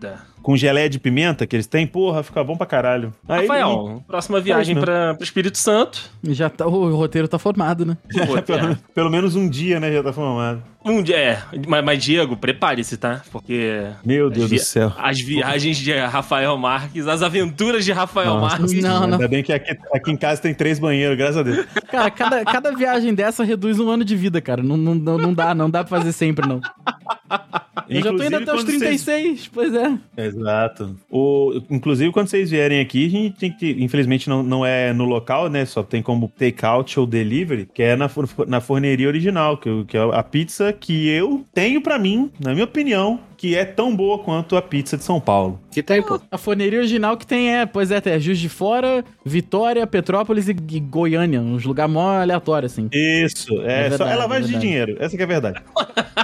Com 0.43 0.57
geleia 0.57 0.89
de 0.89 0.99
pimenta 0.99 1.47
que 1.47 1.55
eles 1.55 1.65
têm, 1.65 1.87
porra, 1.87 2.21
fica 2.21 2.43
bom 2.43 2.57
pra 2.57 2.67
caralho. 2.67 3.13
Aí, 3.27 3.47
Rafael, 3.47 4.03
próxima 4.05 4.41
viagem 4.41 4.75
pra, 4.75 5.15
pro 5.15 5.23
Espírito 5.23 5.57
Santo. 5.57 6.11
Já 6.21 6.49
tá, 6.49 6.67
o 6.67 6.95
roteiro 6.95 7.29
tá 7.29 7.39
formado, 7.39 7.85
né? 7.85 7.97
Pelo, 8.45 8.71
é, 8.71 8.77
pelo 8.93 9.09
menos 9.09 9.35
um 9.35 9.49
dia, 9.49 9.79
né, 9.79 9.91
já 9.91 10.03
tá 10.03 10.11
formado. 10.11 10.61
um 10.85 11.01
dia, 11.01 11.17
é, 11.17 11.41
mas, 11.65 11.83
mas 11.83 12.03
Diego, 12.03 12.35
prepare-se, 12.35 12.97
tá? 12.97 13.21
Porque 13.31 13.87
Meu 14.05 14.29
Deus 14.29 14.49
do 14.49 14.59
céu. 14.59 14.91
as 14.97 15.21
viagens 15.21 15.77
de 15.77 15.93
Rafael 15.93 16.57
Marques, 16.57 17.07
as 17.07 17.21
aventuras 17.21 17.85
de 17.85 17.93
Rafael 17.93 18.35
Nossa. 18.35 18.59
Marques. 18.59 18.83
Não, 18.83 19.07
não. 19.07 19.13
Ainda 19.13 19.27
bem 19.29 19.41
que 19.41 19.53
aqui, 19.53 19.77
aqui 19.93 20.11
em 20.11 20.17
casa 20.17 20.41
tem 20.41 20.53
três 20.53 20.77
banheiros, 20.77 21.17
graças 21.17 21.37
a 21.37 21.43
Deus. 21.43 21.65
Cara, 21.89 22.11
cada, 22.11 22.43
cada 22.43 22.75
viagem 22.75 23.13
dessa 23.13 23.45
reduz 23.45 23.79
um 23.79 23.89
ano 23.89 24.03
de 24.03 24.15
vida, 24.15 24.41
cara. 24.41 24.61
Não, 24.61 24.75
não, 24.75 24.93
não, 24.93 25.17
não 25.17 25.33
dá, 25.33 25.55
não 25.55 25.69
dá 25.69 25.85
pra 25.85 25.99
fazer 25.99 26.11
sempre, 26.11 26.45
não. 26.45 26.59
Eu 27.89 28.01
já 28.03 28.13
tô 28.13 28.23
indo 28.23 28.35
até 28.35 28.53
os 28.53 28.61
quando 28.63 28.67
vocês- 28.67 29.03
36, 29.03 29.49
pois 29.51 29.73
é. 29.73 29.97
Exato. 30.15 30.95
O, 31.09 31.59
inclusive, 31.69 32.11
quando 32.11 32.27
vocês 32.27 32.51
vierem 32.51 32.79
aqui, 32.79 33.07
a 33.07 33.09
gente 33.09 33.35
tem 33.39 33.51
que. 33.51 33.71
Infelizmente, 33.79 34.29
não, 34.29 34.43
não 34.43 34.65
é 34.65 34.93
no 34.93 35.05
local, 35.05 35.49
né? 35.49 35.65
Só 35.65 35.81
tem 35.83 36.01
como 36.01 36.31
take-out 36.37 36.99
ou 36.99 37.05
delivery, 37.05 37.67
que 37.73 37.81
é 37.81 37.95
na, 37.95 38.09
na 38.47 38.61
forneria 38.61 39.07
original, 39.07 39.57
que, 39.57 39.85
que 39.85 39.97
é 39.97 40.01
a 40.01 40.21
pizza 40.23 40.71
que 40.71 41.07
eu 41.09 41.43
tenho 41.53 41.81
pra 41.81 41.97
mim, 41.97 42.29
na 42.39 42.51
minha 42.53 42.65
opinião, 42.65 43.19
que 43.37 43.55
é 43.55 43.65
tão 43.65 43.95
boa 43.95 44.19
quanto 44.19 44.55
a 44.55 44.61
pizza 44.61 44.95
de 44.95 45.03
São 45.03 45.19
Paulo. 45.19 45.59
Que 45.71 45.81
tem, 45.83 46.01
pô. 46.01 46.19
A 46.31 46.37
forneria 46.37 46.79
original 46.79 47.17
que 47.17 47.25
tem 47.25 47.55
é, 47.55 47.65
pois 47.65 47.89
é, 47.91 47.99
tem 47.99 48.19
Juiz 48.19 48.39
de 48.39 48.49
Fora, 48.49 49.03
Vitória, 49.25 49.85
Petrópolis 49.87 50.47
e, 50.47 50.53
Goiânia, 50.53 51.41
uns 51.41 51.65
lugares 51.65 51.91
mó 51.91 52.21
aleatórios, 52.21 52.71
assim. 52.71 52.87
Isso, 52.93 53.59
é, 53.63 53.87
É 53.87 53.91
só 53.91 53.97
verdade, 54.05 54.11
é 54.11 54.15
lavagem 54.15 54.49
é 54.49 54.53
de 54.53 54.59
dinheiro. 54.59 54.95
Essa 54.99 55.15
que 55.17 55.21
é 55.23 55.25
a 55.25 55.27
verdade. 55.27 55.59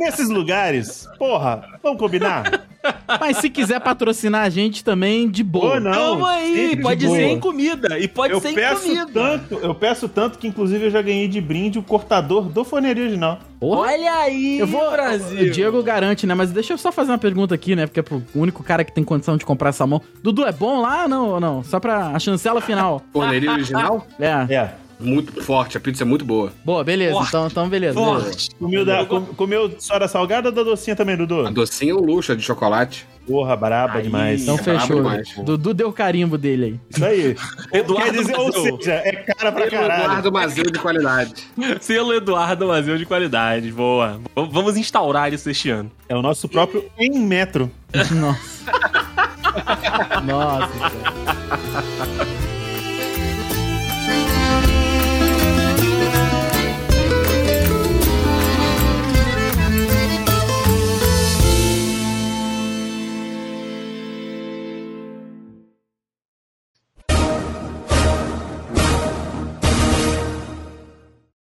Nesses 0.00 0.30
lugares, 0.30 1.06
porra, 1.18 1.62
vamos 1.82 1.98
combinar? 1.98 2.64
Mas 3.20 3.36
se 3.36 3.50
quiser 3.50 3.78
patrocinar 3.80 4.46
a 4.46 4.48
gente 4.48 4.82
também, 4.82 5.28
de 5.28 5.44
boa. 5.44 5.74
Ou 5.74 5.80
não. 5.80 5.92
Calma 5.92 6.30
aí, 6.30 6.74
pode 6.80 7.06
ser 7.06 7.24
em 7.26 7.38
comida. 7.38 7.98
E 7.98 8.08
pode 8.08 8.32
Eu 8.32 8.40
ser 8.40 8.52
em 8.52 8.54
peço 8.54 8.82
comida. 8.82 9.06
tanto, 9.12 9.54
eu 9.56 9.74
peço 9.74 10.08
tanto 10.08 10.38
que 10.38 10.48
inclusive 10.48 10.86
eu 10.86 10.90
já 10.90 11.02
ganhei 11.02 11.28
de 11.28 11.38
brinde 11.40 11.78
o 11.78 11.82
cortador 11.82 12.44
do 12.48 12.64
forneria 12.64 13.02
original. 13.04 13.38
Porra. 13.60 13.80
Olha 13.82 14.12
aí, 14.20 14.58
Eu 14.58 14.66
vou. 14.66 14.90
Brasil. 14.90 15.48
O 15.48 15.50
Diego 15.50 15.82
garante, 15.82 16.26
né? 16.26 16.34
Mas 16.34 16.50
deixa 16.50 16.72
eu 16.72 16.78
só 16.78 16.90
fazer 16.90 17.10
uma 17.12 17.18
pergunta 17.18 17.54
aqui, 17.54 17.76
né? 17.76 17.86
Porque 17.86 18.00
é 18.00 18.02
pro 18.02 18.22
único 18.34 18.62
cara 18.64 18.82
que 18.82 18.94
tem 18.94 19.04
condição 19.04 19.36
de 19.36 19.44
comprar 19.44 19.68
essa 19.68 19.86
mão. 19.86 20.00
Dudu, 20.22 20.46
é 20.46 20.52
bom 20.52 20.80
lá 20.80 21.02
ou 21.02 21.08
não? 21.08 21.40
não? 21.40 21.62
Só 21.62 21.78
pra 21.78 22.06
a 22.08 22.18
chancela 22.18 22.62
final. 22.62 23.02
Forneria 23.12 23.52
original, 23.52 24.06
É. 24.18 24.54
É. 24.54 24.70
muito 25.00 25.42
forte. 25.42 25.76
A 25.76 25.80
pizza 25.80 26.02
é 26.02 26.06
muito 26.06 26.24
boa. 26.24 26.52
Boa, 26.64 26.84
beleza. 26.84 27.14
Forte. 27.14 27.28
Então, 27.28 27.46
então 27.46 27.68
beleza. 27.68 27.98
beleza. 28.00 28.22
Forte. 28.24 28.50
Comeu, 28.58 28.84
da, 28.84 29.04
com- 29.06 29.24
comeu 29.26 29.74
só 29.78 29.98
da 29.98 30.06
salgada 30.08 30.48
ou 30.48 30.54
da 30.54 30.62
docinha 30.62 30.94
também, 30.96 31.14
A 31.14 31.18
Dudu? 31.18 31.50
docinha 31.50 31.92
é 31.92 31.94
um 31.94 32.00
luxo, 32.00 32.32
a 32.32 32.34
de 32.34 32.42
chocolate. 32.42 33.06
Porra, 33.26 33.54
braba 33.54 33.98
Aí. 33.98 34.02
demais. 34.04 34.42
Então 34.42 34.54
É 34.56 34.58
fechou. 34.58 34.96
demais. 34.96 35.28
Dudu 35.44 35.72
deu 35.72 35.88
o 35.88 35.92
carimbo 35.92 36.36
dele 36.36 36.64
aí. 36.64 36.80
Isso 36.90 37.04
aí. 37.04 37.36
Eduardo 37.72 38.10
Quer 38.12 38.18
dizer, 38.18 38.36
ou 38.36 38.52
seja, 38.52 38.92
é 38.94 39.12
cara 39.12 39.52
pra 39.52 39.70
caralho. 39.70 40.02
Eduardo 40.04 40.32
Mazeu 40.32 40.64
de 40.64 40.78
qualidade. 40.78 41.34
Selo 41.80 42.12
Eduardo 42.14 42.66
Mazeu 42.66 42.98
de 42.98 43.06
qualidade. 43.06 43.70
Boa. 43.70 44.18
V- 44.36 44.48
Vamos 44.50 44.76
instaurar 44.76 45.32
isso 45.32 45.48
este 45.48 45.70
ano. 45.70 45.90
É 46.08 46.16
o 46.16 46.22
nosso 46.22 46.48
próprio 46.48 46.84
em 46.98 47.10
metro. 47.20 47.70
Nossa. 48.16 48.40
Nossa. 50.26 50.68
cara. 50.80 52.19